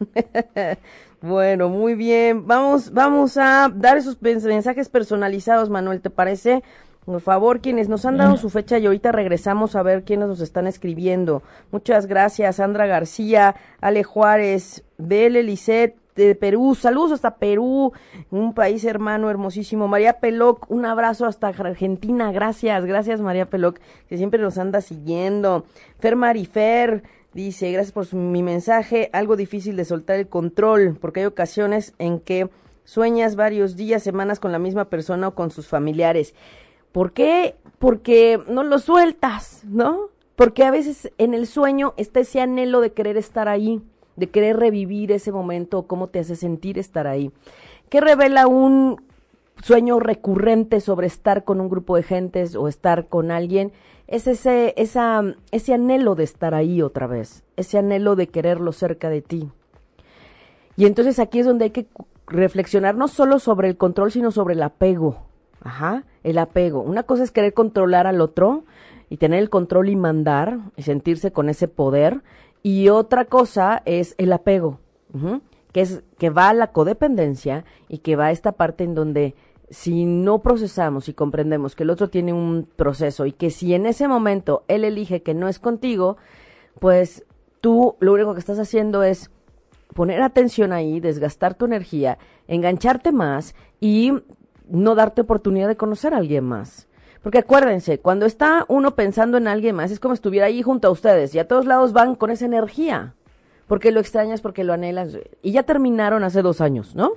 bueno, 1.21 1.69
muy 1.69 1.95
bien. 1.95 2.47
Vamos, 2.47 2.93
vamos 2.93 3.37
a 3.37 3.71
dar 3.75 3.97
esos 3.97 4.21
mensajes 4.21 4.89
personalizados, 4.89 5.71
Manuel, 5.71 6.01
¿te 6.01 6.11
parece? 6.11 6.63
Por 7.09 7.23
favor, 7.23 7.61
quienes 7.61 7.89
nos 7.89 8.05
han 8.05 8.19
dado 8.19 8.37
su 8.37 8.51
fecha 8.51 8.77
y 8.77 8.85
ahorita 8.85 9.13
regresamos 9.13 9.75
a 9.77 9.83
ver 9.83 10.05
quiénes 10.05 10.29
nos 10.29 10.41
están 10.41 10.67
escribiendo. 10.67 11.43
Muchas 11.71 12.05
gracias, 12.05 12.57
Sandra 12.57 12.87
García, 12.87 13.57
Ale 13.81 14.05
Juárez, 14.05 14.85
Bele 14.99 15.43
Lisset 15.43 15.97
de 16.27 16.35
Perú, 16.35 16.75
saludos 16.75 17.13
hasta 17.13 17.37
Perú, 17.37 17.95
un 18.31 18.53
país 18.53 18.85
hermano 18.85 19.31
hermosísimo. 19.31 19.89
María 19.89 20.21
Peloc, 20.21 20.71
un 20.71 20.85
abrazo 20.85 21.25
hasta 21.25 21.49
Argentina, 21.49 22.31
gracias, 22.31 22.85
gracias 22.85 23.23
María 23.23 23.47
Peloc, 23.47 23.79
que 24.09 24.19
siempre 24.19 24.39
nos 24.39 24.59
anda 24.59 24.83
siguiendo. 24.83 25.65
Fer 26.01 26.15
Marifer 26.15 27.05
dice, 27.35 27.71
gracias 27.73 27.93
por 27.93 28.13
mi 28.15 28.43
mensaje, 28.43 29.11
algo 29.13 29.37
difícil 29.37 29.77
de 29.77 29.85
soltar 29.85 30.17
el 30.17 30.29
control, 30.29 30.97
porque 31.01 31.21
hay 31.21 31.27
ocasiones 31.27 31.95
en 31.99 32.21
que 32.21 32.49
sueñas 32.85 33.37
varios 33.37 33.77
días, 33.77 34.03
semanas 34.03 34.41
con 34.41 34.53
la 34.53 34.59
misma 34.59 34.87
persona 34.87 35.29
o 35.29 35.35
con 35.35 35.51
sus 35.51 35.67
familiares. 35.67 36.35
¿Por 36.93 37.13
qué? 37.13 37.57
Porque 37.79 38.41
no 38.49 38.63
lo 38.63 38.79
sueltas, 38.79 39.63
¿no? 39.65 40.09
Porque 40.37 40.65
a 40.65 40.71
veces 40.71 41.13
en 41.19 41.35
el 41.35 41.47
sueño 41.47 41.95
está 41.97 42.21
ese 42.21 42.41
anhelo 42.41 42.81
de 42.81 42.93
querer 42.93 43.17
estar 43.17 43.49
ahí, 43.49 43.83
de 44.17 44.31
querer 44.31 44.57
revivir 44.57 45.13
ese 45.13 45.33
momento, 45.33 45.87
cómo 45.87 46.09
te 46.09 46.21
hace 46.21 46.35
sentir 46.35 46.79
estar 46.79 47.07
ahí. 47.07 47.31
¿Qué 47.89 48.01
revela 48.01 48.47
un 48.47 49.03
sueño 49.63 50.01
recurrente 50.01 50.81
sobre 50.81 51.07
estar 51.07 51.45
con 51.45 51.61
un 51.61 51.69
grupo 51.69 51.97
de 51.97 52.03
gentes 52.03 52.55
o 52.55 52.69
estar 52.69 53.09
con 53.09 53.31
alguien? 53.31 53.73
Es 54.09 54.27
ese, 54.27 54.75
esa, 54.77 55.23
ese 55.53 55.75
anhelo 55.75 56.15
de 56.15 56.25
estar 56.25 56.55
ahí 56.55 56.83
otra 56.83 57.07
vez, 57.07 57.45
ese 57.57 57.79
anhelo 57.79 58.17
de 58.17 58.29
quererlo 58.29 58.73
cerca 58.73 59.11
de 59.11 59.23
ti. 59.23 59.51
Y 60.77 60.87
entonces 60.87 61.19
aquí 61.19 61.41
es 61.41 61.47
donde 61.47 61.67
hay 61.67 61.71
que 61.71 61.87
reflexionar 62.27 62.95
no 62.95 63.07
solo 63.09 63.39
sobre 63.39 63.69
el 63.69 63.77
control, 63.77 64.11
sino 64.11 64.31
sobre 64.31 64.55
el 64.55 64.63
apego. 64.63 65.27
Ajá, 65.61 66.05
el 66.23 66.39
apego. 66.39 66.81
Una 66.81 67.03
cosa 67.03 67.25
es 67.25 67.31
querer 67.31 67.53
controlar 67.53 68.07
al 68.07 68.21
otro 68.21 68.65
y 69.11 69.17
tener 69.17 69.41
el 69.41 69.51
control 69.51 69.89
y 69.89 69.97
mandar 69.97 70.59
y 70.77 70.83
sentirse 70.83 71.33
con 71.33 71.49
ese 71.49 71.69
poder. 71.69 72.23
Y 72.63 72.89
otra 72.89 73.25
cosa 73.27 73.83
es 73.85 74.15
el 74.19 74.33
apego, 74.33 74.81
que 75.73 75.81
es 75.81 76.03
que 76.19 76.31
va 76.31 76.49
a 76.49 76.55
la 76.55 76.73
codependencia 76.73 77.65
y 77.89 77.99
que 77.99 78.17
va 78.17 78.27
a 78.27 78.31
esta 78.31 78.53
parte 78.53 78.85
en 78.85 78.95
donde 78.95 79.35
si 79.71 80.05
no 80.05 80.41
procesamos 80.41 81.09
y 81.09 81.15
comprendemos 81.15 81.75
que 81.75 81.83
el 81.83 81.91
otro 81.91 82.09
tiene 82.09 82.33
un 82.33 82.69
proceso 82.77 83.27
y 83.27 83.33
que 83.33 83.51
si 83.51 83.75
en 83.75 83.87
ese 83.87 84.09
momento 84.09 84.65
él 84.69 84.85
elige 84.85 85.23
que 85.23 85.35
no 85.35 85.49
es 85.49 85.59
contigo, 85.59 86.17
pues 86.81 87.25
tú 87.61 87.97
lo 88.01 88.13
único 88.13 88.35
que 88.35 88.41
estás 88.41 88.59
haciendo 88.59 89.03
es 89.03 89.31
poner 89.95 90.23
atención 90.23 90.73
ahí, 90.73 91.01
desgastar 91.01 91.55
tu 91.55 91.65
energía, 91.65 92.19
engancharte 92.47 93.13
más 93.13 93.55
y 93.81 94.13
no 94.69 94.95
darte 94.95 95.23
oportunidad 95.23 95.69
de 95.69 95.77
conocer 95.77 96.15
a 96.15 96.19
alguien 96.19 96.45
más. 96.45 96.89
Porque 97.23 97.39
acuérdense, 97.39 97.99
cuando 97.99 98.27
está 98.27 98.65
uno 98.69 98.95
pensando 98.95 99.39
en 99.39 99.49
alguien 99.49 99.75
más, 99.75 99.91
es 99.91 100.01
como 100.01 100.15
si 100.15 100.19
estuviera 100.19 100.47
ahí 100.47 100.63
junto 100.63 100.89
a 100.89 100.91
ustedes 100.91 101.35
y 101.35 101.39
a 101.39 101.49
todos 101.49 101.67
lados 101.67 101.93
van 101.93 102.15
con 102.15 102.31
esa 102.31 102.47
energía. 102.47 103.15
Porque 103.67 103.91
lo 103.91 104.01
extrañas, 104.01 104.41
porque 104.41 104.65
lo 104.65 104.73
anhelas. 104.73 105.19
Y 105.43 105.53
ya 105.53 105.65
terminaron 105.65 106.25
hace 106.25 106.41
dos 106.41 106.61
años, 106.61 106.95
¿no? 106.95 107.13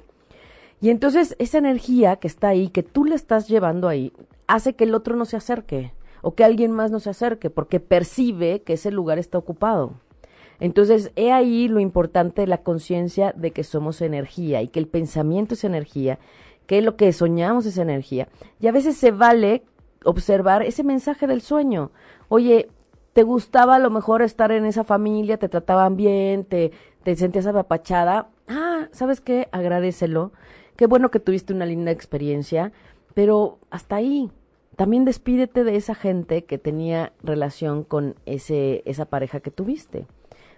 Y 0.82 0.90
entonces 0.90 1.36
esa 1.40 1.60
energía 1.60 2.16
que 2.18 2.28
está 2.28 2.50
ahí, 2.50 2.70
que 2.70 2.84
tú 2.84 3.06
le 3.06 3.16
estás 3.16 3.48
llevando 3.48 3.88
ahí, 3.88 4.12
hace 4.48 4.74
que 4.74 4.84
el 4.84 4.96
otro 4.96 5.16
no 5.16 5.26
se 5.26 5.38
acerque 5.38 5.94
o 6.22 6.36
que 6.36 6.44
alguien 6.44 6.72
más 6.72 6.92
no 6.92 7.00
se 7.00 7.12
acerque 7.12 7.50
porque 7.50 7.80
percibe 7.80 8.64
que 8.64 8.74
ese 8.74 8.92
lugar 8.92 9.20
está 9.20 9.38
ocupado. 9.38 9.94
Entonces, 10.60 11.12
he 11.16 11.32
ahí 11.32 11.68
lo 11.68 11.80
importante 11.80 12.42
de 12.42 12.48
la 12.48 12.60
conciencia 12.60 13.34
de 13.36 13.52
que 13.52 13.64
somos 13.64 14.00
energía 14.02 14.62
y 14.62 14.68
que 14.68 14.80
el 14.80 14.88
pensamiento 14.88 15.56
es 15.56 15.64
energía, 15.64 16.20
que 16.68 16.84
lo 16.84 16.96
que 16.98 17.12
soñamos 17.14 17.66
es 17.66 17.80
energía. 17.80 18.28
Y 18.60 18.68
a 18.68 18.72
veces 18.72 18.96
se 18.96 19.10
vale 19.10 19.64
observar 20.06 20.62
ese 20.62 20.84
mensaje 20.84 21.26
del 21.26 21.42
sueño. 21.42 21.92
Oye, 22.30 22.70
¿te 23.14 23.24
gustaba 23.24 23.76
a 23.76 23.80
lo 23.80 23.90
mejor 23.90 24.22
estar 24.22 24.52
en 24.52 24.66
esa 24.66 24.84
familia? 24.84 25.38
¿Te 25.38 25.50
trataban 25.50 25.96
bien? 25.96 26.46
¿Te, 26.46 26.72
sentías 27.16 27.48
apapachada? 27.48 28.30
Ah, 28.48 28.88
¿sabes 28.92 29.20
qué? 29.20 29.50
Agradecelo. 29.52 30.32
Qué 30.82 30.88
bueno 30.88 31.12
que 31.12 31.20
tuviste 31.20 31.54
una 31.54 31.68
linda 31.68 31.92
experiencia, 31.92 32.72
pero 33.14 33.60
hasta 33.70 33.98
ahí 33.98 34.32
también 34.76 35.06
despídete 35.06 35.64
de 35.64 35.76
esa 35.76 35.94
gente 35.94 36.46
que 36.46 36.58
tenía 36.58 37.14
relación 37.22 37.84
con 37.84 38.16
ese, 38.26 38.82
esa 38.86 39.06
pareja 39.06 39.42
que 39.42 39.52
tuviste. 39.52 40.08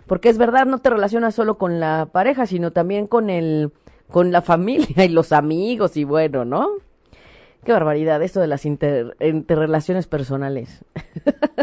Porque 0.07 0.29
es 0.29 0.37
verdad, 0.37 0.65
no 0.65 0.77
te 0.77 0.89
relacionas 0.89 1.35
solo 1.35 1.57
con 1.57 1.81
la 1.81 2.07
pareja, 2.09 2.45
sino 2.45 2.71
también 2.71 3.05
con 3.05 3.29
el, 3.29 3.73
con 4.09 4.31
la 4.31 4.41
familia 4.41 5.03
y 5.03 5.09
los 5.09 5.33
amigos 5.33 5.97
y 5.97 6.05
bueno, 6.05 6.45
¿no? 6.45 6.69
Qué 7.65 7.73
barbaridad, 7.73 8.23
esto 8.23 8.39
de 8.39 8.47
las 8.47 8.65
interrelaciones 8.65 10.07
personales. 10.07 10.85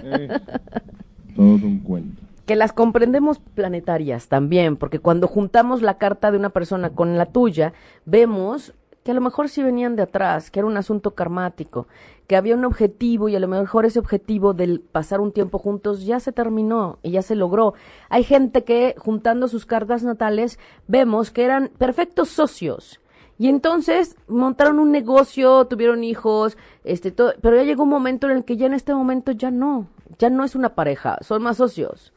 todo 1.34 1.66
un 1.66 1.78
cuento. 1.78 2.19
Que 2.50 2.56
las 2.56 2.72
comprendemos 2.72 3.38
planetarias 3.38 4.26
también, 4.26 4.76
porque 4.76 4.98
cuando 4.98 5.28
juntamos 5.28 5.82
la 5.82 5.98
carta 5.98 6.32
de 6.32 6.36
una 6.36 6.50
persona 6.50 6.90
con 6.90 7.16
la 7.16 7.26
tuya, 7.26 7.74
vemos 8.06 8.74
que 9.04 9.12
a 9.12 9.14
lo 9.14 9.20
mejor 9.20 9.48
sí 9.48 9.62
venían 9.62 9.94
de 9.94 10.02
atrás, 10.02 10.50
que 10.50 10.58
era 10.58 10.66
un 10.66 10.76
asunto 10.76 11.14
karmático, 11.14 11.86
que 12.26 12.34
había 12.34 12.56
un 12.56 12.64
objetivo 12.64 13.28
y 13.28 13.36
a 13.36 13.38
lo 13.38 13.46
mejor 13.46 13.86
ese 13.86 14.00
objetivo 14.00 14.52
del 14.52 14.80
pasar 14.80 15.20
un 15.20 15.30
tiempo 15.30 15.60
juntos 15.60 16.04
ya 16.04 16.18
se 16.18 16.32
terminó 16.32 16.98
y 17.04 17.12
ya 17.12 17.22
se 17.22 17.36
logró. 17.36 17.74
Hay 18.08 18.24
gente 18.24 18.64
que 18.64 18.96
juntando 18.98 19.46
sus 19.46 19.64
cartas 19.64 20.02
natales 20.02 20.58
vemos 20.88 21.30
que 21.30 21.44
eran 21.44 21.70
perfectos 21.78 22.30
socios. 22.30 22.98
Y 23.38 23.46
entonces 23.46 24.16
montaron 24.26 24.80
un 24.80 24.90
negocio, 24.90 25.66
tuvieron 25.66 26.02
hijos, 26.02 26.58
este, 26.82 27.12
todo, 27.12 27.32
pero 27.40 27.54
ya 27.54 27.62
llegó 27.62 27.84
un 27.84 27.90
momento 27.90 28.28
en 28.28 28.38
el 28.38 28.44
que 28.44 28.56
ya 28.56 28.66
en 28.66 28.74
este 28.74 28.92
momento 28.92 29.30
ya 29.30 29.52
no, 29.52 29.86
ya 30.18 30.30
no 30.30 30.42
es 30.42 30.56
una 30.56 30.74
pareja, 30.74 31.16
son 31.20 31.44
más 31.44 31.58
socios. 31.58 32.12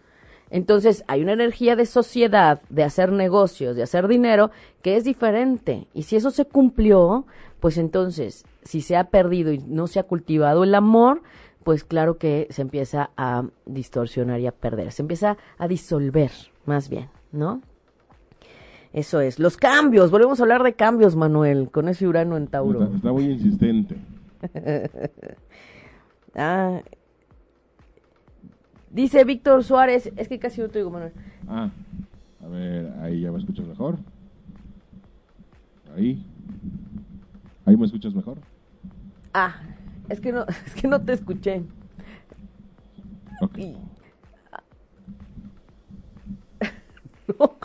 Entonces 0.53 1.03
hay 1.07 1.23
una 1.23 1.33
energía 1.33 1.75
de 1.75 1.87
sociedad, 1.87 2.61
de 2.69 2.83
hacer 2.83 3.11
negocios, 3.11 3.75
de 3.75 3.81
hacer 3.81 4.07
dinero, 4.07 4.51
que 4.83 4.95
es 4.95 5.03
diferente. 5.03 5.87
Y 5.95 6.03
si 6.03 6.15
eso 6.15 6.29
se 6.29 6.45
cumplió, 6.45 7.25
pues 7.59 7.79
entonces, 7.79 8.45
si 8.61 8.81
se 8.81 8.95
ha 8.95 9.05
perdido 9.05 9.51
y 9.51 9.57
no 9.57 9.87
se 9.87 9.99
ha 9.99 10.03
cultivado 10.03 10.63
el 10.63 10.75
amor, 10.75 11.23
pues 11.63 11.83
claro 11.83 12.19
que 12.19 12.45
se 12.51 12.61
empieza 12.61 13.09
a 13.17 13.45
distorsionar 13.65 14.41
y 14.41 14.45
a 14.45 14.51
perder, 14.51 14.91
se 14.91 15.01
empieza 15.01 15.37
a 15.57 15.67
disolver, 15.67 16.29
más 16.67 16.87
bien, 16.87 17.07
¿no? 17.31 17.63
Eso 18.93 19.21
es. 19.21 19.39
Los 19.39 19.57
cambios, 19.57 20.11
volvemos 20.11 20.39
a 20.39 20.43
hablar 20.43 20.61
de 20.61 20.73
cambios, 20.73 21.15
Manuel, 21.15 21.71
con 21.71 21.89
ese 21.89 22.07
Urano 22.07 22.37
en 22.37 22.45
Tauro. 22.45 22.83
Está, 22.83 22.95
está 22.97 23.11
muy 23.11 23.23
insistente. 23.23 23.95
ah, 26.35 26.79
Dice 28.93 29.23
Víctor 29.23 29.63
Suárez, 29.63 30.13
es 30.15 30.27
que 30.27 30.37
casi 30.37 30.61
no 30.61 30.69
te 30.69 30.77
digo, 30.77 30.91
Manuel. 30.91 31.13
Ah, 31.47 31.71
a 32.43 32.47
ver, 32.47 32.93
ahí 33.01 33.21
ya 33.21 33.31
me 33.31 33.39
escuchas 33.39 33.65
mejor. 33.65 33.97
Ahí. 35.95 36.23
Ahí 37.65 37.75
me 37.75 37.87
escuchas 37.87 38.13
mejor. 38.13 38.37
Ah, 39.33 39.55
es 40.09 40.21
que 40.21 40.31
no, 40.31 40.45
es 40.65 40.75
que 40.75 40.87
no 40.87 41.01
te 41.01 41.13
escuché. 41.13 41.63
Okay. 43.41 43.75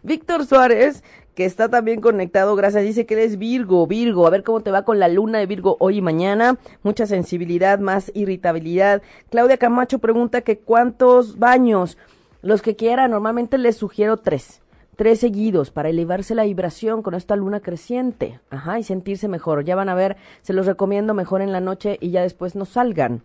Víctor 0.02 0.46
Suárez 0.46 1.04
que 1.40 1.46
está 1.46 1.70
también 1.70 2.02
conectado, 2.02 2.54
gracias, 2.54 2.84
dice 2.84 3.06
que 3.06 3.14
él 3.14 3.20
es 3.20 3.38
Virgo, 3.38 3.86
Virgo, 3.86 4.26
a 4.26 4.30
ver 4.30 4.42
cómo 4.42 4.60
te 4.60 4.70
va 4.70 4.82
con 4.82 4.98
la 4.98 5.08
luna 5.08 5.38
de 5.38 5.46
Virgo 5.46 5.78
hoy 5.80 5.96
y 5.96 6.02
mañana, 6.02 6.58
mucha 6.82 7.06
sensibilidad, 7.06 7.78
más 7.78 8.12
irritabilidad. 8.14 9.00
Claudia 9.30 9.56
Camacho 9.56 10.00
pregunta 10.00 10.42
que 10.42 10.58
cuántos 10.58 11.38
baños, 11.38 11.96
los 12.42 12.60
que 12.60 12.76
quiera, 12.76 13.08
normalmente 13.08 13.56
les 13.56 13.78
sugiero 13.78 14.18
tres 14.18 14.60
tres 15.00 15.20
seguidos 15.20 15.70
para 15.70 15.88
elevarse 15.88 16.34
la 16.34 16.44
vibración 16.44 17.00
con 17.00 17.14
esta 17.14 17.34
luna 17.34 17.60
creciente, 17.60 18.38
ajá, 18.50 18.78
y 18.78 18.82
sentirse 18.82 19.28
mejor. 19.28 19.64
Ya 19.64 19.74
van 19.74 19.88
a 19.88 19.94
ver, 19.94 20.18
se 20.42 20.52
los 20.52 20.66
recomiendo 20.66 21.14
mejor 21.14 21.40
en 21.40 21.52
la 21.52 21.60
noche 21.60 21.96
y 22.02 22.10
ya 22.10 22.20
después 22.20 22.54
no 22.54 22.66
salgan. 22.66 23.22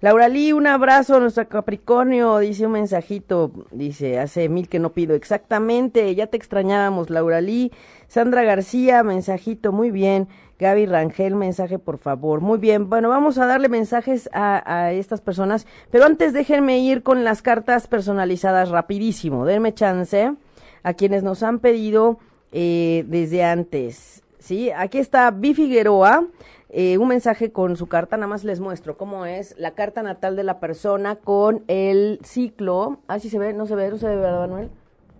Laura 0.00 0.28
Lee, 0.28 0.54
un 0.54 0.66
abrazo 0.66 1.20
nuestro 1.20 1.46
Capricornio, 1.46 2.38
dice 2.38 2.64
un 2.64 2.72
mensajito, 2.72 3.52
dice, 3.70 4.18
hace 4.18 4.48
mil 4.48 4.70
que 4.70 4.78
no 4.78 4.94
pido, 4.94 5.14
exactamente, 5.14 6.14
ya 6.14 6.28
te 6.28 6.38
extrañábamos, 6.38 7.10
Laura 7.10 7.42
Lee. 7.42 7.70
Sandra 8.06 8.42
García, 8.42 9.02
mensajito, 9.02 9.72
muy 9.72 9.90
bien. 9.90 10.26
Gaby 10.58 10.86
Rangel, 10.86 11.34
mensaje 11.34 11.78
por 11.78 11.98
favor. 11.98 12.40
Muy 12.40 12.56
bien, 12.56 12.88
bueno, 12.88 13.10
vamos 13.10 13.36
a 13.36 13.44
darle 13.44 13.68
mensajes 13.68 14.30
a, 14.32 14.62
a, 14.64 14.92
estas 14.92 15.20
personas, 15.20 15.66
pero 15.90 16.06
antes 16.06 16.32
déjenme 16.32 16.78
ir 16.78 17.02
con 17.02 17.24
las 17.24 17.42
cartas 17.42 17.88
personalizadas 17.88 18.70
rapidísimo, 18.70 19.44
denme 19.44 19.74
chance 19.74 20.34
a 20.82 20.94
quienes 20.94 21.22
nos 21.22 21.42
han 21.42 21.58
pedido 21.58 22.18
eh, 22.52 23.04
desde 23.08 23.44
antes. 23.44 24.22
¿sí? 24.38 24.70
Aquí 24.70 24.98
está 24.98 25.30
Vi 25.30 25.54
Figueroa, 25.54 26.26
eh, 26.70 26.98
un 26.98 27.08
mensaje 27.08 27.52
con 27.52 27.76
su 27.76 27.86
carta, 27.86 28.16
nada 28.16 28.28
más 28.28 28.44
les 28.44 28.60
muestro 28.60 28.96
cómo 28.96 29.26
es 29.26 29.54
la 29.58 29.72
carta 29.72 30.02
natal 30.02 30.36
de 30.36 30.44
la 30.44 30.60
persona 30.60 31.16
con 31.16 31.62
el 31.68 32.20
ciclo. 32.22 32.98
Ah, 33.08 33.18
sí 33.18 33.30
se 33.30 33.38
ve, 33.38 33.52
no 33.52 33.66
se 33.66 33.74
ve, 33.74 33.90
no 33.90 33.98
se 33.98 34.06
ve, 34.06 34.16
¿verdad, 34.16 34.40
Manuel? 34.40 34.70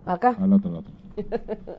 Acá. 0.06 0.36
Al 0.40 0.52
otro, 0.52 0.70
al 0.70 0.76
otro. 0.76 0.92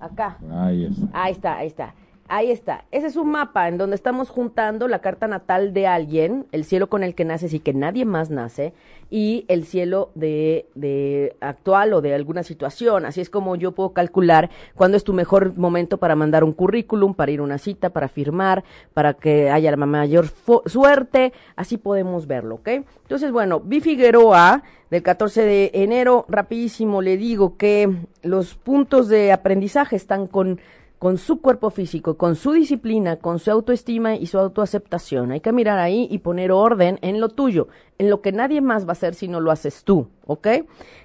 Acá. 0.00 0.38
Ahí 0.50 0.84
está. 0.84 1.08
Ahí 1.12 1.32
está, 1.32 1.56
ahí 1.56 1.66
está. 1.66 1.94
Ahí 2.32 2.52
está. 2.52 2.84
Ese 2.92 3.08
es 3.08 3.16
un 3.16 3.32
mapa 3.32 3.66
en 3.66 3.76
donde 3.76 3.96
estamos 3.96 4.30
juntando 4.30 4.86
la 4.86 5.00
carta 5.00 5.26
natal 5.26 5.74
de 5.74 5.88
alguien, 5.88 6.46
el 6.52 6.64
cielo 6.64 6.88
con 6.88 7.02
el 7.02 7.16
que 7.16 7.24
naces 7.24 7.52
y 7.54 7.58
que 7.58 7.74
nadie 7.74 8.04
más 8.04 8.30
nace, 8.30 8.72
y 9.10 9.44
el 9.48 9.64
cielo 9.64 10.12
de, 10.14 10.66
de 10.76 11.34
actual 11.40 11.92
o 11.92 12.00
de 12.00 12.14
alguna 12.14 12.44
situación. 12.44 13.04
Así 13.04 13.20
es 13.20 13.30
como 13.30 13.56
yo 13.56 13.72
puedo 13.72 13.94
calcular 13.94 14.48
cuándo 14.76 14.96
es 14.96 15.02
tu 15.02 15.12
mejor 15.12 15.58
momento 15.58 15.98
para 15.98 16.14
mandar 16.14 16.44
un 16.44 16.52
currículum, 16.52 17.14
para 17.14 17.32
ir 17.32 17.40
a 17.40 17.42
una 17.42 17.58
cita, 17.58 17.90
para 17.90 18.06
firmar, 18.06 18.62
para 18.94 19.14
que 19.14 19.50
haya 19.50 19.72
la 19.72 19.84
mayor 19.84 20.26
suerte. 20.66 21.32
Así 21.56 21.78
podemos 21.78 22.28
verlo, 22.28 22.54
¿ok? 22.54 22.68
Entonces, 22.68 23.32
bueno, 23.32 23.58
Vi 23.58 23.80
Figueroa 23.80 24.62
del 24.88 25.02
14 25.02 25.42
de 25.42 25.70
enero, 25.74 26.26
rapidísimo 26.28 27.02
le 27.02 27.16
digo 27.16 27.56
que 27.56 27.92
los 28.22 28.54
puntos 28.54 29.08
de 29.08 29.32
aprendizaje 29.32 29.96
están 29.96 30.28
con 30.28 30.60
con 31.00 31.16
su 31.16 31.40
cuerpo 31.40 31.70
físico, 31.70 32.18
con 32.18 32.36
su 32.36 32.52
disciplina, 32.52 33.16
con 33.16 33.38
su 33.38 33.50
autoestima 33.50 34.16
y 34.16 34.26
su 34.26 34.38
autoaceptación. 34.38 35.32
Hay 35.32 35.40
que 35.40 35.50
mirar 35.50 35.78
ahí 35.78 36.06
y 36.10 36.18
poner 36.18 36.52
orden 36.52 36.98
en 37.00 37.20
lo 37.20 37.30
tuyo, 37.30 37.68
en 37.96 38.10
lo 38.10 38.20
que 38.20 38.32
nadie 38.32 38.60
más 38.60 38.84
va 38.84 38.90
a 38.90 38.92
hacer 38.92 39.14
si 39.14 39.26
no 39.26 39.40
lo 39.40 39.50
haces 39.50 39.82
tú, 39.82 40.08
¿ok? 40.26 40.46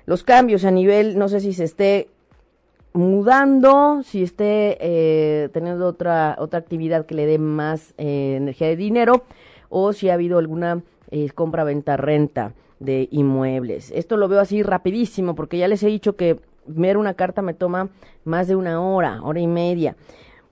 Los 0.06 0.26
cambios 0.26 0.66
a 0.66 0.72
nivel, 0.72 1.18
no 1.18 1.30
sé 1.30 1.40
si 1.40 1.54
se 1.54 1.64
esté 1.64 2.10
mudando, 2.92 4.02
si 4.04 4.22
esté 4.22 4.78
eh, 4.82 5.48
teniendo 5.54 5.88
otra, 5.88 6.36
otra 6.40 6.60
actividad 6.60 7.06
que 7.06 7.16
le 7.16 7.26
dé 7.26 7.40
más 7.40 7.94
eh, 7.98 8.36
energía 8.36 8.68
de 8.68 8.76
dinero 8.76 9.24
o 9.70 9.94
si 9.94 10.10
ha 10.10 10.16
habido 10.16 10.40
alguna 10.40 10.84
eh, 11.10 11.30
compra, 11.30 11.64
venta, 11.64 11.96
renta 11.96 12.54
de 12.80 13.08
inmuebles. 13.12 13.92
Esto 13.92 14.18
lo 14.18 14.28
veo 14.28 14.42
así 14.42 14.62
rapidísimo 14.62 15.36
porque 15.36 15.58
ya 15.58 15.70
les 15.70 15.84
he 15.84 15.88
dicho 15.88 16.18
que 16.18 16.42
ver 16.68 16.98
una 16.98 17.14
carta 17.14 17.42
me 17.42 17.54
toma 17.54 17.90
más 18.24 18.48
de 18.48 18.56
una 18.56 18.82
hora, 18.82 19.22
hora 19.24 19.40
y 19.40 19.48
media. 19.48 19.96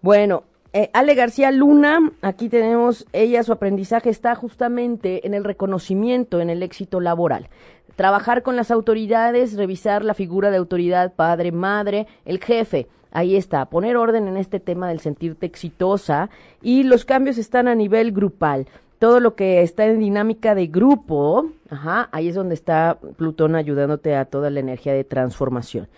Bueno, 0.01 0.43
eh, 0.73 0.89
Ale 0.93 1.13
García 1.13 1.51
Luna, 1.51 1.99
aquí 2.21 2.49
tenemos, 2.49 3.05
ella 3.13 3.43
su 3.43 3.51
aprendizaje 3.51 4.09
está 4.09 4.33
justamente 4.33 5.25
en 5.27 5.35
el 5.35 5.43
reconocimiento, 5.43 6.41
en 6.41 6.49
el 6.49 6.63
éxito 6.63 6.99
laboral. 6.99 7.47
Trabajar 7.95 8.41
con 8.41 8.55
las 8.55 8.71
autoridades, 8.71 9.55
revisar 9.55 10.03
la 10.03 10.15
figura 10.15 10.49
de 10.49 10.57
autoridad, 10.57 11.13
padre, 11.13 11.51
madre, 11.51 12.07
el 12.25 12.39
jefe. 12.39 12.87
Ahí 13.11 13.35
está, 13.35 13.65
poner 13.65 13.95
orden 13.95 14.27
en 14.27 14.35
este 14.35 14.59
tema 14.59 14.89
del 14.89 14.99
sentirte 14.99 15.45
exitosa 15.45 16.31
y 16.63 16.81
los 16.81 17.05
cambios 17.05 17.37
están 17.37 17.67
a 17.67 17.75
nivel 17.75 18.11
grupal 18.11 18.65
todo 19.03 19.19
lo 19.19 19.35
que 19.35 19.63
está 19.63 19.85
en 19.85 19.99
dinámica 19.99 20.55
de 20.55 20.67
grupo, 20.67 21.49
ajá, 21.69 22.07
ahí 22.13 22.29
es 22.29 22.35
donde 22.35 22.53
está 22.55 22.99
Plutón 23.17 23.53
ayudándote 23.53 24.15
a 24.15 24.23
toda 24.23 24.49
la 24.49 24.61
energía 24.61 24.93
de 24.93 25.03
transformación. 25.03 25.89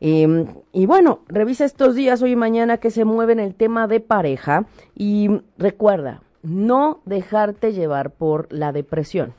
Em, 0.00 0.46
y 0.72 0.86
bueno, 0.86 1.20
revisa 1.28 1.66
estos 1.66 1.94
días, 1.94 2.22
hoy 2.22 2.30
y 2.30 2.36
mañana, 2.36 2.78
que 2.78 2.90
se 2.90 3.04
mueve 3.04 3.34
en 3.34 3.40
el 3.40 3.54
tema 3.54 3.88
de 3.88 4.00
pareja 4.00 4.64
y 4.94 5.42
recuerda, 5.58 6.22
no 6.42 7.02
dejarte 7.04 7.74
llevar 7.74 8.12
por 8.12 8.50
la 8.50 8.72
depresión. 8.72 9.34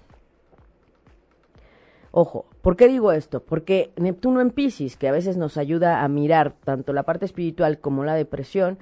Ojo, 2.12 2.46
¿por 2.62 2.76
qué 2.76 2.88
digo 2.88 3.12
esto? 3.14 3.42
Porque 3.42 3.90
Neptuno 3.96 4.42
en 4.42 4.52
Pisces, 4.52 4.96
que 4.96 5.08
a 5.08 5.12
veces 5.12 5.38
nos 5.38 5.58
ayuda 5.58 6.04
a 6.04 6.08
mirar 6.08 6.54
tanto 6.64 6.94
la 6.94 7.02
parte 7.02 7.26
espiritual 7.26 7.80
como 7.80 8.04
la 8.04 8.14
depresión, 8.14 8.78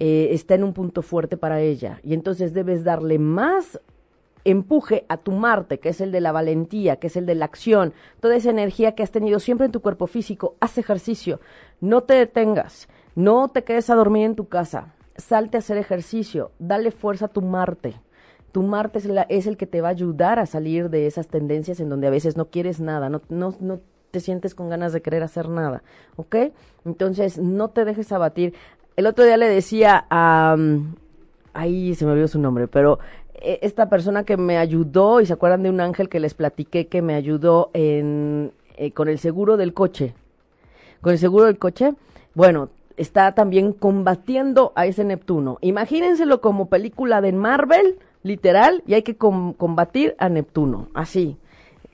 eh, 0.00 0.28
está 0.32 0.54
en 0.54 0.64
un 0.64 0.72
punto 0.72 1.02
fuerte 1.02 1.36
para 1.36 1.60
ella. 1.60 2.00
Y 2.02 2.14
entonces 2.14 2.54
debes 2.54 2.84
darle 2.84 3.18
más 3.18 3.78
empuje 4.44 5.04
a 5.08 5.18
tu 5.18 5.32
Marte, 5.32 5.78
que 5.78 5.90
es 5.90 6.00
el 6.00 6.10
de 6.10 6.22
la 6.22 6.32
valentía, 6.32 6.96
que 6.96 7.08
es 7.08 7.16
el 7.16 7.26
de 7.26 7.34
la 7.34 7.44
acción, 7.44 7.92
toda 8.20 8.36
esa 8.36 8.48
energía 8.48 8.94
que 8.94 9.02
has 9.02 9.10
tenido 9.10 9.38
siempre 9.38 9.66
en 9.66 9.72
tu 9.72 9.82
cuerpo 9.82 10.06
físico, 10.06 10.56
haz 10.60 10.78
ejercicio, 10.78 11.40
no 11.82 12.02
te 12.02 12.14
detengas, 12.14 12.88
no 13.14 13.48
te 13.48 13.62
quedes 13.62 13.90
a 13.90 13.94
dormir 13.94 14.24
en 14.24 14.36
tu 14.36 14.48
casa, 14.48 14.94
salte 15.18 15.58
a 15.58 15.60
hacer 15.60 15.76
ejercicio, 15.76 16.52
dale 16.58 16.90
fuerza 16.90 17.26
a 17.26 17.28
tu 17.28 17.42
Marte. 17.42 18.00
Tu 18.52 18.62
Marte 18.62 18.98
es, 19.28 19.46
el 19.46 19.56
que 19.56 19.66
te 19.66 19.82
va 19.82 19.88
a 19.88 19.92
ayudar 19.92 20.38
a 20.38 20.46
salir 20.46 20.90
de 20.90 21.06
esas 21.06 21.28
tendencias 21.28 21.78
en 21.78 21.88
donde 21.88 22.06
a 22.08 22.10
veces 22.10 22.36
no 22.38 22.46
quieres 22.46 22.80
nada, 22.80 23.08
no, 23.08 23.20
no, 23.28 23.54
no 23.60 23.80
te 24.10 24.18
sientes 24.18 24.54
con 24.56 24.68
ganas 24.68 24.92
de 24.92 25.02
querer 25.02 25.22
hacer 25.22 25.48
nada, 25.48 25.84
¿ok? 26.16 26.36
Entonces 26.84 27.38
no 27.38 27.68
te 27.68 27.84
dejes 27.84 28.10
abatir. 28.10 28.54
El 29.00 29.06
otro 29.06 29.24
día 29.24 29.38
le 29.38 29.48
decía 29.48 30.04
a... 30.10 30.58
ahí 31.54 31.94
se 31.94 32.04
me 32.04 32.12
olvidó 32.12 32.28
su 32.28 32.38
nombre, 32.38 32.68
pero 32.68 32.98
e, 33.32 33.58
esta 33.62 33.88
persona 33.88 34.24
que 34.24 34.36
me 34.36 34.58
ayudó, 34.58 35.22
y 35.22 35.26
se 35.26 35.32
acuerdan 35.32 35.62
de 35.62 35.70
un 35.70 35.80
ángel 35.80 36.10
que 36.10 36.20
les 36.20 36.34
platiqué 36.34 36.86
que 36.86 37.00
me 37.00 37.14
ayudó 37.14 37.70
en, 37.72 38.52
eh, 38.76 38.90
con 38.90 39.08
el 39.08 39.18
seguro 39.18 39.56
del 39.56 39.72
coche. 39.72 40.12
Con 41.00 41.12
el 41.12 41.18
seguro 41.18 41.46
del 41.46 41.56
coche, 41.56 41.94
bueno, 42.34 42.68
está 42.98 43.32
también 43.32 43.72
combatiendo 43.72 44.74
a 44.74 44.84
ese 44.84 45.02
Neptuno. 45.02 45.56
Imagínenselo 45.62 46.42
como 46.42 46.68
película 46.68 47.22
de 47.22 47.32
Marvel, 47.32 47.98
literal, 48.22 48.82
y 48.86 48.92
hay 48.92 49.02
que 49.02 49.16
combatir 49.16 50.14
a 50.18 50.28
Neptuno, 50.28 50.88
así. 50.92 51.38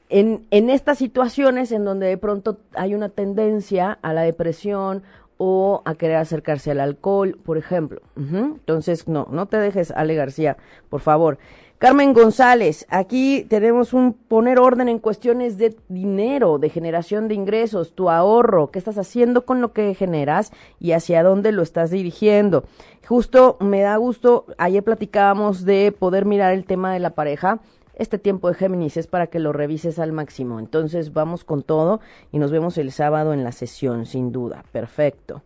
En 0.08 0.44
estas 0.50 0.98
situaciones 0.98 1.70
en 1.70 1.84
donde 1.84 2.08
de 2.08 2.18
pronto 2.18 2.58
hay 2.74 2.96
una 2.96 3.10
tendencia 3.10 3.96
a 4.02 4.12
la 4.12 4.22
depresión 4.22 5.04
o 5.38 5.82
a 5.84 5.94
querer 5.94 6.16
acercarse 6.16 6.70
al 6.70 6.80
alcohol, 6.80 7.38
por 7.44 7.58
ejemplo. 7.58 8.00
Entonces, 8.16 9.06
no, 9.08 9.28
no 9.30 9.46
te 9.46 9.58
dejes, 9.58 9.90
Ale 9.90 10.14
García, 10.14 10.56
por 10.88 11.00
favor. 11.00 11.38
Carmen 11.78 12.14
González, 12.14 12.86
aquí 12.88 13.44
tenemos 13.50 13.92
un 13.92 14.14
poner 14.14 14.58
orden 14.58 14.88
en 14.88 14.98
cuestiones 14.98 15.58
de 15.58 15.76
dinero, 15.88 16.56
de 16.56 16.70
generación 16.70 17.28
de 17.28 17.34
ingresos, 17.34 17.92
tu 17.94 18.08
ahorro, 18.08 18.70
qué 18.70 18.78
estás 18.78 18.96
haciendo 18.96 19.44
con 19.44 19.60
lo 19.60 19.74
que 19.74 19.94
generas 19.94 20.52
y 20.80 20.92
hacia 20.92 21.22
dónde 21.22 21.52
lo 21.52 21.62
estás 21.62 21.90
dirigiendo. 21.90 22.64
Justo 23.06 23.58
me 23.60 23.82
da 23.82 23.94
gusto, 23.98 24.46
ayer 24.56 24.82
platicábamos 24.82 25.66
de 25.66 25.92
poder 25.92 26.24
mirar 26.24 26.54
el 26.54 26.64
tema 26.64 26.94
de 26.94 26.98
la 26.98 27.10
pareja 27.10 27.60
este 27.96 28.18
tiempo 28.18 28.48
de 28.48 28.54
Géminis 28.54 28.96
es 28.96 29.06
para 29.06 29.26
que 29.26 29.40
lo 29.40 29.52
revises 29.52 29.98
al 29.98 30.12
máximo. 30.12 30.58
Entonces 30.60 31.12
vamos 31.12 31.44
con 31.44 31.62
todo 31.62 32.00
y 32.30 32.38
nos 32.38 32.52
vemos 32.52 32.78
el 32.78 32.92
sábado 32.92 33.32
en 33.32 33.42
la 33.42 33.52
sesión, 33.52 34.06
sin 34.06 34.32
duda. 34.32 34.64
Perfecto. 34.70 35.42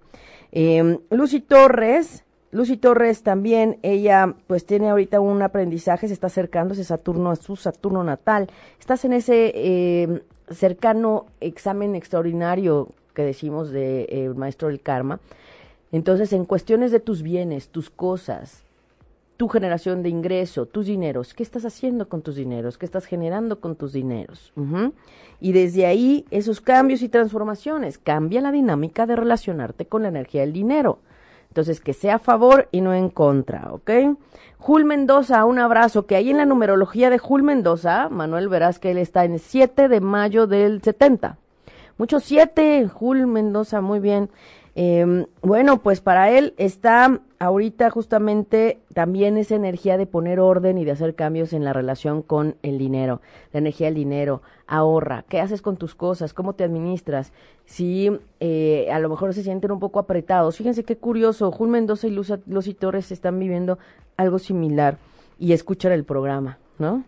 Eh, 0.52 0.98
Lucy 1.10 1.40
Torres, 1.40 2.24
Lucy 2.50 2.76
Torres 2.76 3.22
también, 3.22 3.78
ella 3.82 4.34
pues 4.48 4.66
tiene 4.66 4.90
ahorita 4.90 5.20
un 5.20 5.40
aprendizaje, 5.42 6.08
se 6.08 6.14
está 6.14 6.26
acercándose 6.26 6.82
Saturno 6.82 7.30
a 7.30 7.36
su 7.36 7.54
Saturno 7.54 8.02
natal. 8.02 8.48
Estás 8.80 9.04
en 9.04 9.12
ese 9.12 9.52
eh, 9.54 10.22
cercano 10.50 11.26
examen 11.40 11.94
extraordinario 11.94 12.88
que 13.14 13.22
decimos 13.22 13.70
de 13.70 14.06
eh, 14.10 14.28
maestro 14.34 14.68
del 14.68 14.80
karma. 14.80 15.20
Entonces, 15.92 16.32
en 16.32 16.44
cuestiones 16.44 16.92
de 16.92 17.00
tus 17.00 17.22
bienes, 17.22 17.68
tus 17.68 17.90
cosas, 17.90 18.64
tu 19.40 19.48
generación 19.48 20.02
de 20.02 20.10
ingreso, 20.10 20.66
tus 20.66 20.84
dineros, 20.84 21.32
qué 21.32 21.42
estás 21.42 21.64
haciendo 21.64 22.10
con 22.10 22.20
tus 22.20 22.36
dineros, 22.36 22.76
qué 22.76 22.84
estás 22.84 23.06
generando 23.06 23.58
con 23.58 23.74
tus 23.74 23.94
dineros. 23.94 24.52
Y 25.40 25.52
desde 25.52 25.86
ahí, 25.86 26.26
esos 26.30 26.60
cambios 26.60 27.00
y 27.00 27.08
transformaciones, 27.08 27.96
cambia 27.96 28.42
la 28.42 28.52
dinámica 28.52 29.06
de 29.06 29.16
relacionarte 29.16 29.86
con 29.86 30.02
la 30.02 30.08
energía 30.08 30.42
del 30.42 30.52
dinero. 30.52 30.98
Entonces, 31.48 31.80
que 31.80 31.94
sea 31.94 32.16
a 32.16 32.18
favor 32.18 32.68
y 32.70 32.82
no 32.82 32.92
en 32.92 33.08
contra, 33.08 33.72
¿ok? 33.72 33.90
Jul 34.58 34.84
Mendoza, 34.84 35.46
un 35.46 35.58
abrazo, 35.58 36.04
que 36.04 36.16
ahí 36.16 36.28
en 36.28 36.36
la 36.36 36.44
numerología 36.44 37.08
de 37.08 37.16
Jul 37.16 37.42
Mendoza, 37.42 38.10
Manuel, 38.10 38.50
verás 38.50 38.78
que 38.78 38.90
él 38.90 38.98
está 38.98 39.24
en 39.24 39.38
7 39.38 39.88
de 39.88 40.02
mayo 40.02 40.48
del 40.48 40.82
70. 40.82 41.38
Muchos 41.96 42.24
7, 42.24 42.88
Jul 42.88 43.26
Mendoza, 43.26 43.80
muy 43.80 44.00
bien. 44.00 44.28
Eh, 44.82 45.26
bueno, 45.42 45.82
pues 45.82 46.00
para 46.00 46.30
él 46.30 46.54
está 46.56 47.20
ahorita 47.38 47.90
justamente 47.90 48.80
también 48.94 49.36
esa 49.36 49.54
energía 49.54 49.98
de 49.98 50.06
poner 50.06 50.40
orden 50.40 50.78
y 50.78 50.86
de 50.86 50.92
hacer 50.92 51.14
cambios 51.14 51.52
en 51.52 51.64
la 51.64 51.74
relación 51.74 52.22
con 52.22 52.56
el 52.62 52.78
dinero, 52.78 53.20
la 53.52 53.58
energía 53.58 53.88
del 53.88 53.96
dinero, 53.96 54.40
ahorra, 54.66 55.26
qué 55.28 55.38
haces 55.38 55.60
con 55.60 55.76
tus 55.76 55.94
cosas, 55.94 56.32
cómo 56.32 56.54
te 56.54 56.64
administras, 56.64 57.34
si 57.66 58.10
eh, 58.40 58.88
a 58.90 58.98
lo 59.00 59.10
mejor 59.10 59.34
se 59.34 59.42
sienten 59.42 59.70
un 59.70 59.80
poco 59.80 59.98
apretados. 59.98 60.56
Fíjense 60.56 60.82
qué 60.82 60.96
curioso, 60.96 61.52
Jul 61.52 61.68
Mendoza 61.68 62.06
y 62.06 62.18
Lucy 62.46 62.72
Torres 62.72 63.12
están 63.12 63.38
viviendo 63.38 63.78
algo 64.16 64.38
similar 64.38 64.96
y 65.38 65.52
escuchan 65.52 65.92
el 65.92 66.04
programa, 66.04 66.56
¿no? 66.78 67.04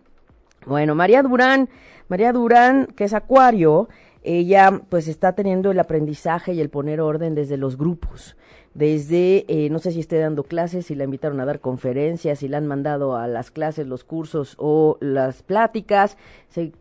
Bueno, 0.66 0.95
María 0.95 1.23
Durán, 1.23 1.70
María 2.09 2.35
Durán, 2.35 2.89
que 2.95 3.05
es 3.05 3.14
Acuario, 3.14 3.89
ella 4.23 4.83
pues 4.89 5.09
está 5.09 5.35
teniendo 5.35 5.70
el 5.70 5.81
aprendizaje 5.81 6.53
y 6.53 6.61
el 6.61 6.70
poner 6.70 7.01
orden 7.01 7.35
desde 7.35 7.57
los 7.57 7.77
grupos, 7.77 8.37
desde, 8.75 9.45
eh, 9.49 9.68
no 9.68 9.79
sé 9.79 9.93
si 9.93 10.01
esté 10.01 10.18
dando 10.18 10.45
clases, 10.45 10.87
si 10.87 10.95
la 10.95 11.05
invitaron 11.05 11.41
a 11.41 11.45
dar 11.45 11.61
conferencias, 11.61 12.39
si 12.39 12.49
la 12.49 12.57
han 12.57 12.66
mandado 12.66 13.16
a 13.16 13.27
las 13.27 13.51
clases, 13.51 13.87
los 13.87 14.03
cursos 14.03 14.55
o 14.59 14.97
las 15.01 15.43
pláticas, 15.43 16.16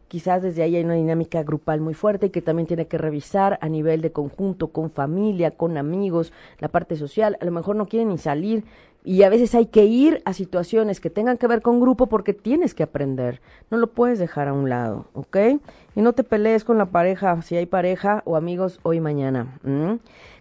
quizás 0.08 0.42
desde 0.42 0.64
ahí 0.64 0.76
hay 0.78 0.84
una 0.84 0.94
dinámica 0.94 1.44
grupal 1.44 1.82
muy 1.82 1.94
fuerte 1.94 2.28
y 2.28 2.30
que 2.30 2.42
también 2.42 2.68
tiene 2.68 2.88
que 2.88 2.98
revisar 2.98 3.58
a 3.62 3.68
nivel 3.68 4.02
de 4.02 4.12
conjunto, 4.12 4.68
con 4.68 4.92
familia, 4.92 5.52
con 5.52 5.78
amigos, 5.78 6.32
la 6.60 6.70
parte 6.70 6.96
social, 6.96 7.38
a 7.42 7.46
lo 7.46 7.52
mejor 7.52 7.76
no 7.76 7.88
quieren 7.88 8.10
ni 8.10 8.18
salir, 8.18 8.64
y 9.04 9.24
a 9.24 9.30
veces 9.30 9.56
hay 9.56 9.66
que 9.66 9.86
ir 9.86 10.22
a 10.26 10.34
situaciones 10.34 11.00
que 11.00 11.10
tengan 11.10 11.38
que 11.38 11.48
ver 11.48 11.62
con 11.62 11.80
grupo 11.80 12.08
porque 12.08 12.34
tienes 12.34 12.74
que 12.74 12.84
aprender. 12.84 13.42
No 13.70 13.78
lo 13.78 13.88
puedes 13.88 14.20
dejar 14.20 14.48
a 14.48 14.54
un 14.54 14.70
lado, 14.70 15.08
¿ok? 15.14 15.38
Y 15.96 16.02
no 16.02 16.14
te 16.14 16.24
pelees 16.24 16.64
con 16.64 16.78
la 16.78 16.86
pareja, 16.86 17.42
si 17.42 17.56
hay 17.58 17.66
pareja 17.66 18.22
o 18.26 18.36
amigos 18.36 18.80
hoy 18.84 19.00
mañana. 19.00 19.60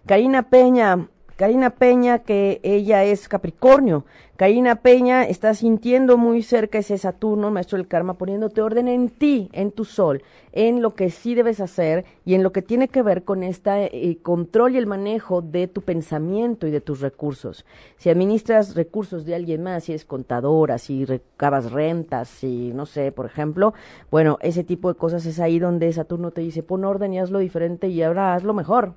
Karina 0.05 0.43
Peña, 0.43 1.07
Karina 1.35 1.71
Peña, 1.71 2.19
que 2.19 2.59
ella 2.63 3.03
es 3.03 3.27
Capricornio. 3.27 4.05
Karina 4.41 4.77
Peña 4.77 5.23
está 5.25 5.53
sintiendo 5.53 6.17
muy 6.17 6.41
cerca 6.41 6.79
ese 6.79 6.97
Saturno, 6.97 7.51
maestro 7.51 7.77
del 7.77 7.87
karma, 7.87 8.15
poniéndote 8.15 8.63
orden 8.63 8.87
en 8.87 9.09
ti, 9.09 9.51
en 9.53 9.71
tu 9.71 9.85
sol, 9.85 10.23
en 10.51 10.81
lo 10.81 10.95
que 10.95 11.11
sí 11.11 11.35
debes 11.35 11.59
hacer 11.59 12.05
y 12.25 12.33
en 12.33 12.41
lo 12.41 12.51
que 12.51 12.63
tiene 12.63 12.87
que 12.87 13.03
ver 13.03 13.23
con 13.23 13.43
este 13.43 14.17
control 14.23 14.73
y 14.73 14.77
el 14.79 14.87
manejo 14.87 15.43
de 15.43 15.67
tu 15.67 15.81
pensamiento 15.81 16.65
y 16.65 16.71
de 16.71 16.81
tus 16.81 17.01
recursos. 17.01 17.67
Si 17.97 18.09
administras 18.09 18.73
recursos 18.73 19.25
de 19.25 19.35
alguien 19.35 19.61
más, 19.61 19.83
si 19.83 19.91
eres 19.91 20.05
contadora, 20.05 20.79
si 20.79 21.05
recabas 21.05 21.71
rentas, 21.71 22.27
si 22.27 22.73
no 22.73 22.87
sé, 22.87 23.11
por 23.11 23.27
ejemplo, 23.27 23.75
bueno, 24.09 24.39
ese 24.41 24.63
tipo 24.63 24.91
de 24.91 24.97
cosas 24.97 25.23
es 25.27 25.39
ahí 25.39 25.59
donde 25.59 25.93
Saturno 25.93 26.31
te 26.31 26.41
dice 26.41 26.63
pon 26.63 26.83
orden 26.83 27.13
y 27.13 27.19
hazlo 27.19 27.37
diferente 27.37 27.89
y 27.89 28.01
ahora 28.01 28.33
hazlo 28.33 28.55
mejor. 28.55 28.95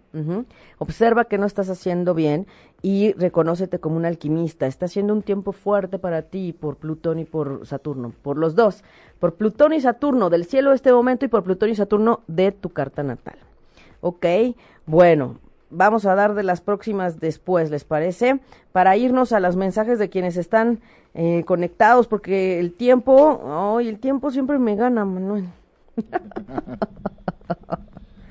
Observa 0.78 1.26
que 1.26 1.36
no 1.36 1.44
estás 1.44 1.68
haciendo 1.68 2.14
bien 2.14 2.46
y 2.80 3.12
reconócete 3.12 3.78
como 3.78 3.96
un 3.96 4.04
alquimista. 4.04 4.66
Está 4.66 4.88
siendo 4.88 5.14
un 5.14 5.22
tiempo 5.22 5.33
fuerte 5.42 5.98
para 5.98 6.22
ti 6.22 6.52
por 6.52 6.76
Plutón 6.76 7.18
y 7.18 7.24
por 7.24 7.66
Saturno, 7.66 8.12
por 8.22 8.38
los 8.38 8.54
dos 8.54 8.84
por 9.24 9.36
Plutón 9.36 9.72
y 9.72 9.80
Saturno 9.80 10.28
del 10.28 10.44
cielo 10.44 10.68
de 10.68 10.76
este 10.76 10.92
momento 10.92 11.24
y 11.24 11.28
por 11.28 11.44
Plutón 11.44 11.70
y 11.70 11.74
Saturno 11.74 12.20
de 12.26 12.52
tu 12.52 12.68
carta 12.68 13.02
natal. 13.02 13.36
Ok, 14.02 14.26
bueno, 14.84 15.38
vamos 15.70 16.04
a 16.04 16.14
dar 16.14 16.34
de 16.34 16.42
las 16.42 16.60
próximas 16.60 17.20
después, 17.20 17.70
¿les 17.70 17.84
parece? 17.84 18.40
Para 18.72 18.98
irnos 18.98 19.32
a 19.32 19.40
los 19.40 19.56
mensajes 19.56 19.98
de 19.98 20.10
quienes 20.10 20.36
están 20.36 20.80
eh, 21.14 21.42
conectados, 21.46 22.06
porque 22.06 22.60
el 22.60 22.74
tiempo, 22.74 23.76
ay, 23.78 23.88
el 23.88 23.98
tiempo 23.98 24.30
siempre 24.30 24.58
me 24.58 24.76
gana, 24.76 25.06
Manuel. 25.06 25.46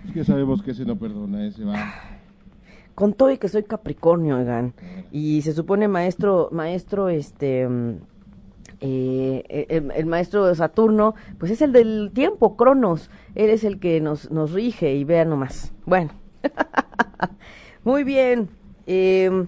es 0.05 0.13
que 0.13 0.23
sabemos 0.23 0.61
que 0.61 0.69
ese 0.71 0.85
no 0.85 0.95
perdona, 0.95 1.47
ese 1.47 1.65
va. 1.65 1.75
Con 2.95 3.13
todo 3.13 3.31
y 3.31 3.37
que 3.37 3.49
soy 3.49 3.63
Capricornio, 3.63 4.37
oigan, 4.37 4.73
y 5.11 5.41
se 5.41 5.53
supone 5.53 5.87
maestro, 5.87 6.49
maestro, 6.51 7.09
este 7.09 7.67
eh, 8.85 9.65
el, 9.69 10.05
maestro 10.05 10.45
de 10.45 10.55
Saturno, 10.55 11.15
pues 11.37 11.51
es 11.53 11.61
el 11.61 11.71
del 11.71 12.11
tiempo, 12.13 12.57
Cronos. 12.57 13.09
Él 13.33 13.49
es 13.49 13.63
el 13.63 13.79
que 13.79 14.01
nos, 14.01 14.29
nos 14.29 14.51
rige 14.51 14.93
y 14.93 15.05
vea 15.05 15.23
nomás. 15.23 15.71
Bueno, 15.85 16.11
muy 17.85 18.03
bien. 18.03 18.49
Eh, 18.85 19.45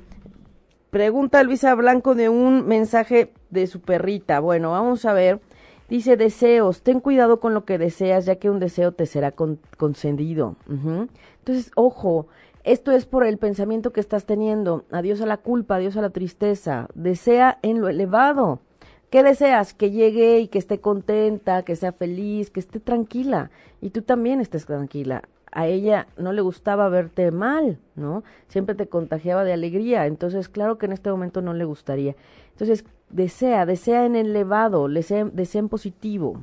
pregunta 0.90 1.44
Luisa 1.44 1.76
Blanco 1.76 2.16
de 2.16 2.30
un 2.30 2.66
mensaje 2.66 3.34
de 3.50 3.68
su 3.68 3.82
perrita. 3.82 4.40
Bueno, 4.40 4.72
vamos 4.72 5.04
a 5.04 5.12
ver. 5.12 5.42
Dice 5.90 6.16
deseos, 6.16 6.82
ten 6.82 7.02
cuidado 7.02 7.42
con 7.42 7.54
lo 7.54 7.66
que 7.66 7.78
deseas, 7.78 8.26
ya 8.26 8.38
que 8.38 8.50
un 8.50 8.60
deseo 8.60 8.94
te 8.94 9.06
será 9.06 9.34
concedido. 9.34 10.56
Entonces, 10.68 11.72
ojo, 11.76 12.28
esto 12.66 12.92
es 12.92 13.06
por 13.06 13.26
el 13.26 13.38
pensamiento 13.38 13.94
que 13.94 14.02
estás 14.02 14.26
teniendo. 14.26 14.84
Adiós 14.92 15.22
a 15.22 15.26
la 15.26 15.38
culpa, 15.38 15.76
adiós 15.76 15.96
a 15.96 16.02
la 16.02 16.10
tristeza. 16.10 16.88
Desea 16.94 17.60
en 17.62 17.80
lo 17.80 17.88
elevado 17.88 18.60
¿Qué 19.16 19.24
deseas? 19.24 19.74
Que 19.74 19.92
llegue 19.92 20.40
y 20.40 20.50
que 20.50 20.58
esté 20.58 20.82
contenta, 20.82 21.64
que 21.64 21.78
sea 21.78 21.94
feliz, 21.94 22.50
que 22.50 22.60
esté 22.60 22.82
tranquila. 22.82 23.50
Y 23.80 23.92
tú 23.92 24.02
también 24.02 24.42
estés 24.42 24.66
tranquila. 24.66 25.24
A 25.54 25.68
ella 25.68 26.08
no 26.18 26.34
le 26.34 26.42
gustaba 26.42 26.90
verte 26.90 27.32
mal, 27.32 27.80
¿no? 27.96 28.26
Siempre 28.50 28.76
te 28.76 28.88
contagiaba 28.88 29.46
de 29.46 29.54
alegría. 29.54 30.06
Entonces, 30.06 30.50
claro 30.50 30.78
que 30.78 30.88
en 30.88 30.92
este 30.92 31.10
momento 31.10 31.42
no 31.42 31.54
le 31.54 31.64
gustaría. 31.64 32.14
Entonces, 32.52 32.84
desea, 33.10 33.66
desea 33.66 34.06
en 34.06 34.18
elevado, 34.18 34.90
desea, 34.90 35.24
desea 35.24 35.60
en 35.60 35.70
positivo. 35.70 36.42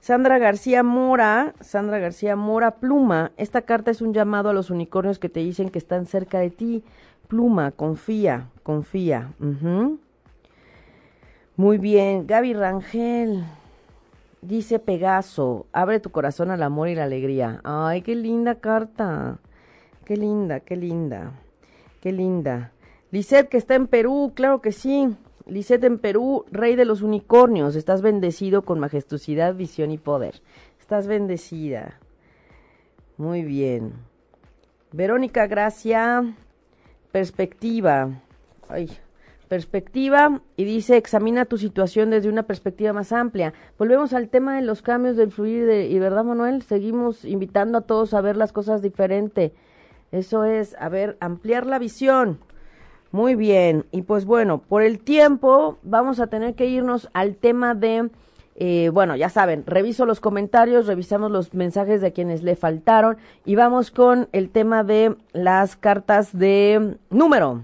Sandra 0.00 0.38
García 0.38 0.82
Mora, 0.82 1.54
Sandra 1.60 1.98
García 1.98 2.36
Mora 2.36 2.76
Pluma, 2.76 3.32
esta 3.36 3.62
carta 3.62 3.90
es 3.90 4.00
un 4.00 4.14
llamado 4.14 4.48
a 4.48 4.52
los 4.52 4.70
unicornios 4.70 5.18
que 5.18 5.28
te 5.28 5.40
dicen 5.40 5.70
que 5.70 5.78
están 5.78 6.06
cerca 6.06 6.38
de 6.38 6.50
ti. 6.50 6.84
Pluma, 7.26 7.72
confía, 7.72 8.48
confía. 8.62 9.32
Muy 11.56 11.78
bien, 11.78 12.26
Gaby 12.26 12.54
Rangel, 12.54 13.44
dice 14.40 14.78
Pegaso, 14.78 15.66
abre 15.72 16.00
tu 16.00 16.10
corazón 16.10 16.50
al 16.50 16.62
amor 16.62 16.88
y 16.88 16.94
la 16.94 17.04
alegría. 17.04 17.60
Ay, 17.64 18.02
qué 18.02 18.14
linda 18.14 18.54
carta. 18.54 19.38
Qué 20.08 20.16
linda, 20.16 20.60
qué 20.60 20.74
linda, 20.74 21.32
qué 22.00 22.12
linda. 22.12 22.72
Lisette, 23.10 23.50
que 23.50 23.58
está 23.58 23.74
en 23.74 23.86
Perú, 23.86 24.32
claro 24.34 24.62
que 24.62 24.72
sí. 24.72 25.14
Lisette 25.48 25.84
en 25.84 25.98
Perú, 25.98 26.44
rey 26.50 26.76
de 26.76 26.84
los 26.84 27.02
unicornios. 27.02 27.74
Estás 27.74 28.02
bendecido 28.02 28.62
con 28.62 28.78
majestuosidad, 28.78 29.54
visión 29.54 29.90
y 29.90 29.98
poder. 29.98 30.40
Estás 30.78 31.06
bendecida. 31.06 31.98
Muy 33.16 33.42
bien. 33.42 33.94
Verónica 34.92 35.46
Gracia, 35.46 36.36
perspectiva. 37.10 38.20
Ay, 38.68 38.90
perspectiva 39.48 40.42
y 40.56 40.64
dice 40.64 40.96
examina 40.96 41.46
tu 41.46 41.56
situación 41.56 42.10
desde 42.10 42.28
una 42.28 42.44
perspectiva 42.44 42.92
más 42.92 43.12
amplia. 43.12 43.54
Volvemos 43.78 44.12
al 44.12 44.28
tema 44.28 44.56
de 44.56 44.62
los 44.62 44.82
cambios 44.82 45.16
del 45.16 45.32
fluir 45.32 45.68
y 45.90 45.98
verdad 45.98 46.24
Manuel, 46.24 46.62
seguimos 46.62 47.24
invitando 47.24 47.78
a 47.78 47.82
todos 47.82 48.14
a 48.14 48.20
ver 48.20 48.36
las 48.36 48.52
cosas 48.52 48.82
diferente. 48.82 49.52
Eso 50.12 50.44
es, 50.44 50.76
a 50.78 50.88
ver, 50.88 51.16
ampliar 51.20 51.66
la 51.66 51.78
visión. 51.78 52.38
Muy 53.10 53.34
bien, 53.34 53.86
y 53.90 54.02
pues 54.02 54.26
bueno, 54.26 54.58
por 54.58 54.82
el 54.82 54.98
tiempo 54.98 55.78
vamos 55.82 56.20
a 56.20 56.26
tener 56.26 56.54
que 56.54 56.66
irnos 56.66 57.08
al 57.14 57.36
tema 57.36 57.74
de, 57.74 58.10
eh, 58.54 58.90
bueno, 58.92 59.16
ya 59.16 59.30
saben, 59.30 59.64
reviso 59.66 60.04
los 60.04 60.20
comentarios, 60.20 60.86
revisamos 60.86 61.30
los 61.30 61.54
mensajes 61.54 62.02
de 62.02 62.12
quienes 62.12 62.42
le 62.42 62.54
faltaron 62.54 63.16
y 63.46 63.54
vamos 63.54 63.90
con 63.90 64.28
el 64.32 64.50
tema 64.50 64.84
de 64.84 65.16
las 65.32 65.74
cartas 65.74 66.36
de 66.36 66.98
número. 67.08 67.62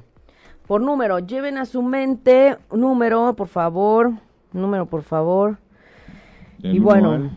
Por 0.67 0.81
número, 0.81 1.19
lleven 1.19 1.59
a 1.59 1.67
su 1.67 1.83
mente 1.83 2.57
número, 2.73 3.35
por 3.37 3.49
favor, 3.49 4.13
número, 4.51 4.87
por 4.87 5.03
favor. 5.03 5.59
y 6.63 6.79
bueno, 6.79 7.31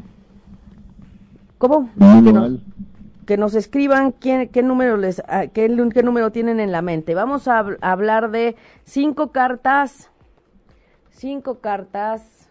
¿cómo? 1.58 1.90
Que 3.28 3.38
nos 3.38 3.56
escriban 3.56 4.14
qué, 4.14 4.50
qué 4.52 4.64
número 4.64 4.96
les 4.96 5.22
ah, 5.28 5.48
qué, 5.48 5.68
número 5.68 6.32
tienen 6.32 6.62
en 6.62 6.72
la 6.72 6.82
mente. 6.82 7.14
Vamos 7.14 7.50
a, 7.50 7.60
hablar 7.82 8.32
de 8.32 8.56
cinco 8.86 9.34
cartas, 9.34 10.10
cinco 11.12 11.60
cartas 11.60 12.50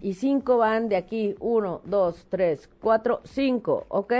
y 0.00 0.14
cinco 0.14 0.56
van 0.56 0.88
de 0.88 0.96
aquí 0.96 1.36
uno, 1.40 1.82
dos, 1.84 2.26
tres, 2.30 2.70
cuatro, 2.80 3.20
cinco, 3.24 3.84
¿ok? 3.88 4.14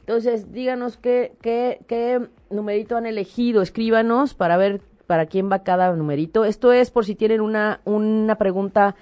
Entonces 0.00 0.50
díganos 0.50 0.96
qué 0.96 1.36
qué 1.42 1.82
qué 1.86 2.28
numerito 2.48 2.96
han 2.96 3.04
elegido, 3.04 3.60
escríbanos 3.60 4.32
para 4.32 4.56
ver 4.56 4.80
para 5.06 5.26
quién 5.26 5.52
va 5.52 5.62
cada 5.62 5.92
numerito. 5.92 6.46
Esto 6.46 6.72
es 6.72 6.90
por 6.90 7.04
si 7.04 7.14
tienen 7.14 7.42
una 7.42 7.82
una 7.84 8.36
pregunta 8.36 8.96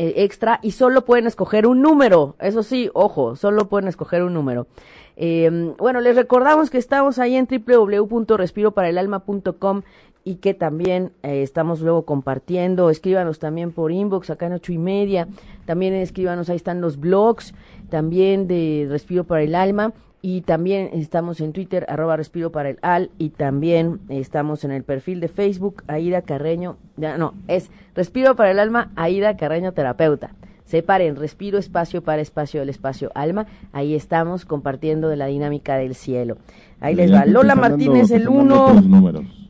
eh, 0.00 0.22
extra 0.22 0.60
y 0.62 0.70
solo 0.70 1.04
pueden 1.04 1.26
escoger 1.26 1.66
un 1.66 1.82
número. 1.82 2.36
Eso 2.38 2.62
sí, 2.62 2.88
ojo, 2.94 3.34
solo 3.34 3.68
pueden 3.68 3.88
escoger 3.88 4.22
un 4.22 4.32
número. 4.32 4.68
Eh, 5.16 5.74
bueno, 5.76 6.00
les 6.00 6.14
recordamos 6.14 6.70
que 6.70 6.78
estamos 6.78 7.18
ahí 7.18 7.34
en 7.34 7.48
www.respiroparaelalma.com 7.48 9.82
y 10.22 10.36
que 10.36 10.54
también 10.54 11.10
eh, 11.24 11.42
estamos 11.42 11.80
luego 11.80 12.04
compartiendo. 12.04 12.90
Escríbanos 12.90 13.40
también 13.40 13.72
por 13.72 13.90
inbox 13.90 14.30
acá 14.30 14.46
en 14.46 14.52
ocho 14.52 14.72
y 14.72 14.78
media. 14.78 15.26
También 15.66 15.94
escríbanos, 15.94 16.48
ahí 16.48 16.54
están 16.54 16.80
los 16.80 17.00
blogs 17.00 17.52
también 17.90 18.46
de 18.46 18.86
Respiro 18.88 19.24
para 19.24 19.42
el 19.42 19.56
Alma. 19.56 19.94
Y 20.20 20.40
también 20.40 20.90
estamos 20.92 21.40
en 21.40 21.52
Twitter, 21.52 21.86
arroba 21.88 22.16
Respiro 22.16 22.50
para 22.50 22.70
el 22.70 22.78
Al. 22.82 23.10
Y 23.18 23.30
también 23.30 24.00
estamos 24.08 24.64
en 24.64 24.72
el 24.72 24.82
perfil 24.82 25.20
de 25.20 25.28
Facebook, 25.28 25.84
Aida 25.86 26.22
Carreño. 26.22 26.76
Ya, 26.96 27.16
no, 27.16 27.34
es 27.46 27.70
Respiro 27.94 28.34
para 28.36 28.50
el 28.50 28.58
Alma, 28.58 28.90
Aida 28.96 29.36
Carreño 29.36 29.72
Terapeuta. 29.72 30.32
Separen, 30.68 31.16
respiro, 31.16 31.56
espacio 31.56 32.02
para 32.02 32.20
espacio, 32.20 32.60
el 32.60 32.68
espacio, 32.68 33.10
alma. 33.14 33.46
Ahí 33.72 33.94
estamos 33.94 34.44
compartiendo 34.44 35.08
de 35.08 35.16
la 35.16 35.24
dinámica 35.24 35.76
del 35.76 35.94
cielo. 35.94 36.36
Ahí 36.78 36.94
les 36.94 37.10
va. 37.10 37.24
Lola 37.24 37.54
Martínez, 37.54 38.10
el 38.10 38.28
1. 38.28 38.82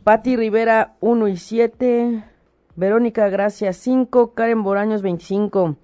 Patti 0.04 0.36
Rivera, 0.36 0.94
1 1.00 1.26
y 1.26 1.36
7. 1.36 2.22
Verónica 2.76 3.28
Gracia, 3.30 3.72
5. 3.72 4.34
Karen 4.34 4.62
Boraños, 4.62 5.02
25. 5.02 5.76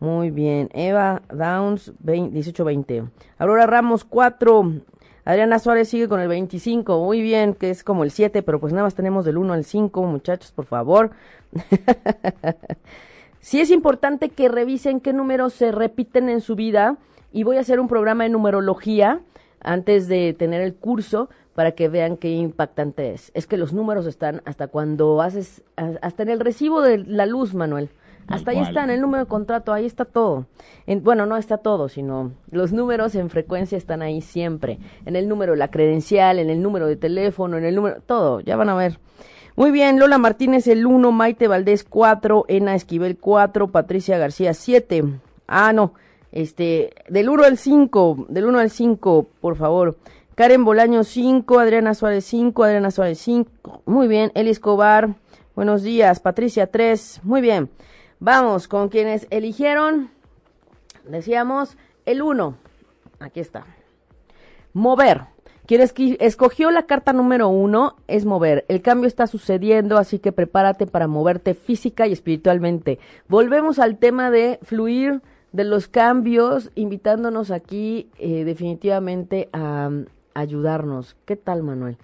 Muy 0.00 0.30
bien. 0.30 0.70
Eva 0.72 1.22
Downs, 1.32 1.92
18-20. 2.04 3.10
Aurora 3.38 3.66
Ramos, 3.66 4.04
4. 4.04 4.72
Adriana 5.24 5.58
Suárez 5.58 5.88
sigue 5.88 6.08
con 6.08 6.20
el 6.20 6.28
25. 6.28 7.04
Muy 7.04 7.20
bien, 7.20 7.54
que 7.54 7.70
es 7.70 7.84
como 7.84 8.04
el 8.04 8.10
7, 8.10 8.42
pero 8.42 8.60
pues 8.60 8.72
nada 8.72 8.84
más 8.84 8.94
tenemos 8.94 9.24
del 9.24 9.38
1 9.38 9.52
al 9.52 9.64
5, 9.64 10.02
muchachos, 10.04 10.52
por 10.52 10.66
favor. 10.66 11.10
Sí 13.40 13.60
es 13.60 13.70
importante 13.70 14.30
que 14.30 14.48
revisen 14.48 15.00
qué 15.00 15.12
números 15.12 15.52
se 15.54 15.70
repiten 15.72 16.28
en 16.28 16.40
su 16.40 16.56
vida 16.56 16.98
y 17.32 17.44
voy 17.44 17.56
a 17.56 17.60
hacer 17.60 17.80
un 17.80 17.88
programa 17.88 18.24
de 18.24 18.30
numerología 18.30 19.20
antes 19.60 20.08
de 20.08 20.34
tener 20.34 20.60
el 20.60 20.74
curso 20.74 21.30
para 21.54 21.72
que 21.72 21.88
vean 21.88 22.16
qué 22.16 22.30
impactante 22.30 23.12
es. 23.12 23.30
Es 23.34 23.46
que 23.46 23.56
los 23.56 23.72
números 23.72 24.06
están 24.06 24.42
hasta 24.44 24.66
cuando 24.66 25.22
haces, 25.22 25.62
hasta 25.76 26.22
en 26.22 26.28
el 26.28 26.40
recibo 26.40 26.82
de 26.82 26.98
la 26.98 27.26
luz, 27.26 27.54
Manuel. 27.54 27.90
Hasta 28.28 28.50
ahí 28.50 28.60
está, 28.60 28.84
en 28.84 28.90
el 28.90 29.00
número 29.00 29.24
de 29.24 29.28
contrato, 29.28 29.72
ahí 29.72 29.86
está 29.86 30.04
todo. 30.04 30.46
bueno, 30.86 31.26
no 31.26 31.36
está 31.36 31.58
todo, 31.58 31.88
sino 31.88 32.32
los 32.50 32.72
números 32.72 33.14
en 33.14 33.30
frecuencia 33.30 33.78
están 33.78 34.02
ahí 34.02 34.20
siempre. 34.20 34.78
En 35.06 35.16
el 35.16 35.28
número 35.28 35.52
de 35.52 35.58
la 35.58 35.70
credencial, 35.70 36.38
en 36.38 36.50
el 36.50 36.62
número 36.62 36.86
de 36.86 36.96
teléfono, 36.96 37.56
en 37.56 37.64
el 37.64 37.74
número, 37.74 38.00
todo, 38.02 38.40
ya 38.40 38.56
van 38.56 38.68
a 38.68 38.74
ver. 38.74 38.98
Muy 39.56 39.70
bien, 39.70 39.98
Lola 39.98 40.18
Martínez 40.18 40.68
el 40.68 40.86
1, 40.86 41.10
Maite 41.10 41.48
Valdés 41.48 41.84
4, 41.84 42.44
Ena 42.48 42.74
Esquivel 42.74 43.16
4, 43.18 43.72
Patricia 43.72 44.18
García 44.18 44.54
7. 44.54 45.04
Ah, 45.48 45.72
no, 45.72 45.94
este, 46.30 46.90
del 47.08 47.28
1 47.28 47.44
al 47.44 47.58
5, 47.58 48.26
del 48.28 48.44
1 48.44 48.58
al 48.58 48.70
5, 48.70 49.26
por 49.40 49.56
favor. 49.56 49.96
Karen 50.34 50.64
Bolaño 50.64 51.02
5, 51.02 51.58
Adriana 51.58 51.94
Suárez 51.94 52.24
5, 52.26 52.62
Adriana 52.62 52.92
Suárez 52.92 53.18
5. 53.18 53.82
Muy 53.86 54.06
bien, 54.06 54.30
Eli 54.36 54.50
Escobar, 54.50 55.16
buenos 55.56 55.82
días. 55.82 56.20
Patricia 56.20 56.68
3, 56.68 57.22
muy 57.24 57.40
bien. 57.40 57.70
Vamos 58.20 58.66
con 58.66 58.88
quienes 58.88 59.26
eligieron, 59.30 60.10
decíamos, 61.08 61.76
el 62.04 62.22
1. 62.22 62.56
Aquí 63.20 63.40
está. 63.40 63.64
Mover. 64.72 65.22
Quien 65.66 65.82
escogió 65.82 66.70
la 66.70 66.86
carta 66.86 67.12
número 67.12 67.48
uno 67.48 67.96
es 68.06 68.24
mover. 68.24 68.64
El 68.68 68.80
cambio 68.80 69.06
está 69.06 69.26
sucediendo, 69.26 69.98
así 69.98 70.18
que 70.18 70.32
prepárate 70.32 70.86
para 70.86 71.06
moverte 71.06 71.52
física 71.52 72.06
y 72.06 72.12
espiritualmente. 72.12 72.98
Volvemos 73.28 73.78
al 73.78 73.98
tema 73.98 74.30
de 74.30 74.58
fluir 74.62 75.20
de 75.52 75.64
los 75.64 75.86
cambios, 75.86 76.70
invitándonos 76.74 77.50
aquí 77.50 78.08
eh, 78.18 78.44
definitivamente 78.44 79.50
a, 79.52 79.90
ayudarnos. 80.32 81.16
¿Qué 81.26 81.36
tal, 81.36 81.62
Manuel? 81.62 81.98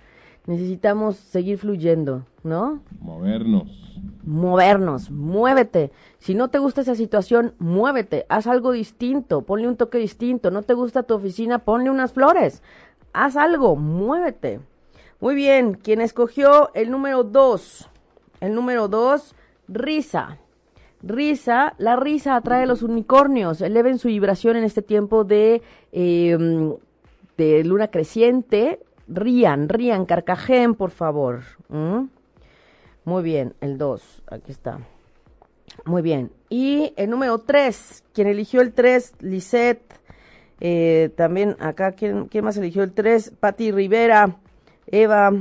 Necesitamos 0.47 1.17
seguir 1.17 1.57
fluyendo, 1.57 2.27
¿no? 2.43 2.81
Movernos. 3.01 3.94
Movernos, 4.27 5.11
muévete. 5.11 5.93
Si 6.19 6.35
no 6.35 6.49
te 6.49 6.59
gusta 6.59 6.81
esa 6.81 6.95
situación, 6.95 7.55
muévete, 7.59 8.25
haz 8.29 8.47
algo 8.47 8.73
distinto, 8.73 9.43
ponle 9.43 9.69
un 9.69 9.77
toque 9.77 9.99
distinto. 9.99 10.51
No 10.51 10.63
te 10.63 10.75
gusta 10.75 11.03
tu 11.03 11.15
oficina, 11.15 11.59
ponle 11.59 11.91
unas 11.91 12.13
flores 12.13 12.63
haz 13.15 13.37
algo, 13.37 13.77
muévete. 13.77 14.61
Muy 15.21 15.35
bien, 15.35 15.75
quien 15.75 16.03
escogió 16.03 16.71
el 16.75 16.91
número 16.91 17.25
dos, 17.25 17.89
el 18.41 18.55
número 18.55 18.89
dos, 18.89 19.35
risa. 19.69 20.39
Risa, 21.03 21.75
la 21.79 21.97
risa 21.97 22.35
atrae 22.35 22.65
a 22.65 22.67
los 22.67 22.83
unicornios, 22.83 23.61
eleven 23.61 23.99
su 23.99 24.09
vibración 24.09 24.57
en 24.57 24.65
este 24.65 24.83
tiempo 24.83 25.25
de, 25.25 25.63
em, 25.93 26.75
luna 27.39 27.89
creciente, 27.89 28.81
rían, 29.07 29.69
rían, 29.69 30.07
carcajeen, 30.07 30.75
por 30.75 30.91
favor. 30.91 31.43
Muy 33.05 33.23
bien, 33.23 33.55
el 33.61 33.79
dos, 33.79 34.23
aquí 34.27 34.53
está. 34.53 34.81
Muy 35.85 36.03
bien. 36.03 36.31
Y 36.49 36.93
el 36.97 37.11
número 37.11 37.39
tres, 37.39 38.05
quien 38.13 38.29
eligió 38.29 38.61
el 38.61 38.73
tres, 38.73 39.13
Lisette 39.21 40.01
eh, 40.61 41.11
también 41.17 41.57
acá, 41.61 41.93
¿quién, 41.93 42.27
¿quién, 42.29 42.45
más 42.45 42.57
eligió 42.57 42.83
el 42.83 42.93
3? 42.93 43.33
Patti 43.41 43.71
Rivera, 43.71 44.39
Eva, 44.87 45.33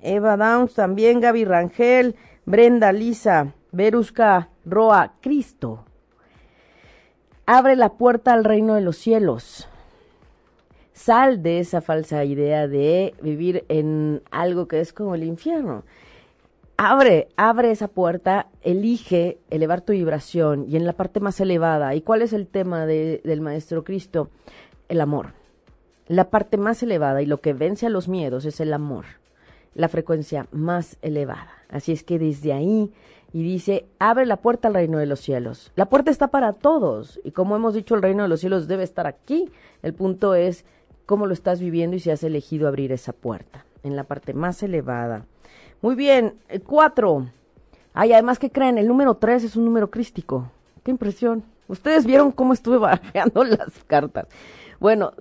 Eva 0.00 0.36
Downs, 0.36 0.74
también 0.74 1.20
Gaby 1.20 1.44
Rangel, 1.44 2.16
Brenda 2.46 2.92
Lisa, 2.92 3.52
Verusca 3.72 4.48
Roa, 4.64 5.14
Cristo. 5.20 5.84
Abre 7.46 7.74
la 7.76 7.94
puerta 7.94 8.32
al 8.32 8.44
reino 8.44 8.74
de 8.74 8.80
los 8.80 8.96
cielos. 8.96 9.68
Sal 10.92 11.42
de 11.42 11.58
esa 11.58 11.80
falsa 11.80 12.24
idea 12.24 12.68
de 12.68 13.14
vivir 13.20 13.64
en 13.68 14.22
algo 14.30 14.68
que 14.68 14.80
es 14.80 14.92
como 14.92 15.14
el 15.14 15.24
infierno. 15.24 15.84
Abre, 16.82 17.28
abre 17.36 17.72
esa 17.72 17.88
puerta, 17.88 18.46
elige 18.62 19.38
elevar 19.50 19.82
tu 19.82 19.92
vibración 19.92 20.64
y 20.66 20.76
en 20.76 20.86
la 20.86 20.94
parte 20.94 21.20
más 21.20 21.38
elevada. 21.38 21.94
¿Y 21.94 22.00
cuál 22.00 22.22
es 22.22 22.32
el 22.32 22.46
tema 22.46 22.86
del 22.86 23.40
Maestro 23.42 23.84
Cristo? 23.84 24.30
El 24.88 25.02
amor. 25.02 25.34
La 26.08 26.30
parte 26.30 26.56
más 26.56 26.82
elevada 26.82 27.20
y 27.20 27.26
lo 27.26 27.42
que 27.42 27.52
vence 27.52 27.84
a 27.84 27.90
los 27.90 28.08
miedos 28.08 28.46
es 28.46 28.60
el 28.60 28.72
amor, 28.72 29.04
la 29.74 29.90
frecuencia 29.90 30.46
más 30.52 30.96
elevada. 31.02 31.50
Así 31.68 31.92
es 31.92 32.02
que 32.02 32.18
desde 32.18 32.54
ahí 32.54 32.90
y 33.30 33.42
dice, 33.42 33.84
abre 33.98 34.24
la 34.24 34.38
puerta 34.38 34.68
al 34.68 34.74
reino 34.74 34.96
de 34.96 35.04
los 35.04 35.20
cielos. 35.20 35.72
La 35.76 35.90
puerta 35.90 36.10
está 36.10 36.28
para 36.28 36.54
todos 36.54 37.20
y 37.24 37.32
como 37.32 37.56
hemos 37.56 37.74
dicho, 37.74 37.94
el 37.94 38.00
reino 38.00 38.22
de 38.22 38.30
los 38.30 38.40
cielos 38.40 38.68
debe 38.68 38.84
estar 38.84 39.06
aquí. 39.06 39.50
El 39.82 39.92
punto 39.92 40.34
es 40.34 40.64
cómo 41.04 41.26
lo 41.26 41.34
estás 41.34 41.60
viviendo 41.60 41.96
y 41.96 42.00
si 42.00 42.10
has 42.10 42.24
elegido 42.24 42.68
abrir 42.68 42.90
esa 42.90 43.12
puerta 43.12 43.66
en 43.82 43.96
la 43.96 44.04
parte 44.04 44.32
más 44.32 44.62
elevada. 44.62 45.26
Muy 45.82 45.94
bien, 45.94 46.34
el 46.48 46.62
cuatro. 46.62 47.30
Ay, 47.94 48.12
además 48.12 48.38
que 48.38 48.50
creen, 48.50 48.76
el 48.76 48.86
número 48.86 49.14
tres 49.14 49.44
es 49.44 49.56
un 49.56 49.64
número 49.64 49.90
crístico. 49.90 50.50
Qué 50.82 50.90
impresión. 50.90 51.42
Ustedes 51.68 52.04
vieron 52.04 52.32
cómo 52.32 52.52
estuve 52.52 52.76
barajeando 52.78 53.44
las 53.44 53.72
cartas. 53.86 54.26
Bueno, 54.78 55.12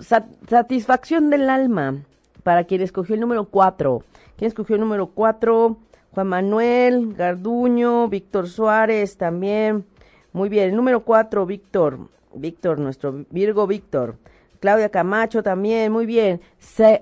satisfacción 0.48 1.30
del 1.30 1.50
alma 1.50 2.04
para 2.44 2.66
quien 2.66 2.82
escogió 2.82 3.16
el 3.16 3.22
número 3.22 3.46
cuatro. 3.46 4.04
¿Quién 4.36 4.50
escogió 4.50 4.76
el 4.76 4.82
número 4.82 5.08
cuatro? 5.08 5.78
Juan 6.12 6.28
Manuel, 6.28 7.14
Garduño, 7.14 8.10
Víctor 8.10 8.50
Suárez 8.50 9.16
también. 9.16 9.86
Muy 10.34 10.50
bien, 10.50 10.70
el 10.70 10.76
número 10.76 11.06
cuatro, 11.06 11.46
Víctor. 11.46 12.00
Víctor, 12.34 12.80
nuestro 12.80 13.26
Virgo 13.30 13.66
Víctor. 13.66 14.16
Claudia 14.60 14.90
Camacho 14.90 15.44
también, 15.44 15.92
muy 15.92 16.06
bien. 16.06 16.42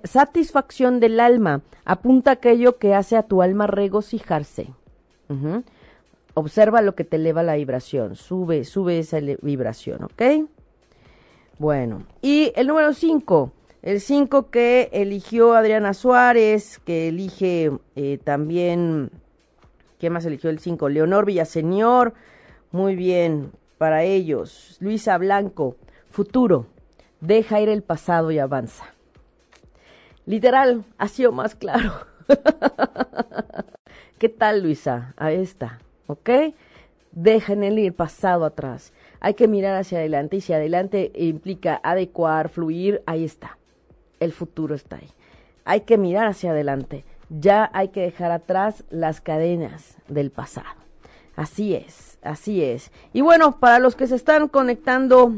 satisfacción 0.03 0.99
del 0.99 1.19
alma. 1.19 1.61
Apunta 1.85 2.31
aquello 2.31 2.77
que 2.77 2.93
hace 2.93 3.17
a 3.17 3.23
tu 3.23 3.41
alma 3.41 3.67
regocijarse. 3.67 4.67
Observa 6.33 6.81
lo 6.81 6.95
que 6.95 7.03
te 7.03 7.15
eleva 7.15 7.43
la 7.43 7.55
vibración. 7.55 8.15
Sube, 8.15 8.63
sube 8.63 8.99
esa 8.99 9.19
vibración, 9.41 10.03
¿ok? 10.03 10.49
Bueno, 11.57 12.03
y 12.21 12.53
el 12.55 12.67
número 12.67 12.93
cinco. 12.93 13.51
El 13.83 14.01
5 14.01 14.49
que 14.49 14.89
eligió 14.91 15.53
Adriana 15.53 15.93
Suárez, 15.93 16.79
que 16.79 17.07
elige 17.07 17.71
eh, 17.95 18.17
también, 18.21 19.11
¿qué 19.99 20.09
más 20.09 20.25
eligió 20.25 20.49
el 20.49 20.59
5? 20.59 20.89
Leonor 20.89 21.25
Villaseñor, 21.25 22.13
muy 22.71 22.95
bien, 22.95 23.51
para 23.77 24.03
ellos. 24.03 24.75
Luisa 24.81 25.17
Blanco, 25.17 25.77
futuro, 26.09 26.65
deja 27.22 27.59
ir 27.61 27.70
el 27.70 27.84
pasado 27.84 28.32
y 28.32 28.39
avanza. 28.39 28.86
Literal, 30.26 30.84
ha 30.97 31.07
sido 31.07 31.32
más 31.32 31.55
claro. 31.55 31.93
¿Qué 34.20 34.30
tal, 34.30 34.63
Luisa? 34.63 35.13
Ahí 35.18 35.38
está, 35.38 35.80
¿ok? 36.07 36.30
Dejen 37.11 37.63
el 37.63 37.93
pasado 37.93 38.45
atrás. 38.45 38.93
Hay 39.20 39.34
que 39.36 39.47
mirar 39.47 39.76
hacia 39.76 39.99
adelante 39.99 40.38
y 40.38 40.41
si 40.41 40.53
adelante 40.53 41.11
implica 41.15 41.80
adecuar, 41.84 42.49
fluir, 42.49 43.01
ahí 43.05 43.24
está 43.24 43.57
el 44.20 44.32
futuro 44.32 44.76
está 44.76 44.97
ahí. 44.97 45.09
Hay 45.65 45.82
que 45.82 45.97
mirar 45.97 46.28
hacia 46.28 46.51
adelante. 46.51 47.03
Ya 47.30 47.70
hay 47.74 47.89
que 47.89 48.01
dejar 48.01 48.32
atrás 48.32 48.84
las 48.89 49.22
cadenas 49.22 49.97
del 50.07 50.32
pasado. 50.32 50.68
Así 51.36 51.76
es, 51.76 52.18
así 52.22 52.63
es. 52.63 52.91
Y 53.13 53.22
bueno, 53.22 53.59
para 53.59 53.80
los 53.80 53.95
que 53.95 54.07
se 54.07 54.15
están 54.15 54.47
conectando 54.47 55.34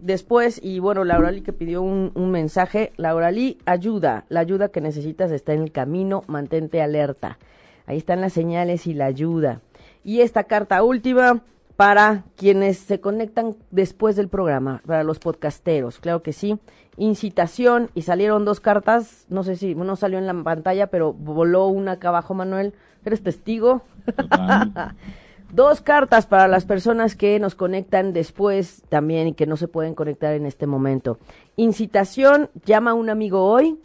después, 0.00 0.60
y 0.62 0.78
bueno, 0.78 1.04
Laura 1.04 1.30
Lee 1.30 1.42
que 1.42 1.52
pidió 1.52 1.82
un, 1.82 2.12
un 2.14 2.30
mensaje, 2.30 2.92
Laura 2.96 3.30
Lee, 3.30 3.58
ayuda, 3.66 4.24
la 4.28 4.40
ayuda 4.40 4.68
que 4.68 4.80
necesitas 4.80 5.30
está 5.30 5.52
en 5.52 5.62
el 5.62 5.72
camino, 5.72 6.22
mantente 6.26 6.82
alerta. 6.82 7.38
Ahí 7.86 7.98
están 7.98 8.20
las 8.20 8.32
señales 8.32 8.86
y 8.86 8.94
la 8.94 9.06
ayuda. 9.06 9.60
Y 10.04 10.20
esta 10.20 10.44
carta 10.44 10.82
última, 10.82 11.42
para 11.76 12.24
quienes 12.36 12.78
se 12.78 13.00
conectan 13.00 13.56
después 13.70 14.16
del 14.16 14.28
programa, 14.28 14.82
para 14.86 15.04
los 15.04 15.18
podcasteros, 15.18 15.98
claro 15.98 16.22
que 16.22 16.32
sí. 16.32 16.58
Incitación 16.96 17.90
y 17.94 18.02
salieron 18.02 18.44
dos 18.44 18.60
cartas, 18.60 19.26
no 19.28 19.42
sé 19.42 19.56
si 19.56 19.74
no 19.74 19.96
salió 19.96 20.18
en 20.18 20.26
la 20.26 20.42
pantalla, 20.42 20.86
pero 20.86 21.12
voló 21.12 21.66
una 21.66 21.92
acá 21.92 22.08
abajo, 22.08 22.32
Manuel. 22.32 22.72
¿Eres 23.04 23.22
testigo? 23.22 23.82
dos 25.52 25.80
cartas 25.80 26.26
para 26.26 26.48
las 26.48 26.64
personas 26.64 27.16
que 27.16 27.38
nos 27.38 27.54
conectan 27.54 28.12
después 28.12 28.82
también 28.88 29.28
y 29.28 29.34
que 29.34 29.46
no 29.46 29.56
se 29.56 29.68
pueden 29.68 29.94
conectar 29.94 30.34
en 30.34 30.46
este 30.46 30.66
momento. 30.66 31.18
Incitación, 31.56 32.50
llama 32.64 32.92
a 32.92 32.94
un 32.94 33.10
amigo 33.10 33.44
hoy. 33.44 33.78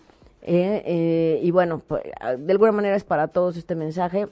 Eh, 0.43 0.81
eh, 0.85 1.39
y 1.43 1.51
bueno, 1.51 1.83
pues, 1.87 2.03
de 2.37 2.51
alguna 2.51 2.71
manera 2.71 2.95
es 2.95 3.03
para 3.03 3.27
todos 3.27 3.57
este 3.57 3.75
mensaje 3.75 4.27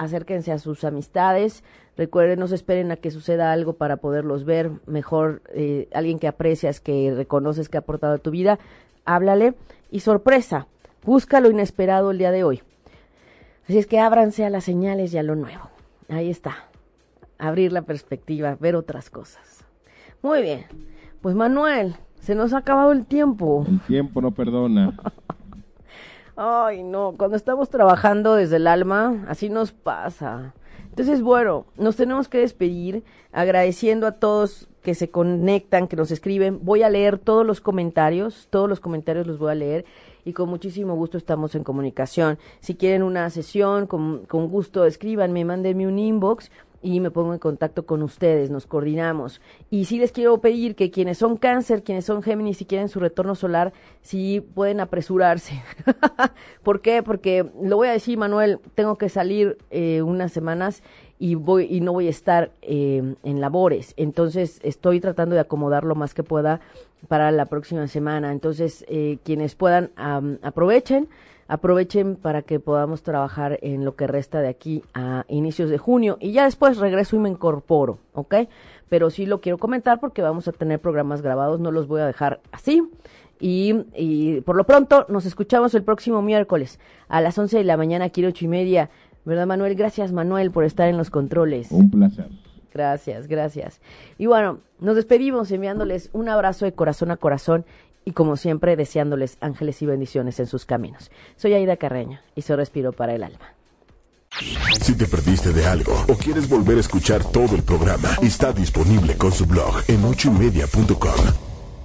acérquense 0.00 0.50
a 0.50 0.58
sus 0.58 0.82
amistades, 0.84 1.62
recuerden, 1.94 2.38
no 2.38 2.48
se 2.48 2.54
esperen 2.54 2.90
a 2.90 2.96
que 2.96 3.10
suceda 3.10 3.52
algo 3.52 3.74
para 3.74 3.98
poderlos 3.98 4.46
ver, 4.46 4.70
mejor 4.86 5.42
eh, 5.52 5.88
alguien 5.92 6.18
que 6.18 6.26
aprecias, 6.26 6.80
que 6.80 7.12
reconoces 7.14 7.68
que 7.68 7.76
ha 7.76 7.80
aportado 7.80 8.14
a 8.14 8.18
tu 8.18 8.30
vida, 8.30 8.58
háblale 9.04 9.52
y 9.90 10.00
sorpresa, 10.00 10.68
busca 11.04 11.40
lo 11.40 11.50
inesperado 11.50 12.12
el 12.12 12.18
día 12.18 12.30
de 12.30 12.44
hoy. 12.44 12.62
Así 13.64 13.76
es 13.76 13.86
que 13.86 14.00
ábranse 14.00 14.46
a 14.46 14.50
las 14.50 14.64
señales 14.64 15.12
y 15.12 15.18
a 15.18 15.22
lo 15.22 15.36
nuevo. 15.36 15.68
Ahí 16.10 16.28
está, 16.28 16.56
abrir 17.38 17.72
la 17.72 17.82
perspectiva, 17.82 18.56
ver 18.58 18.74
otras 18.74 19.10
cosas. 19.10 19.64
Muy 20.22 20.42
bien, 20.42 20.66
pues 21.22 21.34
Manuel, 21.34 21.94
se 22.20 22.34
nos 22.34 22.52
ha 22.52 22.58
acabado 22.58 22.92
el 22.92 23.06
tiempo. 23.06 23.64
El 23.68 23.80
tiempo 23.80 24.20
no 24.20 24.32
perdona. 24.32 24.92
Ay, 26.36 26.82
no, 26.82 27.14
cuando 27.16 27.36
estamos 27.36 27.68
trabajando 27.70 28.34
desde 28.34 28.56
el 28.56 28.66
alma, 28.66 29.24
así 29.28 29.50
nos 29.50 29.72
pasa. 29.72 30.54
Entonces, 30.88 31.22
bueno, 31.22 31.66
nos 31.76 31.96
tenemos 31.96 32.28
que 32.28 32.38
despedir 32.38 33.04
agradeciendo 33.32 34.06
a 34.06 34.12
todos 34.12 34.68
que 34.82 34.94
se 34.94 35.10
conectan, 35.10 35.86
que 35.86 35.96
nos 35.96 36.10
escriben. 36.10 36.58
Voy 36.62 36.82
a 36.82 36.90
leer 36.90 37.18
todos 37.18 37.46
los 37.46 37.60
comentarios, 37.60 38.48
todos 38.50 38.68
los 38.68 38.80
comentarios 38.80 39.26
los 39.26 39.38
voy 39.38 39.52
a 39.52 39.54
leer 39.54 39.84
y 40.24 40.32
con 40.32 40.48
muchísimo 40.48 40.94
gusto 40.94 41.18
estamos 41.18 41.54
en 41.54 41.64
comunicación. 41.64 42.38
Si 42.60 42.74
quieren 42.74 43.02
una 43.02 43.28
sesión, 43.30 43.86
con, 43.86 44.26
con 44.26 44.48
gusto 44.48 44.84
escríbanme, 44.84 45.44
mándenme 45.44 45.86
un 45.86 45.98
inbox 45.98 46.50
y 46.82 47.00
me 47.00 47.10
pongo 47.10 47.32
en 47.32 47.38
contacto 47.38 47.84
con 47.84 48.02
ustedes, 48.02 48.50
nos 48.50 48.66
coordinamos. 48.66 49.40
Y 49.68 49.84
sí 49.84 49.98
les 49.98 50.12
quiero 50.12 50.40
pedir 50.40 50.74
que 50.74 50.90
quienes 50.90 51.18
son 51.18 51.36
cáncer, 51.36 51.82
quienes 51.82 52.06
son 52.06 52.22
Géminis 52.22 52.62
y 52.62 52.64
quieren 52.64 52.88
su 52.88 53.00
retorno 53.00 53.34
solar, 53.34 53.72
sí 54.00 54.40
pueden 54.40 54.80
apresurarse. 54.80 55.62
¿Por 56.62 56.80
qué? 56.80 57.02
Porque 57.02 57.46
lo 57.62 57.76
voy 57.76 57.88
a 57.88 57.92
decir, 57.92 58.16
Manuel, 58.16 58.60
tengo 58.74 58.96
que 58.96 59.08
salir 59.08 59.58
eh, 59.70 60.02
unas 60.02 60.32
semanas 60.32 60.82
y 61.20 61.36
voy 61.36 61.68
y 61.70 61.80
no 61.80 61.92
voy 61.92 62.08
a 62.08 62.10
estar 62.10 62.50
eh, 62.62 63.14
en 63.22 63.40
labores. 63.40 63.92
Entonces 63.96 64.58
estoy 64.64 65.00
tratando 65.00 65.36
de 65.36 65.42
acomodar 65.42 65.84
lo 65.84 65.94
más 65.94 66.14
que 66.14 66.24
pueda 66.24 66.60
para 67.06 67.30
la 67.30 67.44
próxima 67.44 67.86
semana. 67.86 68.32
Entonces 68.32 68.84
eh, 68.88 69.18
quienes 69.22 69.54
puedan 69.54 69.90
aprovechen 70.42 71.08
aprovechen 71.46 72.14
para 72.14 72.42
que 72.42 72.60
podamos 72.60 73.02
trabajar 73.02 73.58
en 73.62 73.84
lo 73.84 73.96
que 73.96 74.06
resta 74.06 74.40
de 74.40 74.48
aquí 74.48 74.84
a 74.94 75.24
inicios 75.28 75.68
de 75.68 75.78
junio 75.78 76.16
y 76.20 76.30
ya 76.30 76.44
después 76.44 76.78
regreso 76.78 77.16
y 77.16 77.18
me 77.18 77.28
incorporo, 77.28 77.98
¿ok? 78.14 78.36
Pero 78.88 79.10
sí 79.10 79.26
lo 79.26 79.40
quiero 79.40 79.58
comentar 79.58 79.98
porque 79.98 80.22
vamos 80.22 80.46
a 80.46 80.52
tener 80.52 80.78
programas 80.78 81.22
grabados, 81.22 81.58
no 81.58 81.72
los 81.72 81.88
voy 81.88 82.02
a 82.02 82.06
dejar 82.06 82.40
así. 82.52 82.88
Y, 83.40 84.42
por 84.42 84.54
lo 84.54 84.64
pronto 84.64 85.06
nos 85.08 85.24
escuchamos 85.24 85.74
el 85.74 85.82
próximo 85.82 86.20
miércoles 86.20 86.78
a 87.08 87.20
las 87.20 87.38
11 87.38 87.58
de 87.58 87.64
la 87.64 87.78
mañana, 87.78 88.04
aquí 88.06 88.24
ocho 88.24 88.44
y 88.44 88.48
media. 88.48 88.90
¿Verdad, 89.30 89.46
Manuel? 89.46 89.76
Gracias, 89.76 90.10
Manuel, 90.10 90.50
por 90.50 90.64
estar 90.64 90.88
en 90.88 90.96
los 90.98 91.08
controles. 91.08 91.68
Un 91.70 91.88
placer. 91.88 92.26
Gracias, 92.74 93.28
gracias. 93.28 93.80
Y 94.18 94.26
bueno, 94.26 94.58
nos 94.80 94.96
despedimos 94.96 95.52
enviándoles 95.52 96.10
un 96.12 96.28
abrazo 96.28 96.64
de 96.64 96.72
corazón 96.72 97.12
a 97.12 97.16
corazón 97.16 97.64
y 98.04 98.10
como 98.10 98.36
siempre 98.36 98.74
deseándoles 98.74 99.38
ángeles 99.40 99.82
y 99.82 99.86
bendiciones 99.86 100.40
en 100.40 100.46
sus 100.46 100.64
caminos. 100.64 101.12
Soy 101.36 101.54
Aida 101.54 101.76
Carreño 101.76 102.18
y 102.34 102.42
soy 102.42 102.56
Respiro 102.56 102.90
para 102.90 103.14
el 103.14 103.22
Alma. 103.22 103.54
Si 104.80 104.96
te 104.96 105.06
perdiste 105.06 105.52
de 105.52 105.64
algo 105.64 105.92
o 106.08 106.14
quieres 106.14 106.48
volver 106.48 106.78
a 106.78 106.80
escuchar 106.80 107.22
todo 107.22 107.54
el 107.54 107.62
programa, 107.62 108.08
está 108.22 108.52
disponible 108.52 109.16
con 109.16 109.30
su 109.30 109.46
blog 109.46 109.84
en 109.86 110.04
ochoymedia.com. 110.04 111.49